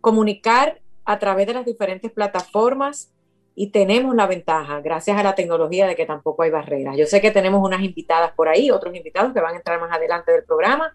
comunicar 0.00 0.80
a 1.04 1.18
través 1.18 1.46
de 1.46 1.54
las 1.54 1.64
diferentes 1.64 2.10
plataformas 2.10 3.12
y 3.54 3.68
tenemos 3.68 4.14
la 4.14 4.26
ventaja, 4.26 4.80
gracias 4.80 5.18
a 5.18 5.22
la 5.22 5.34
tecnología, 5.34 5.86
de 5.86 5.96
que 5.96 6.06
tampoco 6.06 6.42
hay 6.42 6.50
barreras. 6.50 6.96
Yo 6.96 7.06
sé 7.06 7.20
que 7.20 7.30
tenemos 7.30 7.60
unas 7.62 7.82
invitadas 7.82 8.32
por 8.32 8.48
ahí, 8.48 8.70
otros 8.70 8.94
invitados 8.94 9.32
que 9.32 9.40
van 9.40 9.54
a 9.54 9.58
entrar 9.58 9.80
más 9.80 9.92
adelante 9.92 10.32
del 10.32 10.44
programa, 10.44 10.94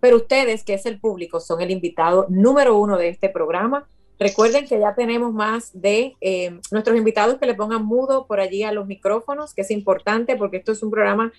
pero 0.00 0.16
ustedes, 0.16 0.64
que 0.64 0.74
es 0.74 0.86
el 0.86 0.98
público, 0.98 1.38
son 1.38 1.60
el 1.60 1.70
invitado 1.70 2.26
número 2.28 2.76
uno 2.76 2.98
de 2.98 3.08
este 3.08 3.28
programa. 3.28 3.86
Recuerden 4.18 4.66
que 4.66 4.78
ya 4.80 4.94
tenemos 4.94 5.32
más 5.32 5.70
de 5.80 6.16
eh, 6.20 6.58
nuestros 6.70 6.96
invitados 6.96 7.38
que 7.38 7.46
le 7.46 7.54
pongan 7.54 7.84
mudo 7.84 8.26
por 8.26 8.40
allí 8.40 8.62
a 8.62 8.72
los 8.72 8.86
micrófonos, 8.86 9.54
que 9.54 9.62
es 9.62 9.70
importante 9.70 10.36
porque 10.36 10.56
esto 10.56 10.72
es 10.72 10.82
un 10.82 10.90
programa 10.90 11.32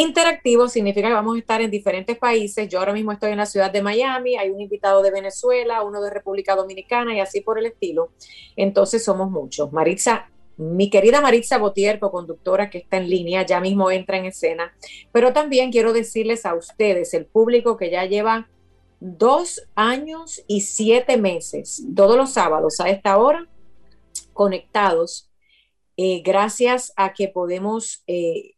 Interactivo 0.00 0.68
significa 0.68 1.08
que 1.08 1.14
vamos 1.14 1.34
a 1.34 1.40
estar 1.40 1.60
en 1.60 1.72
diferentes 1.72 2.16
países. 2.16 2.68
Yo 2.68 2.78
ahora 2.78 2.92
mismo 2.92 3.10
estoy 3.10 3.32
en 3.32 3.38
la 3.38 3.46
ciudad 3.46 3.72
de 3.72 3.82
Miami, 3.82 4.36
hay 4.36 4.48
un 4.48 4.60
invitado 4.60 5.02
de 5.02 5.10
Venezuela, 5.10 5.82
uno 5.82 6.00
de 6.00 6.08
República 6.08 6.54
Dominicana 6.54 7.16
y 7.16 7.18
así 7.18 7.40
por 7.40 7.58
el 7.58 7.66
estilo. 7.66 8.12
Entonces 8.54 9.02
somos 9.04 9.28
muchos. 9.28 9.72
Maritza, 9.72 10.30
mi 10.56 10.88
querida 10.88 11.20
Maritza 11.20 11.58
Botier, 11.58 11.98
conductora 11.98 12.70
que 12.70 12.78
está 12.78 12.98
en 12.98 13.10
línea, 13.10 13.44
ya 13.44 13.58
mismo 13.58 13.90
entra 13.90 14.18
en 14.18 14.26
escena. 14.26 14.72
Pero 15.10 15.32
también 15.32 15.72
quiero 15.72 15.92
decirles 15.92 16.46
a 16.46 16.54
ustedes, 16.54 17.12
el 17.12 17.26
público 17.26 17.76
que 17.76 17.90
ya 17.90 18.04
lleva 18.04 18.48
dos 19.00 19.66
años 19.74 20.44
y 20.46 20.60
siete 20.60 21.16
meses, 21.16 21.84
todos 21.96 22.16
los 22.16 22.32
sábados 22.32 22.78
a 22.78 22.88
esta 22.88 23.18
hora, 23.18 23.48
conectados, 24.32 25.28
eh, 25.96 26.22
gracias 26.24 26.92
a 26.94 27.14
que 27.14 27.26
podemos... 27.26 28.04
Eh, 28.06 28.52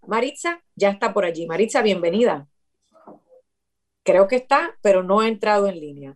Maritza 0.08 0.62
ya 0.76 0.90
está 0.90 1.14
por 1.14 1.26
allí. 1.26 1.48
Maritza, 1.48 1.82
bienvenida. 1.82 2.48
Creo 4.04 4.28
que 4.28 4.36
está, 4.36 4.78
pero 4.82 5.04
no 5.04 5.22
ha 5.22 5.28
entrado 5.28 5.68
en 5.68 5.80
línea. 5.80 6.16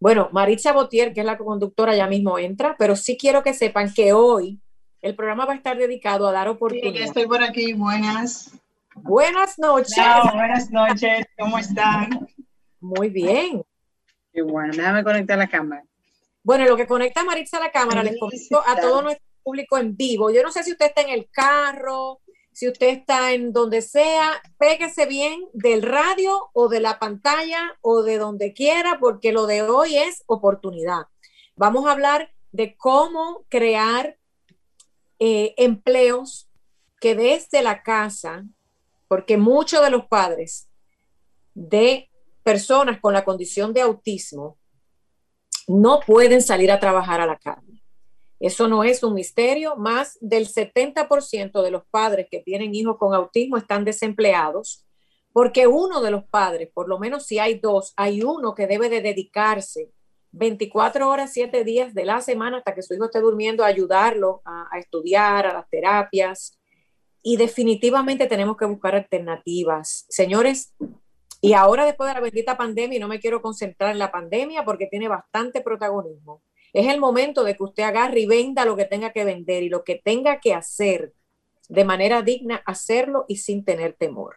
Bueno, 0.00 0.28
Maritza 0.32 0.72
Botier, 0.72 1.12
que 1.12 1.20
es 1.20 1.26
la 1.26 1.36
conductora, 1.36 1.96
ya 1.96 2.06
mismo 2.06 2.38
entra, 2.38 2.76
pero 2.78 2.94
sí 2.94 3.16
quiero 3.16 3.42
que 3.42 3.52
sepan 3.52 3.92
que 3.92 4.12
hoy 4.12 4.60
el 5.02 5.16
programa 5.16 5.44
va 5.44 5.54
a 5.54 5.56
estar 5.56 5.76
dedicado 5.76 6.28
a 6.28 6.32
dar 6.32 6.48
oportunidad. 6.48 6.92
Sí, 6.92 7.02
estoy 7.02 7.26
por 7.26 7.42
aquí. 7.42 7.72
Buenas. 7.72 8.52
Buenas 8.94 9.58
noches. 9.58 9.96
buenas 10.32 10.70
noches. 10.70 11.26
¿Cómo 11.36 11.58
están? 11.58 12.28
Muy 12.80 13.08
bien. 13.08 13.62
Qué 14.32 14.42
bueno. 14.42 14.72
Déjame 14.76 15.02
conectar 15.02 15.36
la 15.36 15.48
cámara. 15.48 15.84
Bueno, 16.44 16.64
lo 16.64 16.76
que 16.76 16.86
conecta 16.86 17.22
a 17.22 17.24
Maritza 17.24 17.58
a 17.58 17.60
la 17.60 17.72
cámara, 17.72 18.02
les 18.02 18.18
comento 18.18 18.62
a 18.66 18.80
todo 18.80 19.02
nuestro 19.02 19.26
público 19.42 19.78
en 19.78 19.96
vivo. 19.96 20.30
Yo 20.30 20.42
no 20.42 20.52
sé 20.52 20.62
si 20.62 20.72
usted 20.72 20.86
está 20.86 21.02
en 21.02 21.10
el 21.10 21.28
carro, 21.30 22.20
si 22.58 22.66
usted 22.66 22.88
está 22.88 23.34
en 23.34 23.52
donde 23.52 23.82
sea, 23.82 24.42
péguese 24.58 25.06
bien 25.06 25.46
del 25.52 25.80
radio 25.80 26.50
o 26.52 26.68
de 26.68 26.80
la 26.80 26.98
pantalla 26.98 27.78
o 27.82 28.02
de 28.02 28.18
donde 28.18 28.52
quiera, 28.52 28.98
porque 28.98 29.30
lo 29.30 29.46
de 29.46 29.62
hoy 29.62 29.96
es 29.96 30.24
oportunidad. 30.26 31.02
Vamos 31.54 31.86
a 31.86 31.92
hablar 31.92 32.34
de 32.50 32.76
cómo 32.76 33.44
crear 33.48 34.18
eh, 35.20 35.54
empleos 35.56 36.50
que 37.00 37.14
desde 37.14 37.62
la 37.62 37.84
casa, 37.84 38.44
porque 39.06 39.36
muchos 39.36 39.80
de 39.80 39.90
los 39.90 40.06
padres 40.06 40.68
de 41.54 42.10
personas 42.42 42.98
con 43.00 43.12
la 43.12 43.24
condición 43.24 43.72
de 43.72 43.82
autismo 43.82 44.58
no 45.68 46.00
pueden 46.00 46.42
salir 46.42 46.72
a 46.72 46.80
trabajar 46.80 47.20
a 47.20 47.26
la 47.26 47.38
calle. 47.38 47.77
Eso 48.40 48.68
no 48.68 48.84
es 48.84 49.02
un 49.02 49.14
misterio. 49.14 49.76
Más 49.76 50.18
del 50.20 50.48
70% 50.48 51.62
de 51.62 51.70
los 51.70 51.82
padres 51.90 52.28
que 52.30 52.40
tienen 52.40 52.74
hijos 52.74 52.96
con 52.98 53.14
autismo 53.14 53.56
están 53.56 53.84
desempleados 53.84 54.84
porque 55.32 55.66
uno 55.66 56.00
de 56.00 56.10
los 56.10 56.24
padres, 56.24 56.68
por 56.74 56.88
lo 56.88 56.98
menos 56.98 57.26
si 57.26 57.38
hay 57.38 57.60
dos, 57.60 57.92
hay 57.96 58.22
uno 58.22 58.56
que 58.56 58.66
debe 58.66 58.88
de 58.88 59.02
dedicarse 59.02 59.92
24 60.32 61.08
horas, 61.08 61.32
7 61.32 61.62
días 61.64 61.94
de 61.94 62.04
la 62.04 62.20
semana 62.20 62.58
hasta 62.58 62.74
que 62.74 62.82
su 62.82 62.94
hijo 62.94 63.04
esté 63.04 63.20
durmiendo 63.20 63.62
a 63.62 63.68
ayudarlo 63.68 64.42
a, 64.44 64.66
a 64.70 64.78
estudiar, 64.78 65.46
a 65.46 65.52
las 65.52 65.68
terapias. 65.70 66.58
Y 67.22 67.36
definitivamente 67.36 68.26
tenemos 68.26 68.56
que 68.56 68.64
buscar 68.64 68.94
alternativas. 68.94 70.06
Señores, 70.08 70.74
y 71.40 71.52
ahora 71.52 71.84
después 71.84 72.08
de 72.08 72.14
la 72.14 72.20
bendita 72.20 72.56
pandemia, 72.56 72.96
y 72.96 73.00
no 73.00 73.08
me 73.08 73.20
quiero 73.20 73.40
concentrar 73.40 73.92
en 73.92 73.98
la 73.98 74.10
pandemia 74.10 74.64
porque 74.64 74.86
tiene 74.86 75.08
bastante 75.08 75.60
protagonismo, 75.60 76.42
es 76.72 76.86
el 76.88 77.00
momento 77.00 77.44
de 77.44 77.56
que 77.56 77.62
usted 77.62 77.82
agarre 77.82 78.20
y 78.20 78.26
venda 78.26 78.64
lo 78.64 78.76
que 78.76 78.84
tenga 78.84 79.12
que 79.12 79.24
vender 79.24 79.62
y 79.62 79.68
lo 79.68 79.84
que 79.84 79.96
tenga 79.96 80.40
que 80.40 80.54
hacer 80.54 81.12
de 81.68 81.84
manera 81.84 82.22
digna, 82.22 82.62
hacerlo 82.66 83.24
y 83.28 83.36
sin 83.36 83.64
tener 83.64 83.94
temor. 83.94 84.36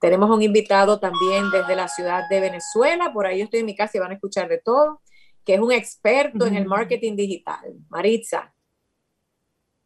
Tenemos 0.00 0.30
un 0.30 0.42
invitado 0.42 0.98
también 0.98 1.50
desde 1.52 1.76
la 1.76 1.86
ciudad 1.86 2.28
de 2.28 2.40
Venezuela, 2.40 3.12
por 3.12 3.26
ahí 3.26 3.38
yo 3.38 3.44
estoy 3.44 3.60
en 3.60 3.66
mi 3.66 3.76
casa 3.76 3.96
y 3.96 4.00
van 4.00 4.10
a 4.10 4.14
escuchar 4.14 4.48
de 4.48 4.58
todo, 4.58 5.00
que 5.44 5.54
es 5.54 5.60
un 5.60 5.72
experto 5.72 6.46
en 6.46 6.56
el 6.56 6.66
marketing 6.66 7.14
digital. 7.14 7.74
Maritza. 7.88 8.52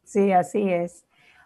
Sí, 0.03 0.31
así 0.31 0.71
es. 0.71 1.05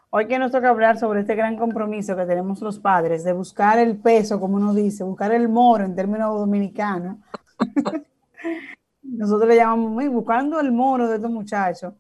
Hoy 0.10 0.28
que 0.28 0.38
nos 0.38 0.52
toca 0.52 0.70
hablar 0.70 1.00
sobre 1.00 1.22
este 1.22 1.36
gran 1.36 1.58
compromiso 1.58 2.16
que 2.16 2.26
tenemos 2.26 2.62
los 2.62 2.80
padres 2.80 3.24
de 3.24 3.34
buscar 3.34 3.80
el 3.80 3.98
peso, 3.98 4.40
como 4.40 4.58
uno 4.58 4.74
dice, 4.74 5.04
buscar 5.04 5.34
el 5.34 5.48
moro 5.48 5.86
en 5.86 5.96
términos 5.96 6.38
dominicanos. 6.38 7.18
nosotros 9.04 9.48
le 9.50 9.56
llamamos 9.56 10.08
buscando 10.09 10.59
el 10.59 10.72
moro 10.72 11.08
de 11.08 11.16
estos 11.16 11.32
muchachos. 11.32 11.94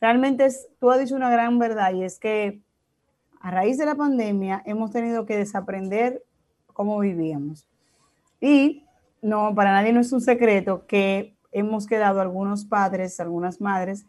Realmente 0.00 0.46
es, 0.46 0.68
tú 0.78 0.90
has 0.90 0.98
dicho 0.98 1.14
una 1.14 1.30
gran 1.30 1.58
verdad 1.58 1.92
y 1.92 2.04
es 2.04 2.18
que 2.18 2.62
a 3.40 3.50
raíz 3.50 3.78
de 3.78 3.86
la 3.86 3.94
pandemia 3.94 4.62
hemos 4.64 4.90
tenido 4.90 5.26
que 5.26 5.36
desaprender 5.36 6.22
cómo 6.72 6.98
vivíamos. 6.98 7.66
Y 8.40 8.84
no, 9.22 9.54
para 9.54 9.72
nadie 9.72 9.92
no 9.92 10.00
es 10.00 10.12
un 10.12 10.20
secreto 10.20 10.86
que 10.86 11.36
hemos 11.52 11.86
quedado 11.86 12.20
algunos 12.20 12.64
padres, 12.64 13.20
algunas 13.20 13.60
madres 13.60 14.06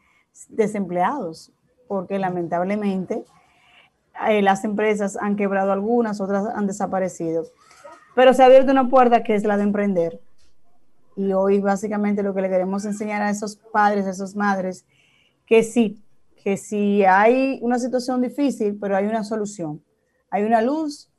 desempleados, 0.49 1.51
porque 1.87 2.19
lamentablemente 2.19 3.25
eh, 4.27 4.41
las 4.41 4.63
empresas 4.63 5.17
han 5.17 5.35
quebrado 5.35 5.73
algunas, 5.73 6.21
otras 6.21 6.45
han 6.55 6.67
desaparecido. 6.67 7.43
Pero 8.15 8.33
se 8.33 8.43
ha 8.43 8.45
abierto 8.45 8.71
una 8.71 8.89
puerta 8.89 9.23
que 9.23 9.35
es 9.35 9.43
la 9.43 9.57
de 9.57 9.63
emprender 9.63 10.21
y 11.15 11.33
hoy 11.33 11.59
básicamente 11.59 12.23
lo 12.23 12.33
que 12.33 12.41
le 12.41 12.49
queremos 12.49 12.85
enseñar 12.85 13.21
a 13.21 13.29
esos 13.29 13.55
padres, 13.55 14.05
a 14.05 14.11
esas 14.11 14.35
madres, 14.35 14.85
que 15.45 15.63
sí, 15.63 16.01
que 16.43 16.57
si 16.57 17.03
hay 17.03 17.59
una 17.61 17.79
situación 17.79 18.21
difícil, 18.21 18.77
pero 18.79 18.95
hay 18.95 19.05
una 19.05 19.23
solución, 19.23 19.83
hay 20.29 20.43
una 20.43 20.61
luz 20.61 21.09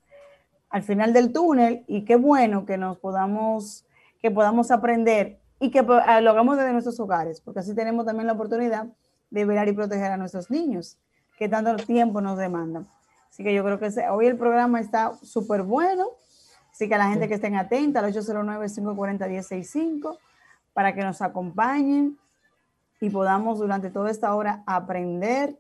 al 0.71 0.83
final 0.83 1.13
del 1.13 1.33
túnel 1.33 1.85
y 1.87 2.05
qué 2.05 2.17
bueno 2.17 2.65
que 2.65 2.79
nos 2.79 2.99
podamos, 2.99 3.85
que 4.21 4.31
podamos 4.31 4.71
aprender 4.71 5.39
y 5.61 5.71
que 5.71 5.83
pues, 5.83 6.01
lo 6.23 6.31
hagamos 6.31 6.57
desde 6.57 6.73
nuestros 6.73 6.99
hogares, 6.99 7.41
porque 7.41 7.61
así 7.61 7.75
tenemos 7.75 8.07
también 8.07 8.27
la 8.27 8.33
oportunidad 8.33 8.87
de 9.31 9.45
velar 9.45 9.69
y 9.69 9.73
proteger 9.73 10.11
a 10.11 10.17
nuestros 10.17 10.51
niños, 10.51 10.99
que 11.39 11.49
tanto 11.49 11.77
tiempo 11.77 12.21
nos 12.21 12.39
demandan. 12.39 12.89
Así 13.31 13.45
que 13.45 13.55
yo 13.55 13.65
creo 13.65 13.79
que 13.79 13.89
hoy 14.11 14.27
el 14.27 14.37
programa 14.37 14.81
está 14.81 15.15
súper 15.23 15.63
bueno. 15.63 16.09
Así 16.73 16.89
que 16.89 16.95
a 16.95 16.99
la 16.99 17.11
gente 17.11 17.29
que 17.29 17.35
estén 17.35 17.55
atenta 17.55 18.01
al 18.01 18.13
809-540-1065 18.13 20.19
para 20.73 20.95
que 20.95 21.03
nos 21.03 21.21
acompañen 21.21 22.19
y 23.01 23.11
podamos 23.11 23.59
durante 23.59 23.91
toda 23.91 24.11
esta 24.11 24.35
hora 24.35 24.63
aprender 24.67 25.57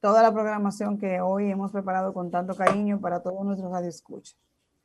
toda 0.00 0.22
la 0.22 0.32
programación 0.32 0.98
que 0.98 1.20
hoy 1.20 1.50
hemos 1.50 1.70
preparado 1.70 2.12
con 2.12 2.30
tanto 2.30 2.56
cariño 2.56 3.00
para 3.00 3.22
todos 3.22 3.44
nuestros 3.44 3.70
radioescuchas. 3.70 4.36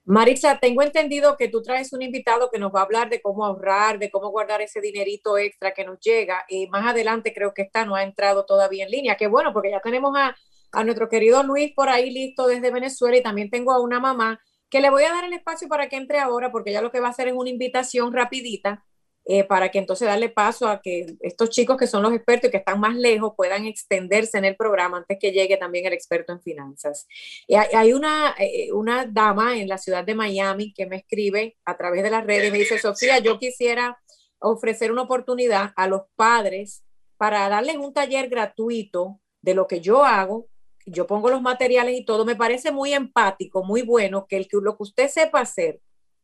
Marisa, 0.05 0.57
tengo 0.59 0.83
entendido 0.83 1.35
que 1.35 1.49
tú 1.49 1.61
traes 1.61 1.91
un 1.91 2.01
invitado 2.01 2.49
que 2.51 2.59
nos 2.59 2.73
va 2.73 2.81
a 2.81 2.83
hablar 2.83 3.09
de 3.09 3.21
cómo 3.21 3.43
ahorrar, 3.43 3.99
de 3.99 4.11
cómo 4.11 4.29
guardar 4.29 4.61
ese 4.61 4.79
dinerito 4.79 5.37
extra 5.37 5.73
que 5.73 5.83
nos 5.83 5.99
llega. 5.99 6.45
Y 6.47 6.67
más 6.67 6.87
adelante 6.87 7.33
creo 7.33 7.53
que 7.53 7.63
está, 7.63 7.83
no 7.83 7.95
ha 7.95 8.03
entrado 8.03 8.45
todavía 8.45 8.85
en 8.85 8.91
línea. 8.91 9.17
Qué 9.17 9.27
bueno, 9.27 9.51
porque 9.51 9.71
ya 9.71 9.81
tenemos 9.81 10.15
a, 10.15 10.33
a 10.71 10.83
nuestro 10.83 11.09
querido 11.09 11.43
Luis 11.43 11.73
por 11.75 11.89
ahí 11.89 12.09
listo 12.09 12.47
desde 12.47 12.71
Venezuela 12.71 13.17
y 13.17 13.23
también 13.23 13.49
tengo 13.49 13.73
a 13.73 13.81
una 13.81 13.99
mamá 13.99 14.39
que 14.69 14.81
le 14.81 14.89
voy 14.89 15.03
a 15.03 15.09
dar 15.09 15.25
el 15.25 15.33
espacio 15.33 15.67
para 15.67 15.89
que 15.89 15.95
entre 15.95 16.19
ahora 16.19 16.51
porque 16.51 16.71
ya 16.71 16.81
lo 16.81 16.91
que 16.91 16.99
va 16.99 17.07
a 17.07 17.11
hacer 17.11 17.27
es 17.27 17.33
una 17.33 17.49
invitación 17.49 18.13
rapidita 18.13 18.83
eh, 19.29 19.43
para 19.43 19.69
que 19.71 19.79
entonces 19.79 20.07
darle 20.07 20.29
paso 20.29 20.69
a 20.69 20.81
que 20.81 21.17
estos 21.19 21.49
chicos 21.49 21.75
que 21.75 21.85
son 21.85 22.01
los 22.01 22.13
expertos 22.13 22.47
y 22.47 22.51
que 22.51 22.57
están 22.57 22.79
más 22.79 22.95
lejos 22.95 23.33
puedan 23.35 23.65
extenderse 23.65 24.37
en 24.37 24.45
el 24.45 24.55
programa 24.55 24.99
antes 24.99 25.17
que 25.19 25.33
llegue 25.33 25.57
también 25.57 25.85
el 25.85 25.91
experto 25.91 26.31
en 26.31 26.41
finanzas. 26.41 27.07
Y 27.45 27.55
hay, 27.55 27.91
una, 27.91 28.35
eh, 28.39 28.71
una 28.71 29.05
dama 29.05 29.57
en 29.57 29.67
la 29.67 29.77
ciudad 29.77 30.05
de 30.05 30.15
Miami 30.15 30.71
que 30.73 30.85
me 30.85 30.95
escribe 30.95 31.57
a 31.65 31.75
través 31.75 32.03
de 32.03 32.09
las 32.09 32.25
redes 32.25 32.47
y 32.47 32.51
me 32.51 32.59
dice, 32.59 32.79
Sofía, 32.79 33.19
yo 33.19 33.37
quisiera 33.37 33.99
ofrecer 34.39 34.93
una 34.93 35.01
oportunidad 35.01 35.73
a 35.75 35.89
los 35.89 36.03
padres 36.15 36.85
para 37.17 37.49
darles 37.49 37.75
un 37.75 37.93
taller 37.93 38.29
gratuito 38.29 39.19
de 39.41 39.55
lo 39.55 39.67
que 39.67 39.81
yo 39.81 40.05
hago 40.05 40.47
yo 40.87 41.05
pongo 41.05 41.29
los 41.29 41.41
materiales 41.41 41.97
y 41.97 42.05
todo, 42.05 42.25
me 42.25 42.35
parece 42.35 42.71
muy 42.71 42.93
empático, 42.93 43.63
muy 43.63 43.81
bueno 43.81 44.25
que, 44.27 44.37
el, 44.37 44.47
que 44.47 44.57
lo 44.61 44.77
que 44.77 44.83
usted 44.83 45.09
sepa 45.09 45.41
hacer 45.41 45.81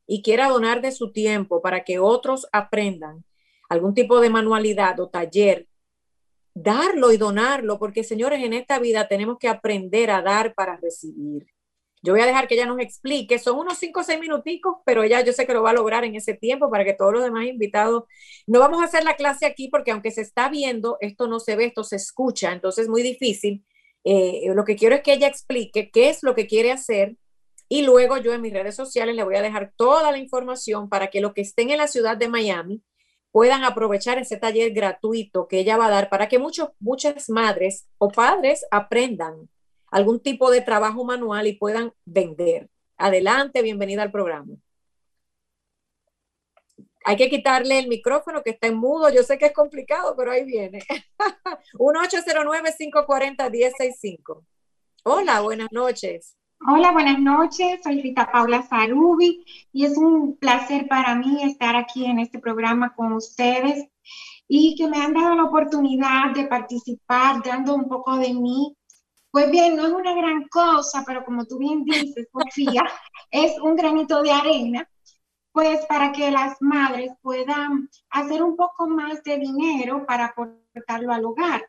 y 0.08 0.22
quiera 0.22 0.48
donar 0.48 0.82
de 0.82 0.92
su 0.92 1.12
tiempo 1.12 1.62
para 1.62 1.84
que 1.84 2.00
otros 2.00 2.48
aprendan 2.52 3.24
algún 3.70 3.94
tipo 3.94 4.22
de 4.22 4.30
manualidad 4.30 5.00
o 5.00 5.10
taller, 5.10 5.68
darlo 6.54 7.12
y 7.12 7.18
donarlo, 7.18 7.78
porque 7.78 8.04
señores, 8.04 8.44
en 8.44 8.54
esta 8.54 8.80
vida 8.80 9.08
tenemos 9.08 9.38
que 9.38 9.50
aprender 9.50 10.12
a 10.12 10.22
dar 10.22 10.54
para 10.54 10.78
recibir. 10.78 11.48
Yo 12.02 12.14
voy 12.14 12.22
a 12.22 12.26
dejar 12.26 12.48
que 12.48 12.56
ella 12.56 12.66
nos 12.66 12.80
explique, 12.80 13.40
son 13.40 13.58
unos 13.58 13.78
cinco 13.78 14.02
o 14.02 14.04
seis 14.04 14.20
minuticos, 14.20 14.78
pero 14.86 15.04
ella 15.04 15.22
yo 15.22 15.34
sé 15.34 15.48
que 15.48 15.54
lo 15.54 15.64
va 15.64 15.72
a 15.72 15.74
lograr 15.74 16.04
en 16.04 16.16
ese 16.16 16.34
tiempo 16.34 16.70
para 16.70 16.84
que 16.86 16.94
todos 16.94 17.14
los 17.14 17.24
demás 17.24 17.46
invitados, 17.46 18.04
no 18.46 18.60
vamos 18.60 18.82
a 18.82 18.86
hacer 18.86 19.04
la 19.04 19.16
clase 19.16 19.46
aquí 19.46 19.70
porque 19.70 19.92
aunque 19.92 20.12
se 20.12 20.22
está 20.22 20.50
viendo, 20.50 20.98
esto 21.02 21.28
no 21.28 21.40
se 21.40 21.56
ve, 21.56 21.66
esto 21.66 21.84
se 21.84 21.96
escucha, 21.96 22.52
entonces 22.52 22.84
es 22.84 22.90
muy 22.90 23.04
difícil 23.04 23.66
eh, 24.04 24.52
lo 24.54 24.66
que 24.66 24.76
quiero 24.76 24.96
es 24.96 25.02
que 25.02 25.14
ella 25.14 25.28
explique 25.28 25.90
qué 25.92 26.10
es 26.10 26.24
lo 26.24 26.36
que 26.36 26.48
quiere 26.48 26.72
hacer 26.72 27.16
y 27.70 27.84
luego 27.84 28.18
yo 28.18 28.34
en 28.34 28.42
mis 28.42 28.54
redes 28.54 28.76
sociales 28.76 29.16
le 29.16 29.24
voy 29.24 29.36
a 29.36 29.42
dejar 29.42 29.74
toda 29.76 30.12
la 30.12 30.18
información 30.18 30.90
para 30.90 31.08
que 31.08 31.22
los 31.22 31.34
que 31.34 31.42
estén 31.42 31.70
en 31.70 31.78
la 31.78 31.88
ciudad 31.88 32.18
de 32.18 32.28
Miami 32.28 32.84
puedan 33.32 33.64
aprovechar 33.64 34.20
ese 34.20 34.38
taller 34.38 34.74
gratuito 34.74 35.48
que 35.48 35.60
ella 35.60 35.78
va 35.78 35.88
a 35.88 35.92
dar 35.92 36.10
para 36.10 36.28
que 36.28 36.38
muchos, 36.38 36.70
muchas 36.80 37.30
madres 37.30 37.88
o 37.98 38.10
padres 38.10 38.66
aprendan 38.70 39.50
algún 39.88 40.20
tipo 40.20 40.52
de 40.52 40.62
trabajo 40.62 41.04
manual 41.04 41.48
y 41.48 41.54
puedan 41.54 41.94
vender. 42.06 42.70
Adelante, 42.98 43.62
bienvenida 43.62 44.04
al 44.04 44.12
programa 44.12 44.54
hay 47.04 47.18
que 47.18 47.30
quitarle 47.30 47.80
el 47.80 47.88
micrófono 47.88 48.44
que 48.44 48.52
está 48.52 48.68
en 48.68 48.78
mudo. 48.78 49.10
Yo 49.10 49.24
sé 49.24 49.38
que 49.38 49.48
es 49.48 49.54
complicado, 49.54 50.16
pero 50.16 50.32
ahí 50.32 50.46
viene. 50.46 50.80
1-809-540-1065. 51.74 54.46
Hola, 55.04 55.42
buenas 55.42 55.72
noches. 55.72 56.38
Hola, 56.66 56.92
buenas 56.92 57.20
noches. 57.20 57.82
Soy 57.84 58.02
Rita 58.02 58.32
Paula 58.32 58.64
Sarubi 58.64 59.44
y 59.74 59.86
es 59.86 59.98
un 59.98 60.38
placer 60.38 60.88
para 60.88 61.14
mí 61.16 61.44
estar 61.44 61.76
aquí 61.76 62.06
en 62.06 62.20
este 62.20 62.40
programa 62.40 62.96
con 62.96 63.12
ustedes 63.12 63.90
y 64.48 64.76
que 64.78 64.88
me 64.88 65.02
han 65.02 65.14
dado 65.14 65.36
la 65.36 65.44
oportunidad 65.44 66.32
de 66.34 66.46
participar 66.46 67.44
dando 67.44 67.76
un 67.76 67.90
poco 67.90 68.16
de 68.18 68.34
mí. 68.34 68.78
Pues 69.30 69.52
bien, 69.52 69.76
no 69.76 69.88
es 69.88 69.92
una 69.92 70.14
gran 70.14 70.48
cosa, 70.48 71.04
pero 71.06 71.26
como 71.26 71.46
tú 71.46 71.58
bien 71.58 71.84
dices, 71.84 72.30
Sofía, 72.32 72.84
es 73.30 73.60
un 73.60 73.76
granito 73.76 74.22
de 74.22 74.32
arena 74.32 74.90
pues 75.54 75.86
para 75.86 76.12
que 76.12 76.32
las 76.32 76.58
madres 76.62 77.12
puedan 77.22 77.88
hacer 78.10 78.44
un 78.44 78.58
poco 78.58 78.88
más 78.88 79.24
de 79.24 79.38
dinero 79.38 80.04
para 80.06 80.26
aportarlo 80.26 81.14
al 81.14 81.26
hogar. 81.26 81.64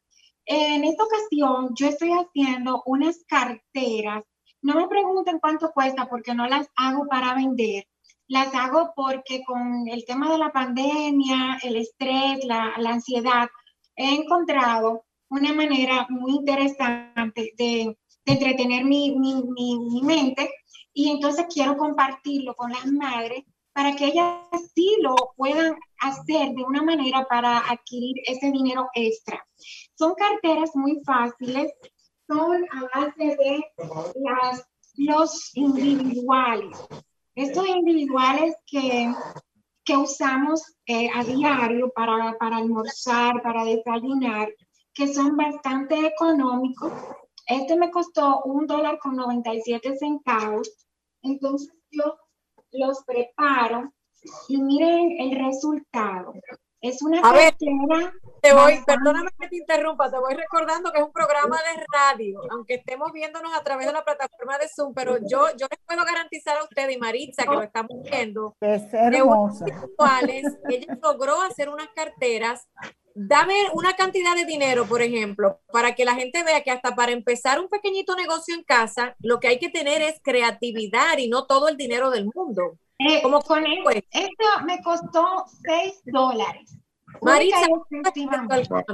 En 0.47 0.85
esta 0.85 1.05
ocasión 1.05 1.75
yo 1.75 1.89
estoy 1.89 2.11
haciendo 2.13 2.83
unas 2.87 3.23
carteras. 3.29 4.25
No 4.63 4.75
me 4.77 4.89
pregunten 4.89 5.39
cuánto 5.39 5.71
cuesta 5.73 6.09
porque 6.09 6.35
no 6.35 6.47
las 6.47 6.67
hago 6.77 7.07
para 7.09 7.35
vender. 7.35 7.87
Las 8.27 8.55
hago 8.55 8.95
porque 8.97 9.45
con 9.45 9.87
el 9.87 10.07
tema 10.07 10.33
de 10.33 10.39
la 10.39 10.51
pandemia, 10.51 11.59
el 11.63 11.77
estrés, 11.77 12.43
la, 12.47 12.73
ansiedad, 12.87 13.49
he 13.97 14.15
encontrado 14.15 15.05
una 15.29 15.53
manera 15.53 16.07
muy 16.09 16.37
interesante 16.37 17.53
de, 17.59 17.99
entretener 18.27 18.87
mi, 18.87 19.15
mi 19.15 20.01
mente 20.03 20.49
y 20.95 21.11
entonces 21.11 21.45
quiero 21.53 21.77
compartirlo 21.77 22.55
con 22.55 22.71
las 22.71 22.87
madres 22.87 23.45
para 23.75 23.95
que 23.97 24.07
ellas 24.07 24.39
sí 24.75 24.97
lo 25.03 25.15
puedan 25.37 25.75
hacer 25.99 26.55
de 26.55 26.65
una 26.65 26.83
manera 26.83 27.27
para 27.29 27.59
adquirir 27.59 28.17
ese 28.27 28.51
dinero 28.51 28.89
extra. 28.95 29.45
Son 29.95 30.15
carteras 30.15 30.71
muy 30.75 31.03
fáciles, 31.05 31.73
son 32.29 32.65
a 32.71 33.01
base 33.01 33.37
de 33.37 33.65
las, 34.15 34.65
los 34.95 35.51
individuales. 35.57 36.79
Estos 37.35 37.67
individuales 37.67 38.55
que, 38.65 39.13
que 39.85 39.97
usamos 39.97 40.63
eh, 40.87 41.11
a 41.13 41.25
diario 41.25 41.91
para, 41.95 42.39
para 42.39 42.59
almorzar, 42.59 43.43
para 43.43 43.65
desayunar, 43.65 44.49
que 44.95 45.13
son 45.13 45.37
bastante 45.37 45.99
económicos. 46.07 46.93
Este 47.47 47.77
me 47.77 47.91
costó 47.91 48.43
un 48.45 48.69
dólar 48.69 49.01
con 49.01 49.17
97 49.17 49.97
centavos. 49.99 50.71
Entonces 51.23 51.75
yo 51.91 52.17
los 52.75 53.05
preparo 53.05 53.93
y 54.49 54.61
miren 54.61 55.17
el 55.21 55.45
resultado. 55.45 56.33
Es 56.81 57.01
una 57.01 57.21
a 57.21 57.33
ver, 57.33 57.55
te 58.43 58.53
voy, 58.53 58.79
perdóname 58.85 59.31
que 59.41 59.49
te 59.49 59.57
interrumpa, 59.57 60.11
te 60.11 60.19
voy 60.19 60.35
recordando 60.35 60.93
que 60.93 60.99
es 60.99 61.05
un 61.05 61.13
programa 61.13 61.57
de 61.57 61.83
radio, 61.91 62.43
aunque 62.51 62.75
estemos 62.75 63.11
viéndonos 63.11 63.55
a 63.55 63.63
través 63.63 63.87
de 63.87 63.93
la 63.95 64.05
plataforma 64.05 64.59
de 64.59 64.69
Zoom, 64.69 64.93
pero 64.93 65.17
yo, 65.17 65.47
yo 65.57 65.67
les 65.71 65.81
puedo 65.87 66.05
garantizar 66.05 66.59
a 66.59 66.65
usted 66.65 66.91
y 66.91 66.99
Maritza 66.99 67.45
que 67.45 67.55
lo 67.55 67.63
estamos 67.63 68.03
viendo, 68.03 68.55
es 68.61 68.93
hermoso. 68.93 69.65
ella 70.69 70.99
logró 71.03 71.41
hacer 71.41 71.71
unas 71.71 71.89
carteras 71.97 72.69
dame 73.15 73.55
una 73.73 73.95
cantidad 73.95 74.35
de 74.35 74.45
dinero, 74.45 74.87
por 74.87 75.01
ejemplo, 75.01 75.61
para 75.73 75.95
que 75.95 76.05
la 76.05 76.15
gente 76.15 76.43
vea 76.43 76.63
que 76.63 76.71
hasta 76.71 76.95
para 76.95 77.13
empezar 77.13 77.61
un 77.61 77.69
pequeñito 77.69 78.17
negocio 78.17 78.55
en 78.55 78.65
casa, 78.65 79.15
lo 79.21 79.41
que 79.41 79.49
hay 79.49 79.59
que 79.59 79.71
tener 79.71 80.03
es 80.03 80.21
creatividad 80.23 81.17
y 81.19 81.29
no 81.29 81.47
todo 81.47 81.69
el 81.69 81.77
dinero 81.77 82.11
del 82.11 82.29
mundo. 82.35 82.77
Eh, 82.99 83.23
con 83.23 83.35
esto 83.35 84.45
me 84.67 84.83
costó 84.83 85.45
6 85.65 86.03
dólares. 86.05 86.79
Marisa, 87.23 87.69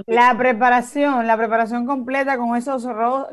la 0.07 0.37
preparación, 0.37 1.27
la 1.27 1.37
preparación 1.37 1.87
completa 1.87 2.37
con 2.37 2.55
esos, 2.55 2.87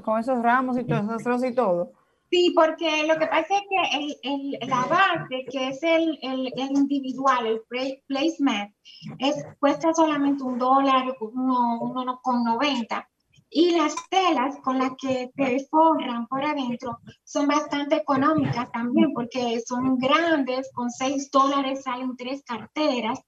con 0.04 0.20
esos 0.20 0.42
ramos 0.42 0.78
y 0.78 0.86
todos 0.86 1.20
esos 1.20 1.44
y 1.44 1.54
todo. 1.54 1.92
Sí, 2.30 2.52
porque 2.54 3.08
lo 3.08 3.18
que 3.18 3.28
pasa 3.28 3.56
es 3.56 3.62
que 3.70 3.98
el, 3.98 4.60
el, 4.62 4.70
la 4.70 4.86
base, 4.86 5.46
que 5.50 5.70
es 5.70 5.82
el, 5.82 6.20
el, 6.22 6.52
individual, 6.72 7.48
el 7.48 7.62
placement, 8.08 8.74
es, 9.20 9.46
cuesta 9.60 9.94
solamente 9.94 10.44
un 10.44 10.58
dólar, 10.58 11.16
uno, 11.22 11.80
uno 11.80 12.20
con 12.22 12.44
90. 12.44 13.08
Y 13.50 13.78
las 13.78 13.96
telas 14.10 14.58
con 14.62 14.78
las 14.78 14.92
que 15.02 15.32
te 15.36 15.66
forran 15.70 16.28
por 16.28 16.44
adentro 16.44 16.98
son 17.24 17.48
bastante 17.48 17.96
económicas 17.96 18.70
también, 18.74 19.14
porque 19.14 19.62
son 19.66 19.98
grandes, 19.98 20.70
con 20.74 20.92
6 20.92 21.32
dólares 21.32 21.84
salen 21.84 22.18
tres 22.18 22.44
carteras. 22.44 23.22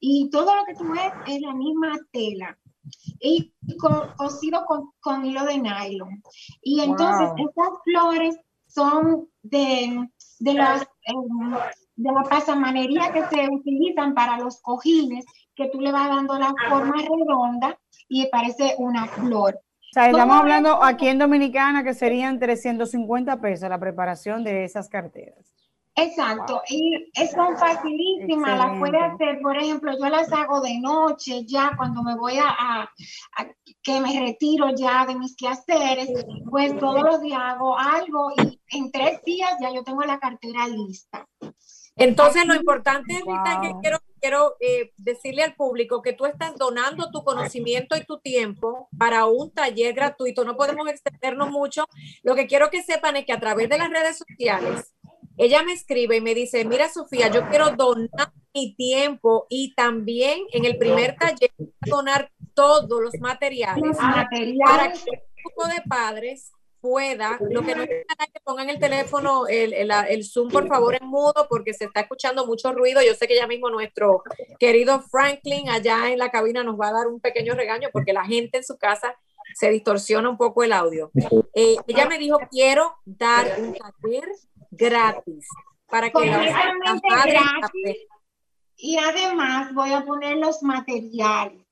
Y 0.00 0.30
todo 0.30 0.54
lo 0.54 0.64
que 0.64 0.74
tú 0.74 0.90
ves 0.90 1.12
es 1.26 1.40
la 1.42 1.52
misma 1.52 1.98
tela 2.12 2.58
y 3.20 3.54
cosido 4.16 4.64
con, 4.66 4.90
con, 5.00 5.24
hilo 5.24 5.44
de 5.44 5.58
nylon. 5.58 6.22
Y 6.62 6.80
entonces 6.80 7.30
estas 7.36 7.68
flores 7.84 8.36
son 8.66 9.28
de, 9.42 10.08
de, 10.40 10.54
las, 10.54 10.82
em, 11.02 11.50
de 11.96 12.12
la 12.12 12.22
pasamanería 12.22 13.12
que 13.12 13.24
se 13.26 13.48
utilizan 13.50 14.14
para 14.14 14.38
los 14.38 14.60
cojines, 14.60 15.24
que 15.54 15.68
tú 15.70 15.80
le 15.80 15.92
vas 15.92 16.08
dando 16.08 16.38
la 16.38 16.54
forma 16.68 16.94
redonda 16.96 17.78
y 18.08 18.26
parece 18.26 18.74
una 18.78 19.06
flor. 19.06 19.54
O 19.56 19.92
sea, 19.92 20.10
estamos 20.10 20.36
hablando 20.36 20.82
aquí 20.82 21.08
en 21.08 21.18
Dominicana 21.18 21.82
que 21.82 21.94
serían 21.94 22.38
350 22.38 23.40
pesos 23.40 23.68
la 23.68 23.80
preparación 23.80 24.44
de 24.44 24.64
esas 24.64 24.88
carteras. 24.88 25.54
Exacto, 26.00 26.62
y 26.68 27.10
son 27.34 27.56
facilísimas, 27.56 28.56
las 28.56 28.78
puede 28.78 28.98
hacer, 28.98 29.40
por 29.42 29.56
ejemplo, 29.56 29.92
yo 29.98 30.08
las 30.08 30.32
hago 30.32 30.60
de 30.60 30.78
noche 30.78 31.44
ya 31.44 31.72
cuando 31.76 32.04
me 32.04 32.16
voy 32.16 32.34
a, 32.38 32.88
que 33.82 34.00
me 34.00 34.20
retiro 34.20 34.68
ya 34.76 35.06
de 35.06 35.16
mis 35.16 35.34
quehaceres, 35.34 36.08
pues 36.48 36.78
todos 36.78 37.02
los 37.02 37.20
días 37.20 37.40
hago 37.42 37.76
algo 37.76 38.30
y 38.36 38.60
en 38.70 38.92
tres 38.92 39.22
días 39.24 39.50
ya 39.60 39.74
yo 39.74 39.82
tengo 39.82 40.02
la 40.02 40.20
cartera 40.20 40.68
lista. 40.68 41.26
Entonces, 41.96 42.46
lo 42.46 42.54
importante, 42.54 43.12
Rita, 43.14 43.60
que 43.60 43.72
quiero, 43.82 43.98
quiero 44.20 44.56
eh, 44.60 44.92
decirle 44.96 45.42
al 45.42 45.56
público 45.56 46.00
que 46.00 46.12
tú 46.12 46.26
estás 46.26 46.54
donando 46.54 47.10
tu 47.10 47.24
conocimiento 47.24 47.96
y 47.96 48.04
tu 48.04 48.20
tiempo 48.20 48.88
para 48.96 49.26
un 49.26 49.52
taller 49.52 49.94
gratuito. 49.94 50.44
No 50.44 50.56
podemos 50.56 50.88
extendernos 50.88 51.50
mucho. 51.50 51.86
Lo 52.22 52.36
que 52.36 52.46
quiero 52.46 52.70
que 52.70 52.84
sepan 52.84 53.16
es 53.16 53.26
que 53.26 53.32
a 53.32 53.40
través 53.40 53.68
de 53.68 53.78
las 53.78 53.90
redes 53.90 54.16
sociales, 54.16 54.94
ella 55.38 55.62
me 55.62 55.72
escribe 55.72 56.16
y 56.16 56.20
me 56.20 56.34
dice, 56.34 56.64
mira 56.64 56.88
Sofía, 56.88 57.28
yo 57.28 57.48
quiero 57.48 57.70
donar 57.70 58.32
mi 58.52 58.74
tiempo 58.74 59.46
y 59.48 59.74
también 59.74 60.40
en 60.52 60.64
el 60.64 60.76
primer 60.76 61.16
taller 61.16 61.52
donar 61.86 62.30
todos 62.54 63.00
los 63.00 63.14
materiales, 63.20 63.96
para 63.96 64.28
que 64.28 64.42
el 64.42 64.54
grupo 64.54 65.68
de 65.68 65.80
padres 65.88 66.50
pueda, 66.80 67.38
lo 67.40 67.62
que 67.62 67.74
no 67.74 67.82
es 67.82 67.88
que 67.88 68.40
pongan 68.44 68.70
el 68.70 68.78
teléfono, 68.78 69.46
el, 69.46 69.72
el, 69.72 69.90
el, 70.08 70.24
Zoom 70.24 70.48
por 70.48 70.68
favor 70.68 70.94
en 70.94 71.06
mudo 71.08 71.46
porque 71.48 71.74
se 71.74 71.84
está 71.84 72.00
escuchando 72.00 72.46
mucho 72.46 72.72
ruido. 72.72 73.00
Yo 73.02 73.14
sé 73.14 73.26
que 73.26 73.36
ya 73.36 73.46
mismo 73.46 73.68
nuestro 73.70 74.22
querido 74.58 75.00
Franklin 75.02 75.68
allá 75.70 76.10
en 76.10 76.18
la 76.18 76.30
cabina 76.30 76.62
nos 76.62 76.78
va 76.78 76.88
a 76.88 76.92
dar 76.92 77.06
un 77.08 77.20
pequeño 77.20 77.54
regaño 77.54 77.88
porque 77.92 78.12
la 78.12 78.24
gente 78.24 78.58
en 78.58 78.64
su 78.64 78.76
casa 78.78 79.14
se 79.54 79.70
distorsiona 79.70 80.28
un 80.28 80.36
poco 80.36 80.62
el 80.62 80.72
audio. 80.72 81.10
Eh, 81.54 81.76
ella 81.86 82.06
me 82.06 82.18
dijo, 82.18 82.38
quiero 82.50 82.96
dar 83.04 83.56
un 83.58 83.74
taller 83.74 84.28
gratis 84.78 85.46
para 85.86 86.10
que 86.10 86.18
y 88.80 88.96
además 88.96 89.74
voy 89.74 89.92
a 89.92 90.04
poner 90.04 90.36
los 90.36 90.62
materiales 90.62 91.66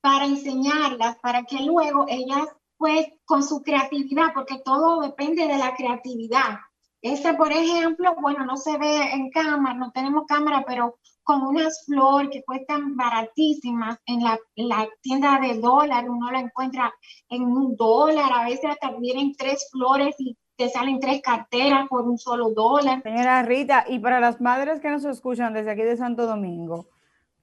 para 0.00 0.24
enseñarlas, 0.24 1.16
para 1.22 1.44
que 1.44 1.60
luego 1.60 2.06
ellas, 2.08 2.48
pues, 2.76 3.06
con 3.24 3.44
su 3.44 3.62
creatividad, 3.62 4.32
porque 4.34 4.60
todo 4.64 5.00
depende 5.00 5.46
de 5.46 5.56
la 5.56 5.74
creatividad. 5.76 6.58
Este, 7.02 7.34
por 7.34 7.52
ejemplo, 7.52 8.16
bueno, 8.20 8.44
no 8.44 8.56
se 8.56 8.76
ve 8.78 9.12
en 9.12 9.30
cámara, 9.30 9.74
no 9.74 9.92
tenemos 9.92 10.24
cámara, 10.26 10.64
pero 10.66 10.98
con 11.22 11.42
unas 11.42 11.84
flores 11.86 12.30
que 12.32 12.42
cuestan 12.42 12.96
baratísimas 12.96 13.98
en 14.06 14.24
la, 14.24 14.38
la, 14.56 14.88
tienda 15.00 15.38
de 15.38 15.58
dólar, 15.58 16.10
uno 16.10 16.32
la 16.32 16.40
encuentra 16.40 16.92
en 17.28 17.44
un 17.44 17.76
dólar, 17.76 18.32
a 18.32 18.44
veces 18.44 18.70
hasta 18.70 18.90
vienen 18.98 19.34
tres 19.36 19.68
flores 19.70 20.16
y 20.18 20.36
te 20.60 20.68
salen 20.68 21.00
tres 21.00 21.22
carteras 21.22 21.88
por 21.88 22.02
un 22.02 22.18
solo 22.18 22.50
dólar. 22.50 23.02
Señora 23.02 23.42
Rita, 23.42 23.86
y 23.88 23.98
para 23.98 24.20
las 24.20 24.42
madres 24.42 24.78
que 24.80 24.90
nos 24.90 25.06
escuchan 25.06 25.54
desde 25.54 25.70
aquí 25.70 25.80
de 25.80 25.96
Santo 25.96 26.26
Domingo, 26.26 26.86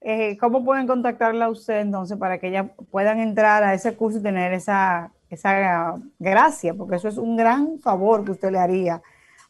eh, 0.01 0.37
¿cómo 0.37 0.63
pueden 0.63 0.85
contactarla 0.85 1.45
a 1.45 1.49
usted 1.49 1.79
entonces 1.79 2.15
para 2.19 2.37
que 2.37 2.49
ellas 2.49 2.67
puedan 2.91 3.19
entrar 3.19 3.63
a 3.63 3.73
ese 3.73 3.95
curso 3.95 4.19
y 4.19 4.21
tener 4.21 4.53
esa, 4.53 5.11
esa 5.31 5.99
gracia? 6.19 6.75
Porque 6.75 6.97
eso 6.97 7.07
es 7.07 7.17
un 7.17 7.35
gran 7.35 7.79
favor 7.79 8.23
que 8.23 8.33
usted 8.33 8.51
le 8.51 8.59
haría 8.59 9.01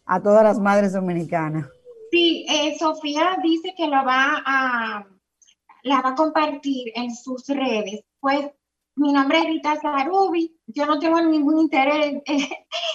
a 0.06 0.22
todas 0.22 0.46
las 0.46 0.60
madres 0.60 0.94
dominicanas. 0.94 1.68
Sí, 2.10 2.46
eh, 2.50 2.78
Sofía 2.80 3.38
dice 3.44 3.74
que 3.76 3.88
lo 3.88 4.06
va 4.06 4.44
a, 4.46 5.06
la 5.84 6.02
va 6.02 6.10
a 6.12 6.16
compartir 6.16 6.94
en 6.96 7.14
sus 7.14 7.46
redes. 7.50 8.00
Pues 8.22 8.48
mi 8.98 9.13
nombre 9.13 9.39
es 9.39 9.46
Rita 9.46 9.80
Zarubi, 9.80 10.60
yo 10.68 10.86
no 10.86 11.00
tengo 11.00 11.22
ningún 11.22 11.60
interés 11.60 12.22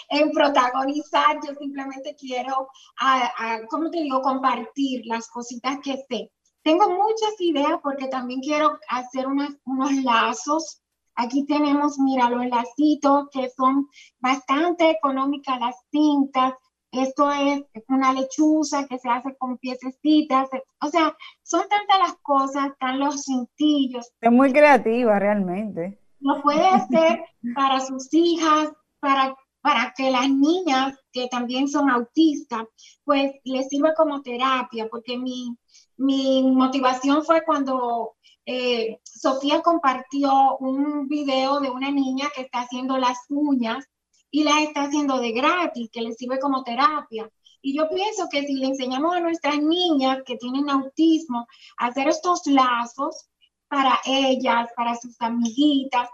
en, 0.08 0.30
protagonizar, 0.32 1.38
yo 1.46 1.54
simplemente 1.54 2.16
quiero, 2.18 2.68
a, 3.00 3.60
¿cómo 3.70 3.90
te 3.90 4.02
digo?, 4.02 4.20
compartir 4.20 5.02
las 5.06 5.28
cositas 5.28 5.78
que 5.82 5.96
sé. 6.08 6.30
Tengo 6.62 6.90
muchas 6.90 7.40
ideas 7.40 7.78
porque 7.82 8.08
también 8.08 8.40
quiero 8.40 8.78
hacer 8.88 9.26
unos 9.26 9.92
lazos. 10.04 10.80
Aquí 11.14 11.44
tenemos, 11.46 11.98
mira, 11.98 12.30
los 12.30 12.46
lacitos 12.46 13.28
que 13.32 13.50
son 13.50 13.88
bastante 14.18 14.90
económicas 14.90 15.58
las 15.60 15.76
cintas. 15.90 16.54
Esto 16.92 17.30
es 17.32 17.64
una 17.88 18.12
lechuza 18.12 18.86
que 18.86 18.98
se 18.98 19.08
hace 19.08 19.34
con 19.36 19.56
piececitas. 19.56 20.48
O 20.82 20.88
sea, 20.88 21.16
son 21.42 21.62
tantas 21.68 21.98
las 21.98 22.16
cosas, 22.20 22.66
están 22.66 22.98
los 22.98 23.24
cintillos. 23.24 24.12
Es 24.20 24.30
muy 24.30 24.52
creativa 24.52 25.18
realmente. 25.18 25.98
Lo 26.20 26.42
puede 26.42 26.68
hacer 26.68 27.24
para 27.54 27.80
sus 27.80 28.12
hijas, 28.12 28.72
para, 29.00 29.34
para 29.62 29.94
que 29.96 30.10
las 30.10 30.28
niñas 30.28 30.94
que 31.12 31.28
también 31.28 31.66
son 31.66 31.88
autistas, 31.88 32.64
pues 33.04 33.32
les 33.44 33.68
sirva 33.68 33.94
como 33.94 34.20
terapia, 34.20 34.86
porque 34.90 35.16
mi, 35.16 35.56
mi 35.96 36.42
motivación 36.42 37.24
fue 37.24 37.42
cuando 37.42 38.16
eh, 38.44 38.98
Sofía 39.02 39.62
compartió 39.62 40.58
un 40.58 41.08
video 41.08 41.60
de 41.60 41.70
una 41.70 41.90
niña 41.90 42.26
que 42.34 42.42
está 42.42 42.60
haciendo 42.60 42.98
las 42.98 43.18
uñas 43.30 43.88
y 44.32 44.44
la 44.44 44.62
está 44.62 44.84
haciendo 44.84 45.20
de 45.20 45.30
gratis, 45.30 45.90
que 45.92 46.00
le 46.00 46.14
sirve 46.14 46.40
como 46.40 46.64
terapia. 46.64 47.30
Y 47.60 47.76
yo 47.76 47.88
pienso 47.88 48.28
que 48.30 48.42
si 48.42 48.54
le 48.54 48.66
enseñamos 48.66 49.14
a 49.14 49.20
nuestras 49.20 49.58
niñas 49.60 50.22
que 50.26 50.36
tienen 50.36 50.68
autismo 50.68 51.46
a 51.76 51.86
hacer 51.86 52.08
estos 52.08 52.46
lazos 52.46 53.28
para 53.68 54.00
ellas, 54.04 54.70
para 54.74 54.96
sus 54.96 55.20
amiguitas, 55.20 56.08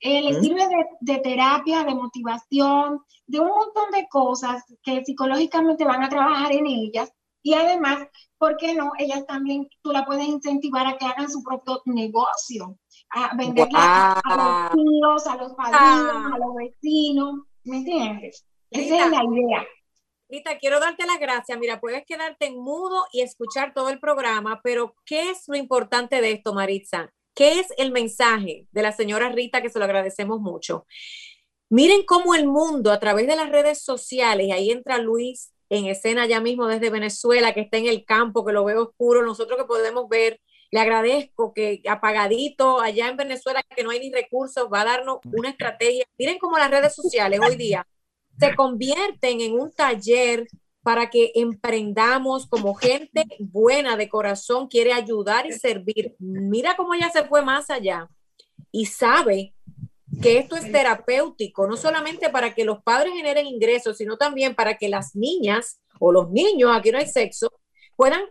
eh, 0.00 0.22
les 0.22 0.40
sirve 0.40 0.66
de, 1.00 1.18
terapia, 1.18 1.82
de 1.82 1.94
motivación, 1.94 3.00
de 3.26 3.40
un 3.40 3.48
montón 3.48 3.90
de 3.90 4.06
cosas 4.08 4.62
que 4.82 5.04
psicológicamente 5.04 5.84
van 5.84 6.04
a 6.04 6.08
trabajar 6.08 6.52
en 6.52 6.66
ellas. 6.66 7.12
Y 7.42 7.54
además, 7.54 8.06
¿por 8.38 8.56
qué 8.56 8.74
no? 8.74 8.92
Ellas 8.98 9.26
también, 9.26 9.68
tú 9.82 9.92
la 9.92 10.06
puedes 10.06 10.26
incentivar 10.26 10.86
a 10.86 10.96
que 10.96 11.06
hagan 11.06 11.28
su 11.28 11.42
propio 11.42 11.82
negocio, 11.86 12.78
a 13.10 13.36
venderla 13.36 14.12
a 14.24 14.36
los 14.36 14.72
tíos, 14.72 15.26
a 15.26 15.36
los 15.36 15.52
padrinos, 15.54 16.32
a 16.32 16.38
los 16.38 16.54
vecinos. 16.54 17.40
¿Me 17.64 17.78
entiendes? 17.78 18.46
Esa 18.70 19.04
es 19.06 19.10
la 19.10 19.24
idea. 19.24 19.66
Rita, 20.28 20.58
quiero 20.58 20.80
darte 20.80 21.06
las 21.06 21.20
gracias. 21.20 21.58
Mira, 21.58 21.80
puedes 21.80 22.04
quedarte 22.06 22.46
en 22.46 22.58
mudo 22.58 23.04
y 23.12 23.20
escuchar 23.20 23.74
todo 23.74 23.90
el 23.90 24.00
programa, 24.00 24.60
pero 24.62 24.94
¿qué 25.04 25.30
es 25.30 25.44
lo 25.48 25.56
importante 25.56 26.20
de 26.20 26.32
esto, 26.32 26.54
Maritza? 26.54 27.12
¿Qué 27.34 27.60
es 27.60 27.68
el 27.76 27.92
mensaje 27.92 28.66
de 28.70 28.82
la 28.82 28.92
señora 28.92 29.28
Rita, 29.28 29.60
que 29.60 29.68
se 29.68 29.78
lo 29.78 29.84
agradecemos 29.84 30.40
mucho? 30.40 30.86
Miren 31.68 32.04
cómo 32.06 32.34
el 32.34 32.46
mundo 32.46 32.92
a 32.92 33.00
través 33.00 33.26
de 33.26 33.36
las 33.36 33.50
redes 33.50 33.82
sociales, 33.82 34.50
ahí 34.52 34.70
entra 34.70 34.98
Luis 34.98 35.52
en 35.70 35.86
escena 35.86 36.26
ya 36.26 36.40
mismo 36.40 36.66
desde 36.66 36.90
Venezuela, 36.90 37.52
que 37.52 37.60
está 37.60 37.78
en 37.78 37.86
el 37.86 38.04
campo, 38.04 38.44
que 38.44 38.52
lo 38.52 38.64
veo 38.64 38.82
oscuro, 38.82 39.22
nosotros 39.22 39.58
que 39.58 39.64
podemos 39.64 40.08
ver, 40.08 40.40
le 40.74 40.80
agradezco 40.80 41.54
que 41.54 41.82
apagadito 41.88 42.80
allá 42.80 43.08
en 43.08 43.16
Venezuela, 43.16 43.62
que 43.62 43.84
no 43.84 43.90
hay 43.90 44.00
ni 44.00 44.10
recursos, 44.10 44.68
va 44.72 44.80
a 44.80 44.84
darnos 44.84 45.18
una 45.32 45.50
estrategia. 45.50 46.04
Miren 46.18 46.36
cómo 46.40 46.58
las 46.58 46.68
redes 46.68 46.92
sociales 46.96 47.38
hoy 47.48 47.54
día 47.54 47.86
se 48.40 48.56
convierten 48.56 49.40
en 49.40 49.52
un 49.52 49.70
taller 49.70 50.48
para 50.82 51.10
que 51.10 51.30
emprendamos 51.36 52.48
como 52.48 52.74
gente 52.74 53.24
buena 53.38 53.96
de 53.96 54.08
corazón, 54.08 54.66
quiere 54.66 54.92
ayudar 54.92 55.46
y 55.46 55.52
servir. 55.52 56.16
Mira 56.18 56.74
cómo 56.74 56.92
ella 56.94 57.08
se 57.08 57.22
fue 57.22 57.40
más 57.40 57.70
allá 57.70 58.08
y 58.72 58.86
sabe 58.86 59.54
que 60.20 60.38
esto 60.38 60.56
es 60.56 60.72
terapéutico, 60.72 61.68
no 61.68 61.76
solamente 61.76 62.30
para 62.30 62.52
que 62.52 62.64
los 62.64 62.82
padres 62.82 63.14
generen 63.14 63.46
ingresos, 63.46 63.96
sino 63.96 64.16
también 64.16 64.56
para 64.56 64.76
que 64.76 64.88
las 64.88 65.14
niñas 65.14 65.80
o 66.00 66.10
los 66.10 66.32
niños, 66.32 66.72
aquí 66.74 66.90
no 66.90 66.98
hay 66.98 67.06
sexo, 67.06 67.52
puedan 67.94 68.24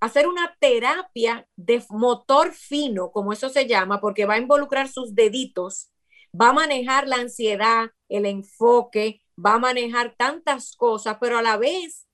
hacer 0.00 0.26
una 0.26 0.56
terapia 0.58 1.46
de 1.56 1.84
motor 1.90 2.52
fino, 2.52 3.12
como 3.12 3.32
eso 3.32 3.50
se 3.50 3.66
llama, 3.66 4.00
porque 4.00 4.24
va 4.24 4.34
a 4.34 4.38
involucrar 4.38 4.88
sus 4.88 5.14
deditos, 5.14 5.90
va 6.38 6.48
a 6.48 6.54
manejar 6.54 7.06
la 7.06 7.16
ansiedad, 7.16 7.90
el 8.08 8.26
enfoque, 8.26 9.22
va 9.38 9.54
a 9.54 9.58
manejar 9.58 10.14
tantas 10.16 10.74
cosas, 10.74 11.18
pero 11.20 11.38
a 11.38 11.42
la 11.42 11.56
vez 11.56 12.06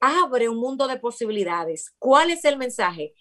abre 0.00 0.48
un 0.48 0.58
mundo 0.58 0.86
de 0.86 0.98
posibilidades. 0.98 1.94
¿Cuál 1.98 2.30
es 2.30 2.44
el 2.44 2.56
mensaje? 2.56 3.14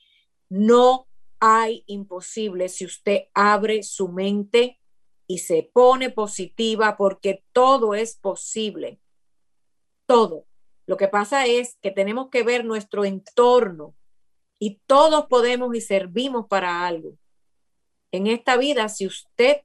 No 0.50 1.08
hay 1.40 1.84
imposible 1.88 2.70
si 2.70 2.86
usted 2.86 3.24
abre 3.34 3.84
su 3.84 4.10
mente 4.10 4.80
y 5.28 5.40
se 5.40 5.70
pone 5.74 6.10
positiva 6.10 6.98
porque 6.98 7.44
todo 7.52 7.96
es 7.96 8.16
posible. 8.16 9.00
Todo. 10.06 10.46
Lo 10.88 10.98
que 10.98 11.08
pasa 11.08 11.46
es 11.46 11.78
que 11.82 11.92
tenemos 11.92 12.30
que 12.30 12.42
ver 12.42 12.66
nuestro 12.66 13.06
entorno 13.06 13.94
y 14.58 14.82
todos 14.88 15.28
podemos 15.28 15.76
y 15.76 15.82
servimos 15.82 16.48
para 16.48 16.88
algo. 16.88 17.16
En 18.12 18.26
esta 18.26 18.58
vida, 18.58 18.90
si 18.90 19.06
usted 19.06 19.58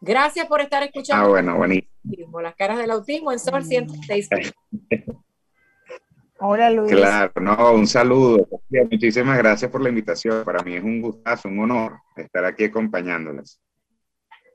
Gracias 0.00 0.48
por 0.48 0.60
estar 0.60 0.82
escuchando. 0.82 1.24
Ah, 1.24 1.28
bueno, 1.28 1.56
buenísimo. 1.56 2.40
Las 2.40 2.56
caras 2.56 2.78
del 2.78 2.90
autismo 2.90 3.30
en 3.30 3.38
Sol 3.38 3.62
106. 3.62 4.28
Hola 6.40 6.68
Luis. 6.70 6.90
Claro, 6.90 7.32
no, 7.40 7.74
un 7.74 7.86
saludo. 7.86 8.48
Muchísimas 8.90 9.38
gracias 9.38 9.70
por 9.70 9.82
la 9.82 9.90
invitación. 9.90 10.42
Para 10.44 10.64
mí 10.64 10.74
es 10.74 10.82
un 10.82 11.00
gustazo, 11.00 11.48
un 11.48 11.60
honor 11.60 12.00
estar 12.16 12.44
aquí 12.44 12.64
acompañándoles. 12.64 13.60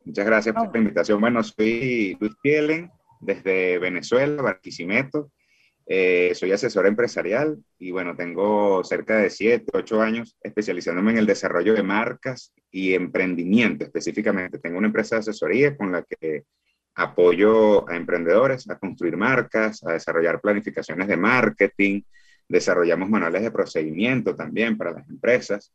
Muchas 0.05 0.25
gracias 0.25 0.53
por 0.55 0.71
la 0.71 0.79
invitación. 0.79 1.19
Bueno, 1.19 1.43
soy 1.43 2.15
Luis 2.19 2.33
Pielen, 2.41 2.91
desde 3.19 3.79
Venezuela, 3.79 4.41
Barquisimeto. 4.41 5.31
Eh, 5.87 6.31
soy 6.35 6.51
asesor 6.51 6.87
empresarial 6.87 7.57
y 7.77 7.91
bueno, 7.91 8.15
tengo 8.15 8.83
cerca 8.83 9.17
de 9.17 9.29
7, 9.29 9.65
8 9.73 10.01
años 10.01 10.37
especializándome 10.41 11.11
en 11.11 11.17
el 11.19 11.25
desarrollo 11.27 11.73
de 11.73 11.83
marcas 11.83 12.53
y 12.71 12.93
emprendimiento 12.93 13.83
específicamente. 13.83 14.59
Tengo 14.59 14.77
una 14.77 14.87
empresa 14.87 15.15
de 15.15 15.21
asesoría 15.21 15.75
con 15.75 15.91
la 15.91 16.03
que 16.03 16.43
apoyo 16.95 17.89
a 17.89 17.95
emprendedores 17.95 18.69
a 18.69 18.77
construir 18.77 19.17
marcas, 19.17 19.83
a 19.83 19.93
desarrollar 19.93 20.39
planificaciones 20.39 21.07
de 21.07 21.17
marketing, 21.17 22.01
desarrollamos 22.47 23.09
manuales 23.09 23.41
de 23.41 23.51
procedimiento 23.51 24.35
también 24.35 24.77
para 24.77 24.91
las 24.91 25.09
empresas. 25.09 25.73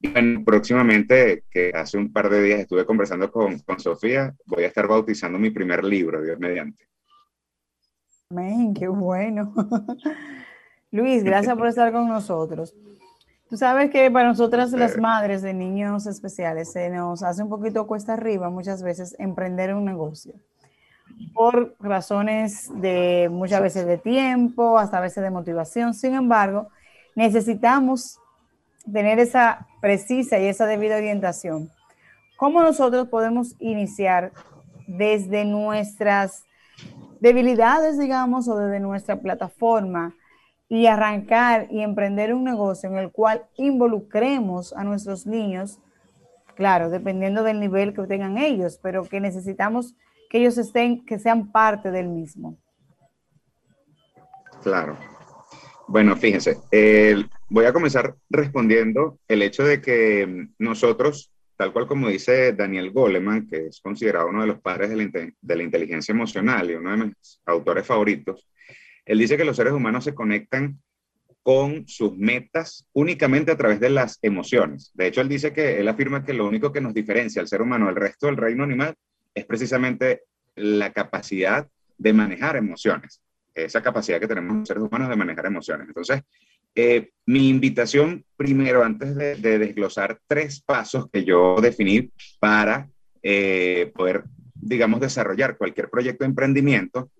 Y 0.00 0.38
próximamente, 0.38 1.44
que 1.50 1.72
hace 1.74 1.98
un 1.98 2.12
par 2.12 2.30
de 2.30 2.42
días 2.42 2.60
estuve 2.60 2.86
conversando 2.86 3.30
con, 3.30 3.58
con 3.60 3.78
Sofía, 3.78 4.34
voy 4.46 4.64
a 4.64 4.68
estar 4.68 4.88
bautizando 4.88 5.38
mi 5.38 5.50
primer 5.50 5.84
libro, 5.84 6.22
Dios 6.22 6.38
mediante. 6.38 6.88
Amén, 8.30 8.72
qué 8.72 8.88
bueno. 8.88 9.52
Luis, 10.90 11.22
gracias 11.22 11.56
por 11.56 11.66
estar 11.66 11.92
con 11.92 12.08
nosotros. 12.08 12.74
Tú 13.50 13.56
sabes 13.56 13.90
que 13.90 14.10
para 14.10 14.28
nosotras 14.28 14.70
las 14.72 14.96
madres 14.96 15.42
de 15.42 15.52
niños 15.52 16.06
especiales 16.06 16.72
se 16.72 16.88
nos 16.88 17.22
hace 17.22 17.42
un 17.42 17.48
poquito 17.48 17.86
cuesta 17.86 18.14
arriba 18.14 18.48
muchas 18.48 18.82
veces 18.82 19.16
emprender 19.18 19.74
un 19.74 19.84
negocio 19.84 20.34
por 21.34 21.74
razones 21.80 22.70
de 22.80 23.28
muchas 23.30 23.60
veces 23.60 23.86
de 23.86 23.98
tiempo, 23.98 24.78
hasta 24.78 25.00
veces 25.00 25.22
de 25.22 25.30
motivación. 25.30 25.94
Sin 25.94 26.14
embargo, 26.14 26.68
necesitamos 27.14 28.20
tener 28.92 29.18
esa 29.18 29.66
precisa 29.80 30.38
y 30.38 30.46
esa 30.46 30.66
debida 30.66 30.96
orientación. 30.96 31.70
¿Cómo 32.36 32.62
nosotros 32.62 33.08
podemos 33.08 33.54
iniciar 33.58 34.32
desde 34.86 35.44
nuestras 35.44 36.44
debilidades, 37.20 37.98
digamos, 37.98 38.48
o 38.48 38.56
desde 38.56 38.80
nuestra 38.80 39.20
plataforma 39.20 40.14
y 40.68 40.86
arrancar 40.86 41.66
y 41.70 41.80
emprender 41.80 42.32
un 42.32 42.44
negocio 42.44 42.88
en 42.88 42.96
el 42.96 43.10
cual 43.10 43.44
involucremos 43.56 44.72
a 44.72 44.84
nuestros 44.84 45.26
niños, 45.26 45.80
claro, 46.54 46.90
dependiendo 46.90 47.42
del 47.42 47.60
nivel 47.60 47.92
que 47.92 48.06
tengan 48.06 48.38
ellos, 48.38 48.78
pero 48.82 49.04
que 49.04 49.20
necesitamos 49.20 49.94
que 50.30 50.38
ellos 50.38 50.56
estén, 50.58 51.04
que 51.04 51.18
sean 51.18 51.50
parte 51.50 51.90
del 51.90 52.08
mismo. 52.08 52.56
Claro. 54.62 54.96
Bueno, 55.88 56.16
fíjense, 56.16 56.56
voy 57.50 57.64
a 57.66 57.72
comenzar 57.72 58.14
respondiendo 58.30 59.18
el 59.28 59.42
hecho 59.42 59.64
de 59.64 59.80
que 59.82 60.48
nosotros, 60.58 61.32
tal 61.56 61.72
cual 61.72 61.86
como 61.86 62.08
dice 62.08 62.52
Daniel 62.52 62.92
Goleman, 62.92 63.48
que 63.48 63.66
es 63.66 63.80
considerado 63.80 64.28
uno 64.28 64.42
de 64.42 64.46
los 64.46 64.60
padres 64.60 64.90
de 64.90 64.96
la, 64.96 65.32
de 65.40 65.56
la 65.56 65.62
inteligencia 65.62 66.12
emocional 66.12 66.70
y 66.70 66.74
uno 66.74 66.92
de 66.92 67.06
mis 67.06 67.40
autores 67.44 67.84
favoritos, 67.84 68.48
él 69.04 69.18
dice 69.18 69.36
que 69.36 69.44
los 69.44 69.56
seres 69.56 69.72
humanos 69.72 70.04
se 70.04 70.14
conectan 70.14 70.80
con 71.42 71.88
sus 71.88 72.16
metas 72.16 72.86
únicamente 72.92 73.50
a 73.50 73.56
través 73.56 73.80
de 73.80 73.90
las 73.90 74.18
emociones. 74.22 74.92
De 74.94 75.08
hecho, 75.08 75.20
él 75.20 75.28
dice 75.28 75.52
que 75.52 75.80
él 75.80 75.88
afirma 75.88 76.24
que 76.24 76.34
lo 76.34 76.46
único 76.46 76.70
que 76.70 76.80
nos 76.80 76.94
diferencia 76.94 77.42
al 77.42 77.48
ser 77.48 77.62
humano 77.62 77.86
del 77.86 77.96
resto 77.96 78.26
del 78.26 78.36
reino 78.36 78.62
animal 78.62 78.94
es 79.34 79.44
precisamente 79.46 80.22
la 80.54 80.92
capacidad 80.92 81.66
de 81.98 82.12
manejar 82.12 82.56
emociones, 82.56 83.20
esa 83.54 83.82
capacidad 83.82 84.20
que 84.20 84.28
tenemos 84.28 84.58
los 84.58 84.68
seres 84.68 84.82
humanos 84.84 85.08
de 85.08 85.16
manejar 85.16 85.46
emociones. 85.46 85.88
Entonces, 85.88 86.22
eh, 86.74 87.10
mi 87.26 87.48
invitación 87.48 88.24
primero, 88.36 88.82
antes 88.82 89.14
de, 89.14 89.36
desglosar 89.36 90.20
tres 90.26 90.60
pasos 90.60 91.08
que 91.12 91.24
yo 91.24 91.56
definí 91.60 92.10
para 92.38 92.88
eh, 93.22 93.92
poder, 93.94 94.24
digamos, 94.54 95.00
desarrollar 95.00 95.56
cualquier 95.56 95.90
proyecto 95.90 96.24
de 96.24 96.30
emprendimiento, 96.30 97.10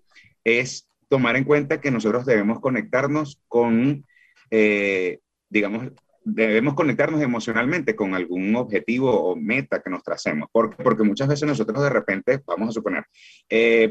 es 0.43 0.87
tomar 1.07 1.35
en 1.35 1.43
cuenta 1.43 1.79
que 1.79 1.91
nosotros 1.91 2.25
debemos 2.25 2.59
conectarnos 2.59 3.39
con, 3.47 4.05
eh, 4.49 5.19
digamos, 5.49 5.91
debemos 6.23 6.73
conectarnos 6.75 7.21
emocionalmente 7.21 7.95
con 7.95 8.13
algún 8.13 8.55
objetivo 8.55 9.11
o 9.11 9.35
meta 9.35 9.81
que 9.81 9.89
nos 9.89 10.03
tracemos. 10.03 10.49
¿Por 10.51 10.75
Porque 10.75 11.03
muchas 11.03 11.27
veces 11.27 11.47
nosotros 11.47 11.81
de 11.81 11.89
repente, 11.89 12.41
vamos 12.45 12.69
a 12.69 12.71
suponer, 12.71 13.05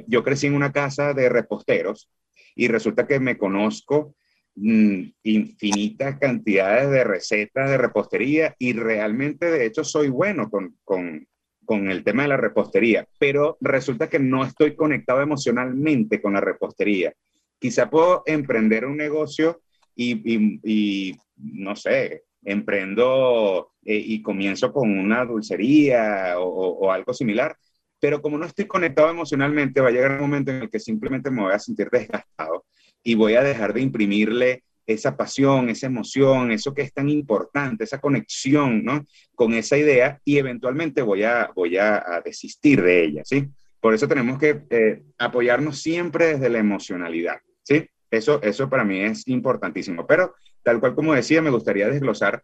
yo 0.06 0.22
crecí 0.22 0.46
en 0.46 0.54
una 0.54 0.72
casa 0.72 1.12
de 1.12 1.28
reposteros 1.28 2.10
y 2.54 2.68
resulta 2.68 3.06
que 3.06 3.20
me 3.20 3.36
conozco 3.36 4.14
infinitas 4.62 6.18
cantidades 6.18 6.90
de 6.90 7.04
recetas 7.04 7.70
de 7.70 7.78
repostería 7.78 8.54
y 8.58 8.72
realmente 8.74 9.50
de 9.50 9.64
hecho 9.64 9.84
soy 9.84 10.08
bueno 10.08 10.50
con, 10.50 10.76
con, 10.84 11.26
con 11.64 11.90
el 11.90 12.02
tema 12.02 12.22
de 12.22 12.30
la 12.30 12.36
repostería, 12.36 13.06
pero 13.18 13.56
resulta 13.60 14.08
que 14.08 14.18
no 14.18 14.44
estoy 14.44 14.74
conectado 14.74 15.22
emocionalmente 15.22 16.20
con 16.20 16.32
la 16.32 16.40
repostería. 16.40 17.14
Quizá 17.60 17.88
puedo 17.88 18.22
emprender 18.26 18.86
un 18.86 18.96
negocio 18.96 19.60
y, 19.94 21.16
no 21.36 21.76
sé, 21.76 22.24
emprendo 22.42 23.72
eh, 23.84 24.02
y 24.04 24.22
comienzo 24.22 24.72
con 24.72 24.98
una 24.98 25.24
dulcería 25.24 26.34
o, 26.38 26.90
algo 26.90 27.12
similar, 27.12 27.56
pero 28.00 28.20
como 28.22 28.38
no 28.38 28.46
estoy 28.46 28.66
conectado 28.66 29.10
emocionalmente, 29.10 29.80
va 29.80 29.88
a 29.88 29.92
llegar 29.92 30.12
un 30.12 30.22
momento 30.22 30.50
en 30.50 30.62
el 30.62 30.70
que 30.70 30.80
simplemente 30.80 31.30
me 31.30 31.42
voy 31.42 31.52
a 31.52 31.58
sentir 31.58 31.88
desgastado 31.90 32.64
y 33.02 33.14
voy 33.14 33.34
a 33.34 33.42
dejar 33.42 33.72
de 33.72 33.82
imprimirle 33.82 34.64
esa 34.86 35.16
pasión, 35.16 35.68
esa 35.68 35.86
emoción, 35.86 36.50
eso 36.50 36.74
que 36.74 36.82
es 36.82 36.92
tan 36.92 37.08
importante, 37.08 37.84
esa 37.84 38.00
conexión, 38.00 38.84
¿no? 38.84 39.04
Con 39.34 39.54
esa 39.54 39.76
idea 39.76 40.20
y 40.24 40.38
eventualmente 40.38 41.02
voy 41.02 41.22
a, 41.22 41.50
voy 41.54 41.76
a, 41.76 42.20
desistir 42.24 42.82
de 42.82 43.04
ella, 43.04 43.22
¿sí? 43.24 43.48
Por 43.80 43.94
eso 43.94 44.08
tenemos 44.08 44.38
que 44.38 44.62
eh, 44.70 45.02
apoyarnos 45.18 45.80
siempre 45.80 46.26
desde 46.26 46.50
la 46.50 46.58
emocionalidad, 46.58 47.38
¿sí? 47.62 47.86
Eso, 48.10 48.42
eso 48.42 48.68
para 48.68 48.84
mí 48.84 49.00
es 49.00 49.26
importantísimo. 49.28 50.06
Pero 50.06 50.34
tal 50.62 50.80
cual 50.80 50.94
como 50.94 51.14
decía, 51.14 51.40
me 51.40 51.50
gustaría 51.50 51.88
desglosar, 51.88 52.42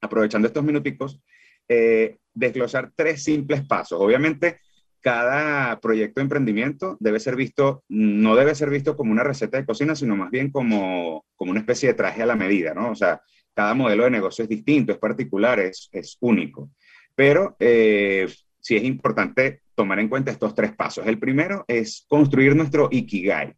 aprovechando 0.00 0.46
estos 0.46 0.62
minuticos, 0.62 1.20
eh, 1.68 2.18
desglosar 2.32 2.92
tres 2.94 3.24
simples 3.24 3.66
pasos. 3.66 3.98
Obviamente, 4.00 4.60
cada 5.00 5.80
proyecto 5.80 6.20
de 6.20 6.24
emprendimiento 6.24 6.96
debe 7.00 7.20
ser 7.20 7.36
visto, 7.36 7.84
no 7.88 8.34
debe 8.34 8.54
ser 8.54 8.70
visto 8.70 8.96
como 8.96 9.12
una 9.12 9.24
receta 9.24 9.56
de 9.56 9.66
cocina, 9.66 9.94
sino 9.94 10.16
más 10.16 10.30
bien 10.30 10.50
como, 10.50 11.24
como 11.36 11.50
una 11.50 11.60
especie 11.60 11.88
de 11.88 11.94
traje 11.94 12.22
a 12.22 12.26
la 12.26 12.36
medida, 12.36 12.74
¿no? 12.74 12.90
O 12.90 12.94
sea, 12.94 13.20
cada 13.54 13.74
modelo 13.74 14.04
de 14.04 14.10
negocio 14.10 14.44
es 14.44 14.48
distinto, 14.48 14.92
es 14.92 14.98
particular, 14.98 15.60
es, 15.60 15.88
es 15.92 16.16
único. 16.20 16.70
Pero 17.14 17.56
eh, 17.58 18.28
sí 18.60 18.76
es 18.76 18.84
importante 18.84 19.62
tomar 19.74 19.98
en 19.98 20.08
cuenta 20.08 20.30
estos 20.30 20.54
tres 20.54 20.72
pasos. 20.72 21.06
El 21.06 21.18
primero 21.18 21.64
es 21.68 22.04
construir 22.08 22.54
nuestro 22.54 22.88
Ikigai 22.90 23.54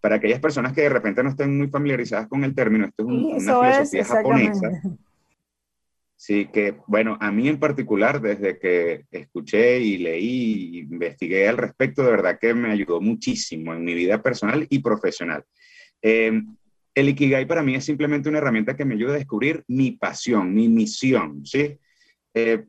para 0.00 0.16
aquellas 0.16 0.40
personas 0.40 0.72
que 0.72 0.82
de 0.82 0.90
repente 0.90 1.22
no 1.22 1.30
estén 1.30 1.56
muy 1.56 1.68
familiarizadas 1.68 2.28
con 2.28 2.44
el 2.44 2.54
término, 2.54 2.84
esto 2.84 3.04
es 3.04 3.08
una 3.08 3.72
filosofía 3.72 4.04
japonesa. 4.04 4.82
Sí, 6.16 6.46
que 6.46 6.76
bueno, 6.86 7.18
a 7.20 7.30
mí 7.32 7.48
en 7.48 7.58
particular, 7.58 8.20
desde 8.20 8.58
que 8.58 9.04
escuché 9.10 9.80
y 9.80 9.98
leí, 9.98 10.78
investigué 10.78 11.48
al 11.48 11.56
respecto, 11.56 12.02
de 12.02 12.10
verdad 12.12 12.38
que 12.40 12.54
me 12.54 12.70
ayudó 12.70 13.00
muchísimo 13.00 13.74
en 13.74 13.84
mi 13.84 13.94
vida 13.94 14.22
personal 14.22 14.66
y 14.70 14.78
profesional. 14.78 15.44
Em, 16.00 16.56
el 16.94 17.08
Ikigai 17.08 17.46
para 17.46 17.62
mí 17.62 17.74
es 17.74 17.84
simplemente 17.84 18.28
una 18.28 18.38
herramienta 18.38 18.76
que 18.76 18.84
me 18.84 18.94
ayuda 18.94 19.14
a 19.14 19.18
descubrir 19.18 19.64
mi 19.66 19.92
pasión, 19.92 20.54
mi 20.54 20.68
misión, 20.68 21.44
¿sí? 21.44 21.78
Eh, 22.32 22.64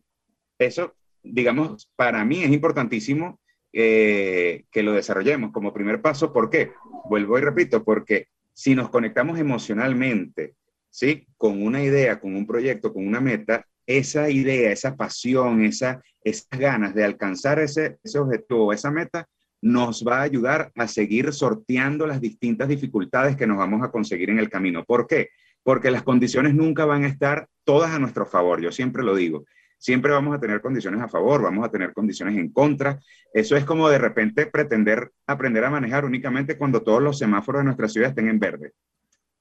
eso, 0.57 0.95
digamos, 1.21 1.91
para 1.95 2.25
mí 2.25 2.43
es 2.43 2.51
importantísimo 2.51 3.39
eh, 3.71 4.63
que 4.71 4.83
lo 4.83 4.93
desarrollemos 4.93 5.51
como 5.51 5.73
primer 5.73 6.01
paso. 6.01 6.33
¿Por 6.33 6.49
qué? 6.49 6.71
Vuelvo 7.09 7.37
y 7.37 7.41
repito, 7.41 7.83
porque 7.83 8.27
si 8.53 8.73
nos 8.73 8.89
conectamos 8.89 9.37
emocionalmente, 9.37 10.55
¿sí? 10.95 11.27
Con 11.37 11.61
una 11.61 11.83
idea, 11.83 12.21
con 12.21 12.35
un 12.35 12.47
proyecto, 12.47 12.93
con 12.93 13.05
una 13.05 13.19
meta, 13.19 13.65
esa 13.85 14.29
idea, 14.29 14.71
esa 14.71 14.95
pasión, 14.95 15.65
esa, 15.65 16.01
esas 16.23 16.57
ganas 16.57 16.95
de 16.95 17.03
alcanzar 17.03 17.59
ese, 17.59 17.97
ese 18.01 18.17
objetivo, 18.17 18.71
esa 18.71 18.91
meta, 18.91 19.27
nos 19.61 20.05
va 20.07 20.19
a 20.19 20.23
ayudar 20.23 20.71
a 20.75 20.87
seguir 20.87 21.33
sorteando 21.33 22.07
las 22.07 22.21
distintas 22.21 22.69
dificultades 22.69 23.35
que 23.35 23.45
nos 23.45 23.57
vamos 23.57 23.83
a 23.83 23.91
conseguir 23.91 24.29
en 24.29 24.39
el 24.39 24.49
camino. 24.49 24.85
¿Por 24.85 25.05
qué? 25.05 25.29
Porque 25.63 25.91
las 25.91 26.03
condiciones 26.03 26.55
nunca 26.55 26.85
van 26.85 27.03
a 27.03 27.07
estar 27.07 27.49
todas 27.65 27.91
a 27.91 27.99
nuestro 27.99 28.25
favor, 28.25 28.61
yo 28.61 28.71
siempre 28.71 29.03
lo 29.03 29.15
digo 29.15 29.45
Siempre 29.77 30.11
vamos 30.13 30.33
a 30.33 30.39
tener 30.39 30.61
condiciones 30.61 31.01
a 31.01 31.09
favor, 31.09 31.43
vamos 31.43 31.65
a 31.65 31.69
tener 31.69 31.93
condiciones 31.93 32.37
en 32.37 32.49
contra. 32.51 32.99
Eso 33.33 33.57
es 33.57 33.65
como 33.65 33.89
de 33.89 33.97
repente 33.97 34.45
pretender 34.47 35.11
aprender 35.27 35.65
a 35.65 35.69
manejar 35.69 36.05
únicamente 36.05 36.57
cuando 36.57 36.81
todos 36.81 37.03
los 37.03 37.19
semáforos 37.19 37.59
de 37.59 37.65
nuestra 37.65 37.89
ciudad 37.89 38.09
estén 38.09 38.29
en 38.29 38.39
verde. 38.39 38.73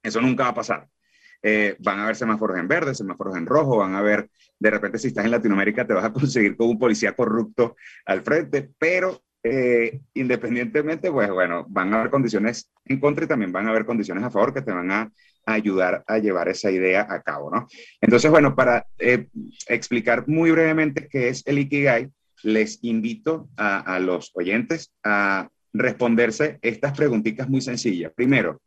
Eso 0.03 0.21
nunca 0.21 0.43
va 0.43 0.49
a 0.51 0.55
pasar. 0.55 0.89
Eh, 1.47 1.77
van 1.81 1.99
a 1.99 2.05
haber 2.05 2.17
semáforos 2.17 2.59
en 2.59 2.67
verde, 2.67 2.95
semáforos 2.95 3.37
en 3.37 3.45
rojo, 3.45 3.77
van 3.77 3.95
a 3.95 4.01
ver, 4.01 4.31
de 4.59 4.71
repente 4.71 4.99
si 4.99 5.09
estás 5.09 5.27
en 5.27 5.31
Latinoamérica 5.31 5.87
te 5.87 5.93
vas 5.93 6.05
a 6.07 6.13
conseguir 6.13 6.57
con 6.57 6.69
un 6.69 6.79
policía 6.79 7.15
corrupto 7.15 7.77
al 8.07 8.23
frente, 8.23 8.71
pero 8.79 9.23
eh, 9.43 10.01
independientemente, 10.15 11.13
pues 11.13 11.29
bueno, 11.31 11.67
van 11.69 11.93
a 11.93 11.99
haber 11.99 12.11
condiciones 12.11 12.73
en 12.87 12.99
contra 12.99 13.27
y 13.27 13.29
también 13.29 13.53
van 13.53 13.67
a 13.67 13.71
haber 13.71 13.85
condiciones 13.85 14.25
a 14.25 14.31
favor 14.31 14.55
que 14.55 14.63
te 14.63 14.73
van 14.73 14.91
a, 14.91 15.13
ayudar 15.45 16.03
a 16.07 16.17
llevar 16.17 16.49
esa 16.49 16.71
idea 16.71 17.07
a 17.07 17.21
cabo, 17.21 17.51
¿no? 17.51 17.69
Entonces, 18.01 18.31
bueno, 18.31 18.57
para 18.57 18.87
eh, 18.99 19.29
explicar 19.69 20.27
muy 20.27 20.51
brevemente 20.51 21.07
qué 21.11 21.29
es 21.29 21.43
el 21.45 21.59
Ikigai, 21.59 22.09
les 22.43 22.83
invito 22.83 23.51
a, 23.59 23.81
a 23.81 23.99
los 23.99 24.31
oyentes 24.33 24.95
a 25.03 25.51
responderse 25.75 26.59
estas 26.63 26.97
preguntitas 26.97 27.51
muy 27.51 27.61
sencillas. 27.61 28.13
Primero, 28.15 28.63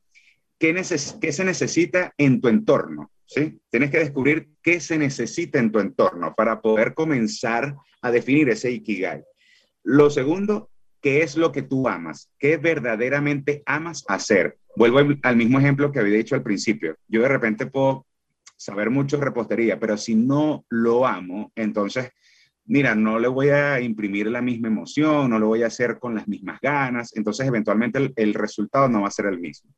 ¿qué, 0.59 0.73
¿qué, 1.21 1.31
se 1.31 1.45
necesita 1.45 2.13
en 2.17 2.41
tu 2.41 2.47
entorno? 2.47 3.11
¿sí? 3.25 3.59
Tienes 3.69 3.91
que 3.91 3.99
descubrir 3.99 4.49
qué 4.61 4.79
se 4.79 4.97
necesita 4.97 5.59
en 5.59 5.71
tu 5.71 5.79
entorno 5.79 6.33
para 6.35 6.61
poder 6.61 6.93
comenzar 6.93 7.75
a 8.01 8.11
definir 8.11 8.49
ese 8.49 8.71
Ikigai. 8.71 9.23
Lo 9.83 10.09
segundo, 10.09 10.69
¿qué 11.01 11.21
es 11.21 11.37
lo 11.37 11.51
que 11.51 11.61
tú 11.61 11.87
amas? 11.87 12.31
¿Qué 12.39 12.57
verdaderamente 12.57 13.63
amas 13.65 14.03
hacer? 14.07 14.57
Vuelvo 14.75 14.99
al 15.23 15.35
mismo 15.35 15.59
ejemplo 15.59 15.91
que 15.91 15.99
había 15.99 16.17
dicho 16.17 16.35
al 16.35 16.43
principio. 16.43 16.97
Yo 17.07 17.21
de 17.21 17.29
repente 17.29 17.65
puedo 17.65 18.05
saber 18.55 18.89
mucho 18.89 19.19
repostería, 19.19 19.79
pero 19.79 19.97
si 19.97 20.15
no 20.15 20.65
lo 20.69 21.05
amo, 21.05 21.51
entonces, 21.55 22.11
mira, 22.65 22.95
no 22.95 23.19
le 23.19 23.27
voy 23.27 23.49
a 23.49 23.79
imprimir 23.79 24.27
la 24.27 24.41
misma 24.41 24.67
emoción, 24.67 25.29
no 25.29 25.39
lo 25.39 25.47
voy 25.47 25.63
a 25.63 25.67
hacer 25.67 25.99
con 25.99 26.15
las 26.15 26.27
mismas 26.27 26.59
ganas, 26.59 27.15
entonces 27.15 27.47
eventualmente 27.47 28.11
el 28.15 28.33
resultado 28.33 28.89
no 28.89 29.01
va 29.01 29.07
a 29.07 29.11
ser 29.11 29.27
el 29.27 29.39
mismo. 29.39 29.71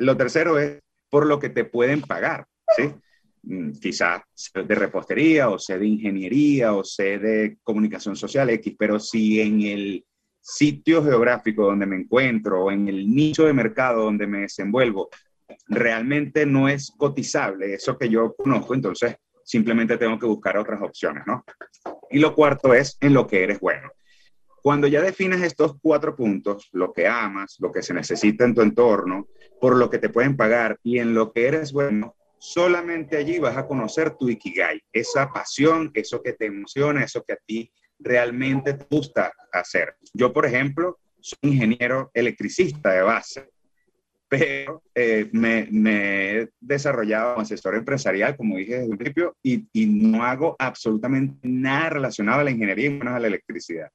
Lo 0.00 0.16
tercero 0.16 0.58
es 0.58 0.80
por 1.08 1.26
lo 1.26 1.38
que 1.38 1.48
te 1.48 1.64
pueden 1.64 2.02
pagar, 2.02 2.46
¿sí? 2.76 2.92
Mm, 3.42 3.72
quizá 3.72 4.22
de 4.54 4.74
repostería 4.74 5.48
o 5.48 5.58
sé 5.58 5.78
de 5.78 5.86
ingeniería 5.86 6.74
o 6.74 6.84
sé 6.84 7.18
de 7.18 7.58
comunicación 7.62 8.14
social 8.14 8.50
X, 8.50 8.74
pero 8.78 9.00
si 9.00 9.40
en 9.40 9.62
el 9.62 10.04
sitio 10.40 11.02
geográfico 11.02 11.64
donde 11.64 11.86
me 11.86 11.96
encuentro 11.96 12.64
o 12.64 12.70
en 12.70 12.88
el 12.88 13.08
nicho 13.08 13.44
de 13.44 13.52
mercado 13.52 14.04
donde 14.04 14.26
me 14.26 14.40
desenvuelvo 14.40 15.10
realmente 15.68 16.46
no 16.46 16.68
es 16.68 16.92
cotizable 16.96 17.74
eso 17.74 17.96
que 17.98 18.08
yo 18.08 18.34
conozco, 18.34 18.74
entonces 18.74 19.16
simplemente 19.44 19.96
tengo 19.96 20.18
que 20.18 20.26
buscar 20.26 20.56
otras 20.56 20.80
opciones, 20.80 21.24
¿no? 21.26 21.44
Y 22.10 22.18
lo 22.18 22.34
cuarto 22.34 22.72
es 22.72 22.96
en 23.00 23.14
lo 23.14 23.26
que 23.26 23.42
eres 23.42 23.60
bueno. 23.60 23.90
Cuando 24.62 24.86
ya 24.86 25.00
defines 25.00 25.42
estos 25.42 25.76
cuatro 25.80 26.14
puntos, 26.14 26.68
lo 26.72 26.92
que 26.92 27.06
amas, 27.06 27.56
lo 27.60 27.72
que 27.72 27.82
se 27.82 27.94
necesita 27.94 28.44
en 28.44 28.54
tu 28.54 28.60
entorno, 28.60 29.28
por 29.60 29.76
lo 29.76 29.88
que 29.88 29.98
te 29.98 30.08
pueden 30.10 30.36
pagar 30.36 30.78
y 30.82 30.98
en 30.98 31.14
lo 31.14 31.32
que 31.32 31.46
eres 31.46 31.72
bueno, 31.72 32.14
solamente 32.38 33.16
allí 33.16 33.38
vas 33.38 33.56
a 33.56 33.66
conocer 33.66 34.16
tu 34.16 34.28
Ikigai, 34.28 34.82
esa 34.92 35.30
pasión, 35.30 35.90
eso 35.94 36.22
que 36.22 36.32
te 36.32 36.46
emociona, 36.46 37.04
eso 37.04 37.22
que 37.22 37.34
a 37.34 37.38
ti 37.44 37.70
realmente 37.98 38.74
te 38.74 38.86
gusta 38.90 39.32
hacer. 39.52 39.96
Yo, 40.12 40.32
por 40.32 40.46
ejemplo, 40.46 40.98
soy 41.20 41.38
ingeniero 41.42 42.10
electricista 42.14 42.92
de 42.92 43.02
base, 43.02 43.48
pero 44.28 44.82
eh, 44.94 45.28
me, 45.32 45.68
he 45.70 46.48
desarrollado 46.60 47.34
como 47.34 47.42
asesor 47.42 47.74
empresarial, 47.74 48.36
como 48.36 48.56
dije 48.56 48.78
desde 48.78 48.92
el 48.92 48.98
principio, 48.98 49.36
y, 49.42 49.66
y, 49.72 49.86
no 49.86 50.24
hago 50.24 50.54
absolutamente 50.58 51.48
nada 51.48 51.90
relacionado 51.90 52.40
a 52.40 52.44
la 52.44 52.50
ingeniería 52.50 52.86
y 52.86 52.90
menos 52.90 53.14
a 53.14 53.20
la 53.20 53.26
electricidad. 53.26 53.90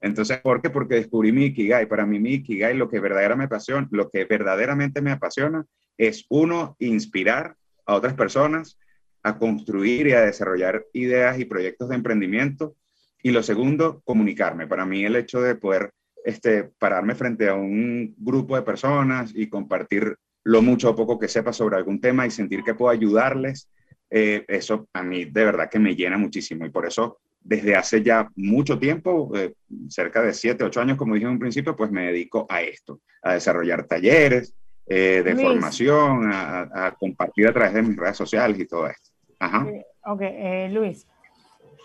Entonces, 0.00 0.38
¿por 0.40 0.62
qué? 0.62 0.70
Porque 0.70 0.96
descubrí 0.96 1.32
mi 1.32 1.46
Ikigai. 1.46 1.86
Para 1.86 2.06
mí, 2.06 2.18
mi 2.18 2.34
Ikigai, 2.34 2.76
lo 2.76 2.88
que 2.88 3.00
verdaderamente 3.00 3.38
me 3.38 3.56
apasiona, 3.56 3.88
lo 3.90 4.10
que 4.10 4.24
verdaderamente 4.24 5.02
me 5.02 5.12
apasiona 5.12 5.64
es, 5.98 6.24
uno, 6.30 6.76
inspirar 6.78 7.56
a 7.86 7.94
otras 7.94 8.14
personas 8.14 8.78
a 9.22 9.38
construir 9.38 10.06
y 10.06 10.12
a 10.12 10.22
desarrollar 10.22 10.84
ideas 10.94 11.38
y 11.38 11.44
proyectos 11.44 11.90
de 11.90 11.96
emprendimiento. 11.96 12.76
Y 13.22 13.32
lo 13.32 13.42
segundo, 13.42 14.00
comunicarme. 14.04 14.66
Para 14.66 14.86
mí 14.86 15.04
el 15.04 15.16
hecho 15.16 15.42
de 15.42 15.54
poder 15.54 15.92
este, 16.24 16.64
pararme 16.78 17.14
frente 17.14 17.48
a 17.48 17.54
un 17.54 18.14
grupo 18.18 18.56
de 18.56 18.62
personas 18.62 19.32
y 19.34 19.48
compartir 19.48 20.16
lo 20.44 20.62
mucho 20.62 20.90
o 20.90 20.96
poco 20.96 21.18
que 21.18 21.28
sepa 21.28 21.52
sobre 21.52 21.76
algún 21.76 22.00
tema 22.00 22.26
y 22.26 22.30
sentir 22.30 22.62
que 22.64 22.74
puedo 22.74 22.90
ayudarles, 22.90 23.68
eh, 24.08 24.44
eso 24.48 24.88
a 24.94 25.02
mí 25.02 25.26
de 25.26 25.44
verdad 25.44 25.68
que 25.70 25.78
me 25.78 25.94
llena 25.94 26.16
muchísimo. 26.16 26.64
Y 26.64 26.70
por 26.70 26.86
eso 26.86 27.20
desde 27.42 27.74
hace 27.74 28.02
ya 28.02 28.30
mucho 28.36 28.78
tiempo, 28.78 29.30
eh, 29.34 29.54
cerca 29.88 30.22
de 30.22 30.32
siete, 30.32 30.64
ocho 30.64 30.80
años, 30.80 30.96
como 30.96 31.14
dije 31.14 31.26
en 31.26 31.32
un 31.32 31.38
principio, 31.38 31.76
pues 31.76 31.90
me 31.90 32.06
dedico 32.06 32.46
a 32.48 32.62
esto, 32.62 33.00
a 33.22 33.34
desarrollar 33.34 33.84
talleres, 33.84 34.54
eh, 34.86 35.22
de 35.24 35.36
formación, 35.36 36.30
a, 36.32 36.94
compartir 36.98 37.46
a 37.46 37.52
través 37.52 37.74
de 37.74 37.82
mis 37.82 37.96
redes 37.96 38.16
sociales 38.16 38.58
y 38.58 38.66
todo 38.66 38.88
esto. 38.88 39.10
Ajá. 39.38 39.66
Ok, 40.04 40.20
eh, 40.22 40.68
Luis. 40.72 41.06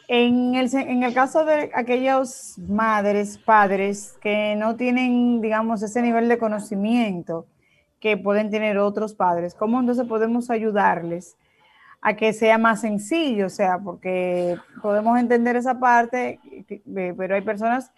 En 0.08 0.56
el, 0.56 0.74
en 0.76 1.04
el 1.04 1.14
caso 1.14 1.46
de 1.46 1.72
aquellos 1.74 2.58
madres, 2.60 3.38
padres 3.38 4.16
que 4.22 4.56
no 4.56 4.76
tienen, 4.76 5.42
digamos, 5.42 5.82
ese 5.82 6.02
nivel 6.02 6.28
de 6.30 6.38
conocimiento 6.38 7.48
que 8.00 8.18
pueden 8.18 8.52
tener 8.52 8.78
otros 8.78 9.16
padres, 9.16 9.56
¿cómo 9.56 9.80
entonces 9.80 10.08
podemos 10.08 10.50
ayudarles 10.50 11.38
a 12.06 12.16
que 12.16 12.34
sea 12.34 12.60
más 12.60 12.82
sencillo? 12.82 13.48
O 13.48 13.50
sea, 13.50 13.80
porque 13.80 14.56
podemos 14.80 15.18
entender 15.18 15.56
esa 15.56 15.80
parte, 15.80 16.40
pero 16.86 17.34
hay 17.34 17.42
personas 17.42 17.92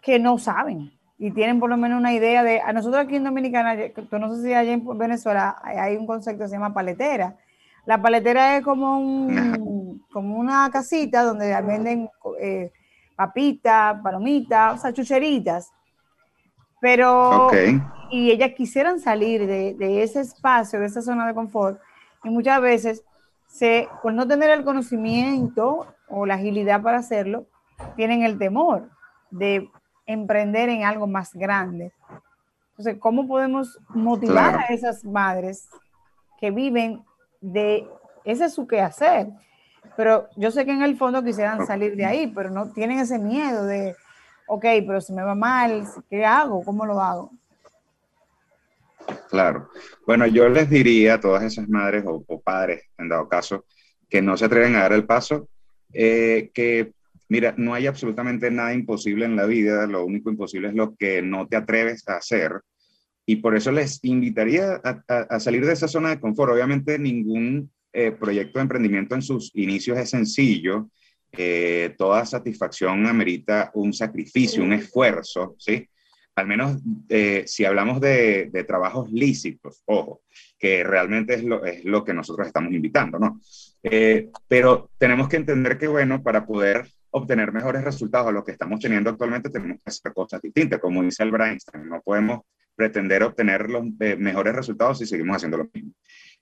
que 0.00 0.18
no 0.18 0.38
saben, 0.38 0.90
y 1.18 1.30
tienen 1.32 1.60
por 1.60 1.68
lo 1.68 1.76
menos 1.76 1.98
una 1.98 2.14
idea 2.14 2.42
de, 2.42 2.62
a 2.62 2.72
nosotros 2.72 3.04
aquí 3.04 3.16
en 3.16 3.24
Dominicana, 3.24 3.76
no 4.12 4.34
sé 4.34 4.42
si 4.42 4.54
allá 4.54 4.72
en 4.72 4.96
Venezuela 4.96 5.56
hay 5.62 5.96
un 5.96 6.06
concepto 6.06 6.44
que 6.44 6.48
se 6.48 6.54
llama 6.54 6.72
paletera. 6.72 7.36
La 7.84 8.00
paletera 8.00 8.56
es 8.56 8.64
como, 8.64 8.98
un, 8.98 10.02
como 10.12 10.38
una 10.38 10.70
casita 10.70 11.22
donde 11.22 11.60
venden 11.60 12.08
eh, 12.40 12.72
papitas, 13.14 14.00
palomitas, 14.00 14.78
o 14.78 14.80
sea, 14.80 14.92
chucheritas. 14.94 15.70
Pero, 16.80 17.50
y 18.10 18.30
ellas 18.30 18.52
quisieran 18.56 19.00
salir 19.00 19.46
de, 19.46 19.74
de, 19.74 20.02
ese 20.02 20.20
espacio, 20.20 20.80
de 20.80 20.86
esa 20.86 21.02
zona 21.02 21.26
de 21.26 21.34
confort, 21.34 21.78
y 22.24 22.30
muchas 22.30 22.60
veces, 22.62 23.04
se, 23.48 23.88
por 24.02 24.12
no 24.12 24.28
tener 24.28 24.50
el 24.50 24.64
conocimiento 24.64 25.86
o 26.08 26.26
la 26.26 26.34
agilidad 26.34 26.82
para 26.82 26.98
hacerlo, 26.98 27.46
tienen 27.96 28.22
el 28.22 28.38
temor 28.38 28.88
de 29.30 29.68
emprender 30.06 30.68
en 30.68 30.84
algo 30.84 31.06
más 31.06 31.34
grande. 31.34 31.92
Entonces, 32.70 32.96
¿cómo 33.00 33.26
podemos 33.26 33.78
motivar 33.88 34.56
a 34.56 34.72
esas 34.72 35.04
madres 35.04 35.68
que 36.38 36.50
viven 36.50 37.04
de 37.40 37.88
ese 38.24 38.44
es 38.44 38.54
su 38.54 38.66
quehacer? 38.66 39.28
Pero 39.96 40.28
yo 40.36 40.50
sé 40.50 40.64
que 40.64 40.72
en 40.72 40.82
el 40.82 40.96
fondo 40.96 41.24
quisieran 41.24 41.66
salir 41.66 41.96
de 41.96 42.04
ahí, 42.04 42.26
pero 42.28 42.50
no 42.50 42.70
tienen 42.72 43.00
ese 43.00 43.18
miedo 43.18 43.64
de, 43.64 43.96
ok, 44.46 44.64
pero 44.86 45.00
si 45.00 45.12
me 45.12 45.22
va 45.22 45.34
mal, 45.34 45.84
¿qué 46.08 46.24
hago? 46.24 46.62
¿Cómo 46.62 46.86
lo 46.86 47.00
hago? 47.00 47.32
Claro. 49.30 49.70
Bueno, 50.06 50.26
yo 50.26 50.48
les 50.48 50.68
diría 50.68 51.14
a 51.14 51.20
todas 51.20 51.42
esas 51.42 51.68
madres 51.68 52.04
o, 52.06 52.40
padres, 52.40 52.84
en 52.98 53.08
dado 53.08 53.28
caso, 53.28 53.66
que 54.08 54.22
no 54.22 54.36
se 54.36 54.44
atreven 54.46 54.76
a 54.76 54.80
dar 54.80 54.92
el 54.92 55.06
paso, 55.06 55.48
eh, 55.92 56.50
que 56.52 56.92
Mira, 57.28 57.54
no 57.58 57.74
hay 57.74 57.86
absolutamente 57.86 58.50
nada 58.50 58.72
imposible 58.72 59.26
en 59.26 59.36
la 59.36 59.44
vida, 59.44 59.86
lo 59.86 60.04
único 60.04 60.30
imposible 60.30 60.68
es 60.68 60.74
lo 60.74 60.96
que 60.96 61.20
no 61.20 61.46
te 61.46 61.56
atreves 61.56 62.08
a 62.08 62.16
hacer. 62.16 62.52
Y 63.26 63.36
por 63.36 63.54
eso 63.54 63.70
les 63.70 64.02
invitaría 64.02 64.80
a, 64.82 65.38
salir 65.38 65.66
de 65.66 65.74
esa 65.74 65.88
zona 65.88 66.08
de 66.08 66.20
confort. 66.20 66.52
Obviamente 66.52 66.98
ningún 66.98 67.70
eh, 67.92 68.12
proyecto 68.12 68.58
de 68.58 68.62
emprendimiento 68.62 69.14
en 69.14 69.20
sus 69.20 69.50
inicios 69.54 69.98
es 69.98 70.08
sencillo. 70.08 70.88
Eh, 71.30 71.94
toda 71.98 72.24
satisfacción 72.24 73.06
amerita 73.06 73.70
un 73.74 73.92
sacrificio, 73.92 74.64
un 74.64 74.72
esfuerzo, 74.72 75.56
¿sí? 75.58 75.86
Al 76.38 76.46
menos 76.46 76.80
eh, 77.08 77.44
si 77.46 77.64
hablamos 77.64 78.00
de, 78.00 78.48
de, 78.52 78.64
trabajos 78.64 79.10
lícitos, 79.10 79.82
ojo, 79.86 80.22
que 80.58 80.84
realmente 80.84 81.34
es 81.34 81.44
lo, 81.44 81.64
es 81.64 81.84
lo 81.84 82.04
que 82.04 82.14
nosotros 82.14 82.46
estamos 82.46 82.72
invitando, 82.72 83.18
¿no? 83.18 83.40
pero 84.48 84.90
tenemos 84.98 85.28
que 85.28 85.36
entender 85.36 85.78
que, 85.78 85.86
bueno, 85.86 86.22
para 86.22 86.44
poder 86.44 86.88
obtener 87.10 87.52
mejores 87.52 87.84
resultados 87.84 88.28
a 88.28 88.32
lo 88.32 88.44
que 88.44 88.52
estamos 88.52 88.80
teniendo 88.80 89.10
actualmente, 89.10 89.50
tenemos 89.50 89.78
que 89.78 89.90
hacer 89.90 90.12
cosas 90.12 90.42
distintas. 90.42 90.80
Como 90.80 91.02
dice 91.02 91.22
el 91.22 91.40
Einstein, 91.40 91.88
no 91.88 92.00
podemos 92.02 92.40
pretender 92.74 93.22
obtener 93.22 93.68
los 93.68 93.84
eh, 94.00 94.16
mejores 94.16 94.54
resultados 94.54 94.98
si 94.98 95.06
seguimos 95.06 95.36
haciendo 95.36 95.58
lo 95.58 95.68
mismo. 95.72 95.92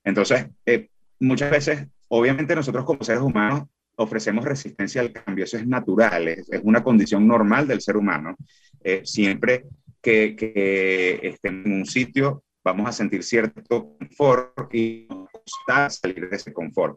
Entonces, 0.05 0.47
eh, 0.67 0.89
muchas 1.21 1.51
veces, 1.51 1.87
obviamente 2.09 2.55
nosotros 2.55 2.85
como 2.85 3.03
seres 3.03 3.23
humanos 3.23 3.65
ofrecemos 3.97 4.45
resistencia 4.45 5.01
al 5.01 5.13
cambio, 5.13 5.45
eso 5.45 5.57
es 5.57 5.67
natural, 5.67 6.29
es, 6.29 6.47
una 6.63 6.83
condición 6.83 7.27
normal 7.27 7.67
del 7.67 7.81
ser 7.81 7.97
humano. 7.97 8.37
Eh, 8.85 9.01
siempre 9.05 9.65
que, 10.07 10.37
que 10.37 11.19
estemos 11.21 11.67
en 11.67 11.73
un 11.73 11.85
sitio, 11.85 12.45
vamos 12.63 12.89
a 12.89 12.93
sentir 12.93 13.25
cierto 13.25 13.97
confort 13.99 14.73
y 14.73 15.09
nos 15.11 15.29
gusta 15.33 15.91
salir 15.91 16.31
de 16.31 16.37
ese 16.37 16.53
confort. 16.53 16.97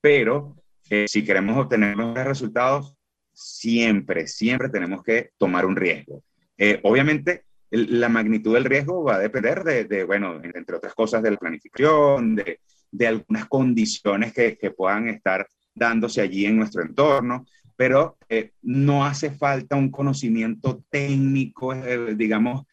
Pero 0.00 0.54
eh, 0.88 1.06
si 1.08 1.24
queremos 1.24 1.56
obtener 1.58 1.96
mejores 1.96 2.24
resultados, 2.24 2.94
siempre, 3.32 4.28
siempre 4.28 4.68
tenemos 4.68 5.02
que 5.02 5.30
tomar 5.36 5.66
un 5.66 5.74
riesgo. 5.74 6.22
Eh, 6.56 6.78
obviamente, 6.84 7.46
la 7.70 8.08
magnitud 8.08 8.54
del 8.54 8.64
riesgo 8.64 9.02
va 9.02 9.16
a 9.16 9.18
depender 9.18 9.64
de, 9.64 10.04
bueno, 10.04 10.40
entre 10.40 10.76
otras 10.76 10.94
cosas, 10.94 11.24
de 11.24 11.32
la 11.32 11.36
planificación, 11.38 12.36
de, 12.36 12.60
de 12.92 13.06
algunas 13.08 13.46
condiciones 13.46 14.32
que, 14.32 14.56
que, 14.56 14.70
puedan 14.70 15.08
estar 15.08 15.48
dándose 15.74 16.20
allí 16.20 16.46
en 16.46 16.56
nuestro 16.56 16.82
entorno, 16.82 17.44
pero 17.76 18.16
eh, 18.28 18.52
no 18.62 19.04
hace 19.04 19.30
falta 19.30 19.76
un 19.76 19.90
conocimiento 19.90 20.82
técnico, 20.90 21.74
digamos, 22.16 22.64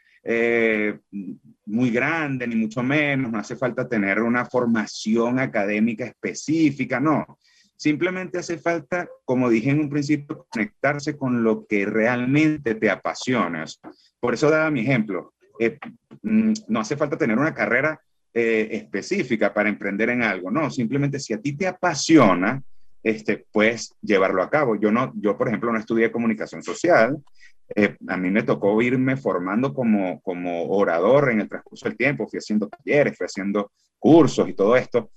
muy 1.66 1.90
grande, 1.92 2.48
ni 2.48 2.56
mucho 2.56 2.82
menos, 2.82 3.32
no 3.32 3.40
hace 3.40 3.56
falta 3.56 3.88
tener 3.88 4.22
una 4.22 4.46
formación 4.46 5.40
académica 5.40 6.06
específica, 6.06 7.00
no. 7.00 7.38
Simplemente 7.76 8.38
hace 8.38 8.58
falta, 8.58 9.10
como 9.26 9.50
dije 9.50 9.72
en 9.72 9.82
un 9.82 9.90
principio, 9.90 10.46
conectarse 10.50 11.18
con 11.18 11.44
lo 11.44 11.66
que 11.66 11.86
realmente 11.86 12.76
te 12.76 12.90
apasiona. 12.90 13.66
Por 14.20 14.34
eso 14.34 14.50
daba 14.50 14.72
mi 14.72 14.82
ejemplo. 14.82 15.34
Eh, 15.60 15.78
mm, 16.22 16.54
no 16.70 16.80
hace 16.80 16.96
falta 16.96 17.18
tener 17.18 17.38
una 17.38 17.54
carrera 17.54 18.00
eh, 18.34 18.70
específica 18.72 19.54
para 19.54 19.70
emprender 19.70 20.10
en 20.10 20.24
algo, 20.24 20.50
no, 20.50 20.72
simplemente 20.72 21.20
si 21.20 21.34
a 21.34 21.42
ti 21.42 21.56
te 21.56 21.68
apasiona, 21.68 22.64
este, 23.04 23.46
puedes 23.52 23.94
llevarlo 24.02 24.42
a 24.42 24.50
cabo. 24.50 24.76
Yo, 24.76 24.92
no, 24.92 25.12
yo, 25.16 25.38
por 25.38 25.50
ejemplo, 25.50 25.72
no 25.72 25.78
estudié 25.78 26.12
comunicación 26.12 26.64
social, 26.64 27.22
eh, 27.76 27.96
a 28.08 28.18
mí 28.18 28.30
me 28.30 28.44
tocó 28.44 28.80
irme 28.82 29.18
formando 29.18 29.74
como, 29.74 30.22
como 30.22 30.70
orador 30.70 31.32
en 31.32 31.42
el 31.42 31.50
transcurso 31.50 31.88
del 31.88 31.98
tiempo, 31.98 32.28
fui 32.28 32.38
haciendo 32.38 32.68
talleres, 32.68 33.18
fui 33.18 33.26
haciendo 33.26 33.72
cursos 33.98 34.48
y 34.48 34.54
todo 34.54 34.76
esto, 34.76 35.12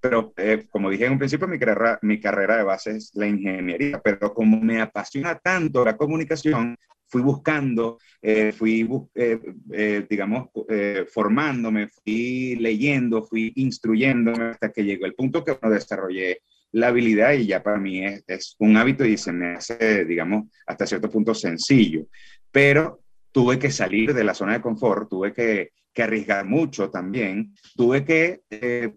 pero 0.00 0.32
eh, 0.36 0.66
como 0.70 0.88
dije 0.88 1.06
en 1.06 1.12
un 1.12 1.18
principio, 1.18 1.48
mi 1.48 1.58
carrera, 1.58 1.98
mi 2.02 2.20
carrera 2.20 2.56
de 2.56 2.62
base 2.62 2.96
es 2.96 3.10
la 3.14 3.26
ingeniería, 3.26 4.00
pero 4.02 4.32
como 4.32 4.60
me 4.60 4.80
apasiona 4.80 5.36
tanto 5.36 5.84
la 5.84 5.96
comunicación, 5.96 6.76
fui 7.10 7.22
buscando, 7.22 7.98
eh, 8.20 8.52
fui, 8.52 8.86
digamos, 10.08 10.50
formándome, 11.10 11.88
fui 11.88 12.54
leyendo, 12.56 13.24
fui 13.24 13.52
instruyéndome 13.56 14.50
hasta 14.50 14.70
que 14.70 14.84
llegó 14.84 15.06
el 15.06 15.14
punto 15.14 15.42
que 15.42 15.58
uno 15.60 15.72
desarrollé 15.72 16.42
la 16.72 16.88
habilidad 16.88 17.32
y 17.32 17.46
ya 17.46 17.62
para 17.62 17.78
mí 17.78 18.04
es, 18.04 18.56
un 18.58 18.76
hábito 18.76 19.04
y 19.04 19.16
se 19.16 19.32
me 19.32 19.54
hace, 19.54 20.04
digamos, 20.04 20.44
hasta 20.66 20.86
cierto 20.86 21.10
punto 21.10 21.34
sencillo. 21.34 22.06
Pero 22.50 23.00
tuve 23.32 23.58
que 23.58 23.70
salir 23.70 24.14
de 24.14 24.24
la 24.24 24.34
zona 24.34 24.54
de 24.54 24.60
confort, 24.60 25.08
tuve 25.08 25.32
que, 25.32 25.70
que 25.92 26.02
arriesgar 26.02 26.44
mucho 26.44 26.90
también, 26.90 27.54
tuve 27.76 28.04
que 28.04 28.42
eh, 28.50 28.92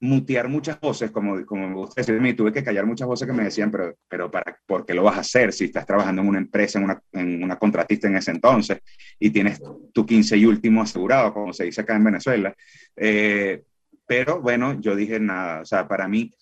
mutear 0.00 0.48
muchas 0.48 0.80
voces, 0.80 1.10
como, 1.10 1.44
como 1.44 1.68
me 1.68 1.74
gusta 1.74 2.00
decirme, 2.00 2.32
tuve 2.32 2.52
que 2.52 2.64
callar 2.64 2.86
muchas 2.86 3.06
voces 3.06 3.26
que 3.26 3.34
me 3.34 3.44
decían, 3.44 3.70
pero, 3.70 3.94
pero 4.08 4.30
para, 4.30 4.58
¿por 4.66 4.86
qué 4.86 4.94
lo 4.94 5.02
vas 5.02 5.18
a 5.18 5.20
hacer 5.20 5.52
si 5.52 5.66
estás 5.66 5.84
trabajando 5.84 6.22
en 6.22 6.28
una 6.28 6.38
empresa, 6.38 6.78
en 6.78 6.84
una, 6.84 7.02
en 7.12 7.44
una 7.44 7.58
contratista 7.58 8.08
en 8.08 8.16
ese 8.16 8.30
entonces 8.30 8.78
y 9.18 9.30
tienes 9.30 9.60
tu 9.92 10.06
15 10.06 10.38
y 10.38 10.46
último 10.46 10.82
asegurado, 10.82 11.34
como 11.34 11.52
se 11.52 11.64
dice 11.64 11.82
acá 11.82 11.96
en 11.96 12.04
Venezuela? 12.04 12.54
Eh, 12.96 13.62
pero 14.06 14.40
bueno, 14.40 14.80
yo 14.80 14.96
dije 14.96 15.20
nada, 15.20 15.60
o 15.60 15.64
sea, 15.64 15.86
para 15.86 16.08
mí 16.08 16.32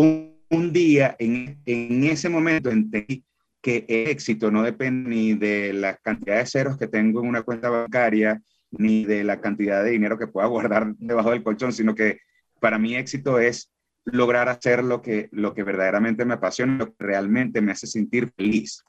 un, 0.00 0.72
día, 0.72 1.16
en, 1.18 1.60
en, 1.66 2.04
ese 2.04 2.28
momento, 2.28 2.70
entendí 2.70 3.24
que 3.60 3.84
el 3.88 4.08
éxito 4.08 4.50
no 4.50 4.62
depende 4.62 5.10
ni 5.10 5.34
de 5.34 5.72
la 5.72 5.96
cantidad 5.96 6.38
de 6.38 6.46
ceros 6.46 6.78
que 6.78 6.86
tengo 6.86 7.20
en 7.20 7.28
una 7.28 7.42
cuenta 7.42 7.70
bancaria, 7.70 8.40
ni 8.70 9.04
de 9.04 9.24
la 9.24 9.40
cantidad 9.40 9.82
de 9.82 9.90
dinero 9.90 10.18
que 10.18 10.26
pueda 10.26 10.46
guardar 10.46 10.94
debajo 10.96 11.30
del 11.30 11.42
colchón, 11.42 11.72
sino 11.72 11.94
que 11.94 12.20
para 12.60 12.78
mí 12.78 12.94
éxito 12.96 13.38
es 13.38 13.70
lograr 14.04 14.48
hacer 14.48 14.84
lo 14.84 15.02
que, 15.02 15.28
lo 15.32 15.54
que 15.54 15.62
verdaderamente 15.62 16.24
me 16.24 16.34
apasiona, 16.34 16.78
lo 16.78 16.86
que 16.86 17.04
realmente 17.04 17.60
me 17.60 17.72
hace 17.72 17.86
sentir 17.86 18.32
feliz. 18.36 18.84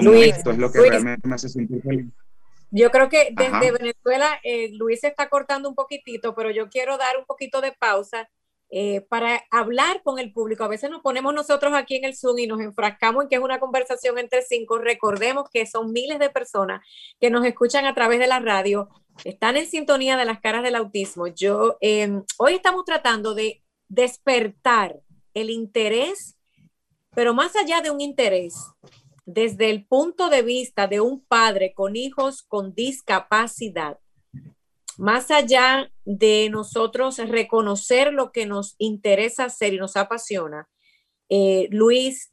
Luis, 0.00 0.36
esto 0.36 0.50
es 0.50 0.58
lo 0.58 0.70
que 0.70 0.80
realmente 0.80 1.26
me 1.26 1.34
hace 1.34 1.48
sentir 1.48 1.82
feliz. 1.82 2.06
Yo 2.70 2.90
creo 2.90 3.08
que 3.08 3.32
desde 3.32 3.72
Venezuela, 3.72 4.40
eh, 4.42 4.70
Luis 4.76 5.00
se 5.00 5.08
está 5.08 5.28
cortando 5.28 5.68
un 5.68 5.74
poquitito, 5.74 6.34
pero 6.34 6.50
yo 6.50 6.68
quiero 6.68 6.98
dar 6.98 7.16
un 7.18 7.24
poquito 7.24 7.60
de 7.60 7.72
pausa 7.72 8.28
eh, 8.76 9.02
para 9.02 9.40
hablar 9.52 10.02
con 10.02 10.18
el 10.18 10.32
público. 10.32 10.64
A 10.64 10.68
veces 10.68 10.90
nos 10.90 11.00
ponemos 11.00 11.32
nosotros 11.32 11.72
aquí 11.74 11.94
en 11.94 12.04
el 12.04 12.16
Zoom 12.16 12.40
y 12.40 12.48
nos 12.48 12.60
enfrascamos 12.60 13.22
en 13.22 13.28
que 13.28 13.36
es 13.36 13.40
una 13.40 13.60
conversación 13.60 14.18
entre 14.18 14.42
cinco. 14.42 14.78
Recordemos 14.78 15.48
que 15.48 15.64
son 15.64 15.92
miles 15.92 16.18
de 16.18 16.28
personas 16.28 16.84
que 17.20 17.30
nos 17.30 17.46
escuchan 17.46 17.86
a 17.86 17.94
través 17.94 18.18
de 18.18 18.26
la 18.26 18.40
radio, 18.40 18.88
están 19.22 19.56
en 19.56 19.68
sintonía 19.68 20.16
de 20.16 20.24
las 20.24 20.40
caras 20.40 20.64
del 20.64 20.74
autismo. 20.74 21.28
Yo 21.28 21.76
em, 21.80 22.24
hoy 22.36 22.54
estamos 22.54 22.84
tratando 22.84 23.36
de 23.36 23.62
despertar 23.86 24.98
el 25.34 25.50
interés, 25.50 26.36
pero 27.14 27.32
más 27.32 27.54
allá 27.54 27.80
de 27.80 27.92
un 27.92 28.00
interés, 28.00 28.56
desde 29.24 29.70
el 29.70 29.86
punto 29.86 30.30
de 30.30 30.42
vista 30.42 30.88
de 30.88 31.00
un 31.00 31.24
padre 31.24 31.74
con 31.74 31.94
hijos 31.94 32.42
con 32.42 32.74
discapacidad 32.74 34.00
más 34.98 35.30
allá 35.30 35.90
de 36.04 36.48
nosotros 36.50 37.18
reconocer 37.18 38.12
lo 38.12 38.32
que 38.32 38.46
nos 38.46 38.74
interesa 38.78 39.44
hacer 39.44 39.74
y 39.74 39.78
nos 39.78 39.96
apasiona, 39.96 40.68
eh, 41.28 41.68
Luis, 41.70 42.30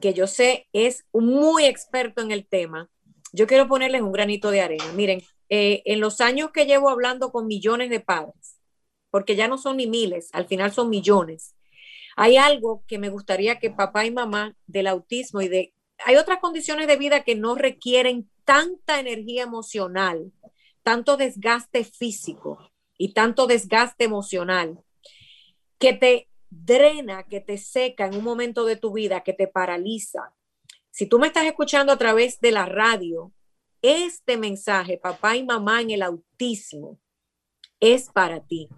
que 0.00 0.14
yo 0.14 0.26
sé 0.26 0.68
es 0.72 1.04
muy 1.12 1.64
experto 1.64 2.22
en 2.22 2.30
el 2.30 2.46
tema, 2.46 2.88
yo 3.32 3.46
quiero 3.46 3.68
ponerles 3.68 4.02
un 4.02 4.12
granito 4.12 4.50
de 4.50 4.60
arena. 4.60 4.92
Miren, 4.94 5.22
eh, 5.48 5.82
en 5.84 6.00
los 6.00 6.20
años 6.20 6.50
que 6.50 6.66
llevo 6.66 6.88
hablando 6.88 7.30
con 7.30 7.46
millones 7.46 7.90
de 7.90 8.00
padres, 8.00 8.58
porque 9.10 9.36
ya 9.36 9.48
no 9.48 9.58
son 9.58 9.78
ni 9.78 9.86
miles, 9.86 10.28
al 10.32 10.46
final 10.46 10.72
son 10.72 10.88
millones, 10.88 11.54
hay 12.20 12.36
algo 12.36 12.82
que 12.88 12.98
me 12.98 13.10
gustaría 13.10 13.60
que 13.60 13.70
papá 13.70 14.04
y 14.04 14.10
mamá 14.10 14.56
del 14.66 14.88
autismo 14.88 15.40
y 15.40 15.46
de... 15.46 15.72
Hay 16.04 16.16
otras 16.16 16.40
condiciones 16.40 16.88
de 16.88 16.96
vida 16.96 17.22
que 17.22 17.36
no 17.36 17.54
requieren 17.54 18.28
tanta 18.44 18.98
energía 18.98 19.44
emocional 19.44 20.32
tanto 20.88 21.18
desgaste 21.18 21.84
físico 21.84 22.72
y 22.96 23.12
tanto 23.12 23.46
desgaste 23.46 24.04
emocional 24.04 24.82
que 25.78 25.92
te 25.92 26.30
drena, 26.48 27.24
que 27.24 27.42
te 27.42 27.58
seca 27.58 28.06
en 28.06 28.16
un 28.16 28.24
momento 28.24 28.64
de 28.64 28.76
tu 28.76 28.94
vida, 28.94 29.22
que 29.22 29.34
te 29.34 29.48
paraliza. 29.48 30.34
Si 30.90 31.04
tú 31.04 31.18
me 31.18 31.26
estás 31.26 31.44
escuchando 31.44 31.92
a 31.92 31.98
través 31.98 32.40
de 32.40 32.52
la 32.52 32.64
radio, 32.64 33.34
este 33.82 34.38
mensaje, 34.38 34.96
papá 34.96 35.36
y 35.36 35.44
mamá 35.44 35.82
en 35.82 35.90
el 35.90 36.00
autismo, 36.00 36.98
es 37.80 38.08
para 38.08 38.40
ti. 38.46 38.70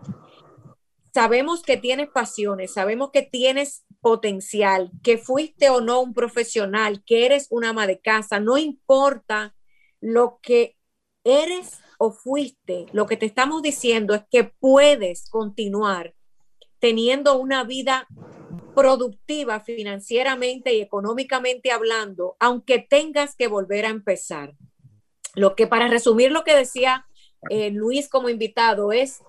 Sabemos 1.15 1.63
que 1.63 1.77
tienes 1.77 2.09
pasiones, 2.09 2.73
sabemos 2.73 3.13
que 3.13 3.23
tienes 3.23 3.85
potencial, 4.01 4.91
que 5.05 5.17
fuiste 5.17 5.71
o 5.71 5.81
no 5.81 6.01
un 6.01 6.13
profesional, 6.13 7.05
que 7.05 7.25
eres 7.25 7.47
una 7.51 7.69
ama 7.69 7.87
de 7.87 8.01
casa, 8.01 8.41
no 8.41 8.59
importa 8.59 9.55
lo 10.01 10.41
que 10.43 10.77
eres 11.23 11.79
o 12.03 12.13
fuiste, 12.13 12.87
lo 12.93 13.07
que 13.07 13.19
te 13.19 13.27
estamos 13.27 13.61
diciendo 13.61 14.15
es 14.15 14.23
que 14.31 14.45
puedes 14.45 15.29
continuar 15.29 16.15
teniendo 16.79 17.39
una 17.39 17.63
vida 17.63 18.09
productiva 18.75 19.61
financieramente 19.61 20.73
y 20.73 20.81
económicamente 20.81 21.73
hablando, 21.73 22.39
aunque 22.41 22.79
tengas 22.79 23.37
que 23.37 23.49
volver 23.49 23.85
a 23.85 23.91
empezar. 23.91 24.55
Lo 25.35 25.55
que 25.55 25.67
para 25.67 25.89
resumir 25.89 26.33
lo 26.33 26.43
que 26.43 26.57
decía 26.57 27.07
eh, 27.51 27.71
Luis 27.71 28.09
como 28.09 28.31
invitado 28.31 28.93
es, 28.93 29.21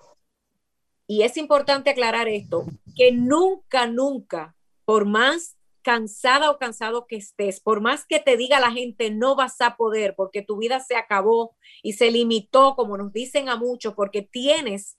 y 1.08 1.24
es 1.24 1.36
importante 1.36 1.90
aclarar 1.90 2.30
esto, 2.30 2.64
que 2.96 3.12
nunca, 3.12 3.86
nunca, 3.86 4.56
por 4.86 5.04
más 5.04 5.58
cansada 5.82 6.52
o 6.52 6.58
cansado 6.58 7.06
que 7.08 7.18
estés, 7.18 7.60
por 7.60 7.82
más 7.82 8.06
que 8.06 8.20
te 8.20 8.38
diga 8.38 8.60
la 8.60 8.72
gente 8.72 9.12
no 9.12 9.36
vas 9.36 9.60
a 9.62 9.76
poder 9.76 10.16
porque 10.16 10.42
tu 10.42 10.58
vida 10.58 10.80
se 10.80 10.96
acabó 10.96 11.56
y 11.84 11.94
se 11.94 12.12
limitó, 12.12 12.76
como 12.76 12.98
nos 12.98 13.12
dicen 13.12 13.50
a 13.50 13.56
muchos, 13.56 13.94
porque 13.94 14.22
tienes 14.22 14.98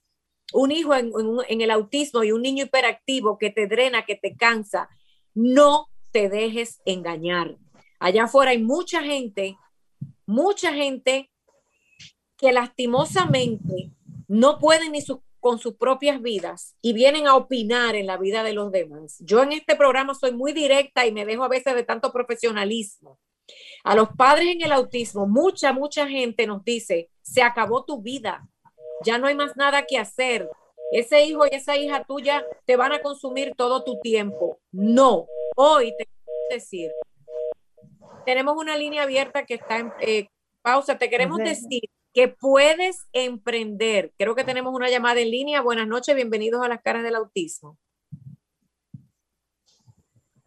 un 0.53 0.71
hijo 0.71 0.95
en, 0.95 1.61
el 1.61 1.71
autismo 1.71 2.25
y 2.25 2.33
un 2.33 2.43
niño 2.43 2.65
hiperactivo 2.65 3.39
que 3.39 3.51
te 3.51 3.67
drena, 3.67 4.05
que 4.05 4.17
te 4.17 4.37
cansa, 4.37 4.89
no 5.35 5.89
te 6.11 6.29
dejes 6.29 6.81
engañar. 6.85 7.57
Allá 7.99 8.25
afuera 8.25 8.51
hay 8.51 8.63
mucha 8.63 9.03
gente, 9.03 9.57
mucha 10.27 10.73
gente 10.75 11.31
que 12.37 12.53
lastimosamente 12.53 13.93
no 14.29 14.59
pueden 14.59 14.93
ni 14.93 15.01
sus 15.01 15.19
con 15.43 15.59
sus 15.59 15.75
propias 15.75 16.23
vidas 16.23 16.77
y 16.81 16.93
vienen 16.93 17.27
a 17.27 17.35
opinar 17.35 17.97
en 17.97 18.07
la 18.07 18.17
vida 18.17 18.45
de 18.45 18.53
los 18.53 18.71
demás. 18.71 19.17
Yo 19.19 19.43
en 19.43 19.51
este 19.51 19.75
programa 19.75 20.15
soy 20.15 20.31
muy 20.31 20.53
directa 20.53 21.05
y 21.05 21.11
me 21.11 21.27
dejo 21.27 21.43
a 21.43 21.49
veces 21.49 21.75
de 21.75 21.83
tanto 21.83 22.13
profesionalismo. 22.13 23.19
A 23.83 23.97
los 23.97 24.11
padres 24.11 24.47
en 24.47 24.63
el 24.63 24.71
autismo, 24.71 25.27
mucha, 25.27 25.73
mucha 25.73 26.07
gente 26.07 26.47
nos 26.47 26.65
dice, 26.65 27.11
se 27.23 27.43
acabó 27.43 27.85
tu 27.85 28.01
vida, 28.01 28.47
ya 29.05 29.19
no 29.19 29.27
hay 29.27 29.35
más 29.35 29.57
nada 29.57 29.83
que 29.83 29.99
hacer. 29.99 30.49
Ese 30.93 31.25
hijo 31.25 31.45
y 31.45 31.57
esa 31.57 31.77
hija 31.77 32.05
tuya 32.05 32.45
te 32.65 32.77
van 32.77 32.93
a 32.93 33.03
consumir 33.03 33.55
todo 33.57 33.83
tu 33.83 33.99
tiempo. 33.99 34.61
No, 34.71 35.27
hoy 35.57 35.93
te 35.99 36.07
decir, 36.55 36.93
tenemos 38.25 38.57
una 38.57 38.77
línea 38.77 39.03
abierta 39.03 39.45
que 39.45 39.55
está 39.55 39.79
en 39.79 39.93
eh, 40.03 40.29
pausa, 40.63 40.99
te 40.99 41.11
queremos 41.11 41.39
decir 41.39 41.91
que 42.13 42.29
puedes 42.29 43.09
emprender. 43.13 44.13
Creo 44.19 44.35
que 44.35 44.45
tenemos 44.45 44.75
una 44.75 44.91
llamada 44.91 45.21
en 45.21 45.31
línea. 45.31 45.63
Buenas 45.63 45.89
noches, 45.89 46.15
bienvenidos 46.15 46.63
a 46.63 46.69
las 46.69 46.83
caras 46.83 47.03
del 47.03 47.15
autismo. 47.15 47.79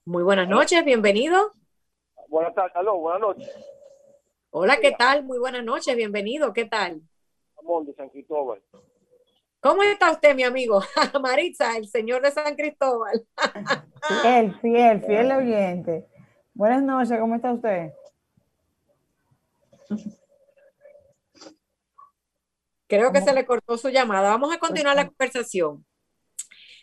Muy 0.06 0.24
buenas 0.24 0.48
noches, 0.48 0.86
bienvenido. 0.86 1.52
Buenas 2.28 2.54
tardes, 2.54 2.76
aló, 2.76 2.98
buenas 2.98 3.22
noches. 3.22 3.50
Hola, 4.52 4.78
¿qué 4.80 4.92
tal? 4.92 5.24
Muy 5.24 5.40
buenas 5.40 5.64
noches, 5.64 5.96
bienvenido, 5.96 6.54
¿qué 6.54 6.66
tal? 6.66 7.02
Ramón 7.58 7.86
de 7.86 7.94
San 7.96 8.10
Cristóbal. 8.10 8.62
¿Cómo 9.60 9.82
está 9.82 10.12
usted, 10.12 10.36
mi 10.36 10.44
amigo? 10.44 10.84
Maritza, 11.22 11.76
el 11.76 11.88
señor 11.88 12.22
de 12.22 12.30
San 12.30 12.56
Cristóbal. 12.56 13.26
Fiel, 14.22 14.54
fiel, 14.60 15.02
fiel 15.02 15.32
oyente. 15.32 16.08
Buenas 16.54 16.84
noches, 16.84 17.20
¿cómo 17.20 17.36
está 17.36 17.52
usted? 17.54 17.92
Creo 22.88 23.12
que 23.12 23.22
se 23.22 23.34
le 23.34 23.46
cortó 23.46 23.78
su 23.78 23.90
llamada. 23.90 24.30
Vamos 24.30 24.54
a 24.54 24.60
continuar 24.60 24.96
la 24.96 25.08
conversación. 25.08 25.86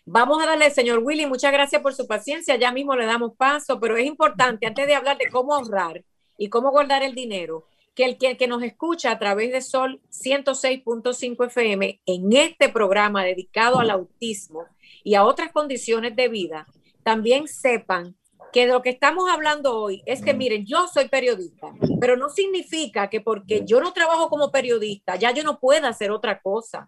Vamos 0.05 0.43
a 0.43 0.47
darle, 0.47 0.69
señor 0.71 0.99
Willy, 0.99 1.27
muchas 1.27 1.53
gracias 1.53 1.81
por 1.81 1.95
su 1.95 2.09
paciencia. 2.09 2.57
Ya 2.57 2.73
mismo 2.73 2.97
le 2.97 3.07
damos 3.07 3.37
paso, 3.37 3.79
pero 3.79 3.97
es 3.97 4.05
importante, 4.05 4.67
antes 4.67 4.87
de 4.87 4.97
hablar 4.97 5.17
de 5.17 5.29
cómo 5.31 5.55
ahorrar 5.55 6.05
y 6.37 6.49
cómo 6.49 6.73
guardar 6.73 7.05
el 7.05 7.15
dinero, 7.15 7.67
que 7.95 8.05
el 8.05 8.19
que, 8.19 8.37
que 8.37 8.49
nos 8.49 8.65
escucha 8.65 9.13
a 9.13 9.19
través 9.21 9.53
de 9.53 9.61
Sol 9.61 10.01
106.5 10.11 11.47
FM 11.47 12.01
en 12.05 12.33
este 12.33 12.69
programa 12.69 13.25
dedicado 13.25 13.79
al 13.79 13.91
autismo 13.91 14.67
y 15.05 15.15
a 15.15 15.25
otras 15.25 15.53
condiciones 15.53 16.17
de 16.17 16.29
vida, 16.29 16.67
también 17.05 17.47
sepan 17.47 18.17
que 18.53 18.67
de 18.67 18.73
lo 18.73 18.83
que 18.83 18.91
estamos 18.91 19.31
hablando 19.31 19.77
hoy 19.77 20.03
es 20.07 20.23
que, 20.23 20.35
miren, 20.35 20.67
yo 20.67 20.87
soy 20.87 21.09
periodista, 21.09 21.73
pero 22.01 22.17
no 22.17 22.29
significa 22.29 23.09
que 23.09 23.21
porque 23.21 23.65
yo 23.65 23.81
no 23.81 23.93
trabajo 23.93 24.29
como 24.29 24.51
periodista, 24.51 25.17
ya 25.17 25.33
yo 25.33 25.43
no 25.43 25.59
pueda 25.59 25.89
hacer 25.89 26.11
otra 26.11 26.41
cosa. 26.41 26.87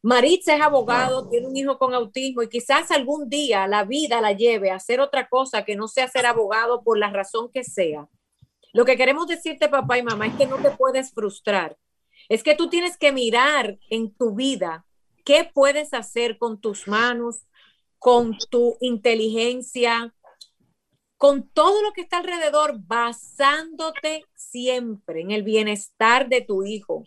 Maritza 0.00 0.54
es 0.54 0.62
abogado, 0.62 1.28
tiene 1.28 1.48
un 1.48 1.56
hijo 1.56 1.76
con 1.76 1.92
autismo 1.92 2.42
y 2.42 2.48
quizás 2.48 2.90
algún 2.90 3.28
día 3.28 3.66
la 3.66 3.84
vida 3.84 4.20
la 4.20 4.32
lleve 4.32 4.70
a 4.70 4.76
hacer 4.76 5.00
otra 5.00 5.28
cosa 5.28 5.64
que 5.64 5.76
no 5.76 5.88
sea 5.88 6.08
ser 6.08 6.24
abogado 6.24 6.82
por 6.82 6.98
la 6.98 7.10
razón 7.10 7.50
que 7.52 7.64
sea. 7.64 8.08
Lo 8.72 8.84
que 8.84 8.96
queremos 8.96 9.26
decirte, 9.26 9.68
papá 9.68 9.98
y 9.98 10.02
mamá, 10.02 10.26
es 10.26 10.34
que 10.34 10.46
no 10.46 10.56
te 10.58 10.70
puedes 10.70 11.12
frustrar. 11.12 11.76
Es 12.28 12.42
que 12.42 12.54
tú 12.54 12.68
tienes 12.68 12.96
que 12.96 13.12
mirar 13.12 13.78
en 13.90 14.14
tu 14.14 14.34
vida 14.34 14.86
qué 15.24 15.50
puedes 15.52 15.92
hacer 15.92 16.38
con 16.38 16.60
tus 16.60 16.86
manos, 16.86 17.46
con 17.98 18.36
tu 18.50 18.76
inteligencia, 18.80 20.14
con 21.18 21.48
todo 21.50 21.82
lo 21.82 21.92
que 21.92 22.00
está 22.00 22.18
alrededor, 22.18 22.78
basándote 22.78 24.24
siempre 24.34 25.20
en 25.20 25.32
el 25.32 25.42
bienestar 25.42 26.28
de 26.28 26.40
tu 26.40 26.64
hijo 26.64 27.04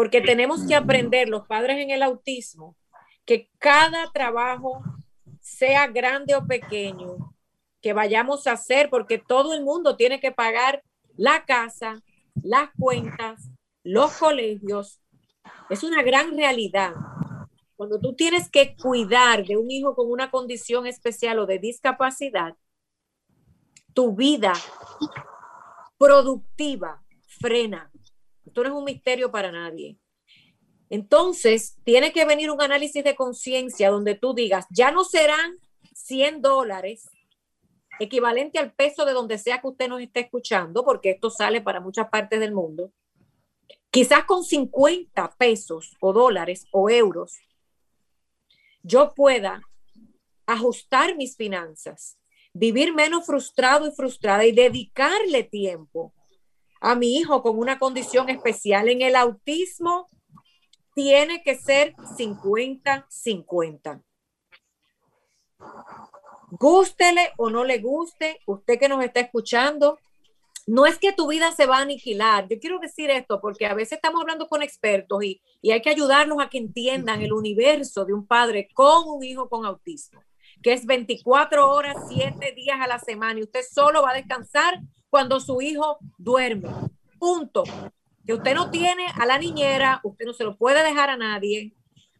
porque 0.00 0.22
tenemos 0.22 0.66
que 0.66 0.74
aprender 0.74 1.28
los 1.28 1.46
padres 1.46 1.78
en 1.78 1.90
el 1.90 2.02
autismo 2.02 2.74
que 3.26 3.50
cada 3.58 4.10
trabajo, 4.12 4.82
sea 5.40 5.86
grande 5.88 6.34
o 6.34 6.46
pequeño, 6.46 7.34
que 7.82 7.92
vayamos 7.92 8.46
a 8.46 8.52
hacer, 8.52 8.88
porque 8.88 9.18
todo 9.18 9.52
el 9.52 9.62
mundo 9.62 9.96
tiene 9.96 10.18
que 10.18 10.32
pagar 10.32 10.82
la 11.18 11.44
casa, 11.44 12.02
las 12.42 12.70
cuentas, 12.78 13.50
los 13.84 14.16
colegios. 14.16 15.02
Es 15.68 15.84
una 15.84 16.02
gran 16.02 16.34
realidad. 16.34 16.94
Cuando 17.76 18.00
tú 18.00 18.14
tienes 18.14 18.48
que 18.50 18.74
cuidar 18.76 19.44
de 19.44 19.58
un 19.58 19.70
hijo 19.70 19.94
con 19.94 20.10
una 20.10 20.30
condición 20.30 20.86
especial 20.86 21.40
o 21.40 21.46
de 21.46 21.58
discapacidad, 21.58 22.56
tu 24.00 24.14
vida 24.14 24.54
productiva 25.98 27.04
frena. 27.38 27.92
Esto 28.46 28.62
no 28.62 28.70
es 28.70 28.74
un 28.74 28.84
misterio 28.84 29.30
para 29.30 29.52
nadie. 29.52 29.98
Entonces, 30.88 31.76
tiene 31.84 32.10
que 32.10 32.24
venir 32.24 32.50
un 32.50 32.62
análisis 32.62 33.04
de 33.04 33.14
conciencia 33.14 33.90
donde 33.90 34.14
tú 34.14 34.32
digas, 34.32 34.64
ya 34.70 34.90
no 34.90 35.04
serán 35.04 35.58
100 35.92 36.40
dólares, 36.40 37.10
equivalente 37.98 38.58
al 38.58 38.72
peso 38.72 39.04
de 39.04 39.12
donde 39.12 39.36
sea 39.36 39.60
que 39.60 39.68
usted 39.68 39.88
nos 39.90 40.00
esté 40.00 40.20
escuchando, 40.20 40.82
porque 40.82 41.10
esto 41.10 41.28
sale 41.28 41.60
para 41.60 41.80
muchas 41.80 42.08
partes 42.08 42.40
del 42.40 42.54
mundo. 42.54 42.94
Quizás 43.90 44.24
con 44.24 44.44
50 44.44 45.36
pesos 45.36 45.94
o 46.00 46.14
dólares 46.14 46.64
o 46.72 46.88
euros, 46.88 47.38
yo 48.82 49.12
pueda 49.14 49.60
ajustar 50.46 51.16
mis 51.16 51.36
finanzas, 51.36 52.16
vivir 52.52 52.94
menos 52.94 53.26
frustrado 53.26 53.86
y 53.86 53.92
frustrada 53.92 54.44
y 54.44 54.52
dedicarle 54.52 55.44
tiempo 55.44 56.12
a 56.80 56.94
mi 56.94 57.16
hijo 57.16 57.42
con 57.42 57.58
una 57.58 57.78
condición 57.78 58.28
especial. 58.28 58.88
En 58.88 59.02
el 59.02 59.16
autismo 59.16 60.08
tiene 60.94 61.42
que 61.42 61.56
ser 61.56 61.94
50-50. 61.96 64.02
Gústele 66.52 67.32
o 67.36 67.50
no 67.50 67.64
le 67.64 67.78
guste, 67.78 68.40
usted 68.46 68.78
que 68.78 68.88
nos 68.88 69.04
está 69.04 69.20
escuchando, 69.20 69.98
no 70.66 70.86
es 70.86 70.98
que 70.98 71.12
tu 71.12 71.28
vida 71.28 71.52
se 71.52 71.66
va 71.66 71.78
a 71.78 71.82
aniquilar. 71.82 72.48
Yo 72.48 72.58
quiero 72.58 72.78
decir 72.78 73.10
esto 73.10 73.40
porque 73.40 73.66
a 73.66 73.74
veces 73.74 73.94
estamos 73.94 74.20
hablando 74.20 74.48
con 74.48 74.62
expertos 74.62 75.22
y, 75.22 75.40
y 75.62 75.70
hay 75.70 75.80
que 75.80 75.90
ayudarlos 75.90 76.38
a 76.40 76.48
que 76.48 76.58
entiendan 76.58 77.22
el 77.22 77.32
universo 77.32 78.04
de 78.04 78.14
un 78.14 78.26
padre 78.26 78.68
con 78.74 79.08
un 79.08 79.22
hijo 79.22 79.48
con 79.48 79.64
autismo, 79.64 80.22
que 80.62 80.72
es 80.72 80.86
24 80.86 81.70
horas, 81.70 81.96
7 82.08 82.52
días 82.52 82.78
a 82.80 82.86
la 82.86 82.98
semana 82.98 83.40
y 83.40 83.42
usted 83.42 83.60
solo 83.70 84.02
va 84.02 84.10
a 84.10 84.14
descansar 84.14 84.80
cuando 85.08 85.40
su 85.40 85.60
hijo 85.60 85.98
duerme. 86.18 86.68
Punto. 87.18 87.64
Que 88.26 88.34
usted 88.34 88.54
no 88.54 88.70
tiene 88.70 89.06
a 89.18 89.26
la 89.26 89.38
niñera, 89.38 90.00
usted 90.04 90.26
no 90.26 90.32
se 90.32 90.44
lo 90.44 90.56
puede 90.56 90.84
dejar 90.84 91.10
a 91.10 91.16
nadie, 91.16 91.72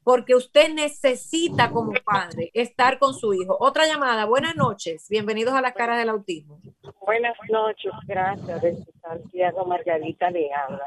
porque 0.03 0.35
usted 0.35 0.73
necesita 0.73 1.71
como 1.71 1.93
padre 2.05 2.51
estar 2.55 2.99
con 2.99 3.15
su 3.15 3.35
hijo. 3.35 3.57
Otra 3.61 3.87
llamada, 3.87 4.25
buenas 4.25 4.57
noches, 4.57 5.07
bienvenidos 5.09 5.55
a 5.55 5.61
las 5.61 5.75
caras 5.75 5.99
del 5.99 6.09
autismo. 6.09 6.59
Buenas 7.01 7.37
noches, 7.49 7.93
gracias. 8.07 8.61
Santiago 9.03 9.65
Margarita 9.67 10.31
le 10.31 10.53
habla. 10.53 10.85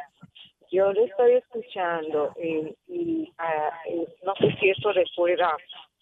Yo 0.72 0.92
le 0.92 1.04
estoy 1.04 1.34
escuchando 1.34 2.34
eh, 2.36 2.76
y 2.88 3.32
ah, 3.38 3.70
eh, 3.88 4.08
no 4.24 4.34
sé 4.36 4.56
si 4.60 4.72
eso 4.72 4.92
le 4.92 5.04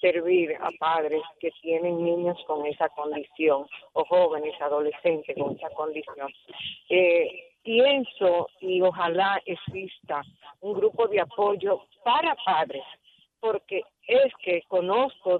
servir 0.02 0.56
a 0.60 0.72
padres 0.80 1.22
que 1.40 1.52
tienen 1.62 2.04
niños 2.04 2.38
con 2.48 2.66
esa 2.66 2.90
condición 2.90 3.66
o 3.94 4.04
jóvenes, 4.06 4.60
adolescentes 4.60 5.38
con 5.38 5.56
esa 5.56 5.70
condición. 5.70 6.34
Eh, 6.90 7.52
pienso 7.64 8.50
y 8.60 8.82
ojalá 8.82 9.42
exista 9.46 10.24
un 10.62 10.74
grupo 10.74 11.08
de 11.08 11.22
apoyo 11.22 11.82
para 12.04 12.36
padres, 12.44 12.84
porque 13.40 13.84
es 14.08 14.34
que 14.44 14.64
conozco 14.68 15.40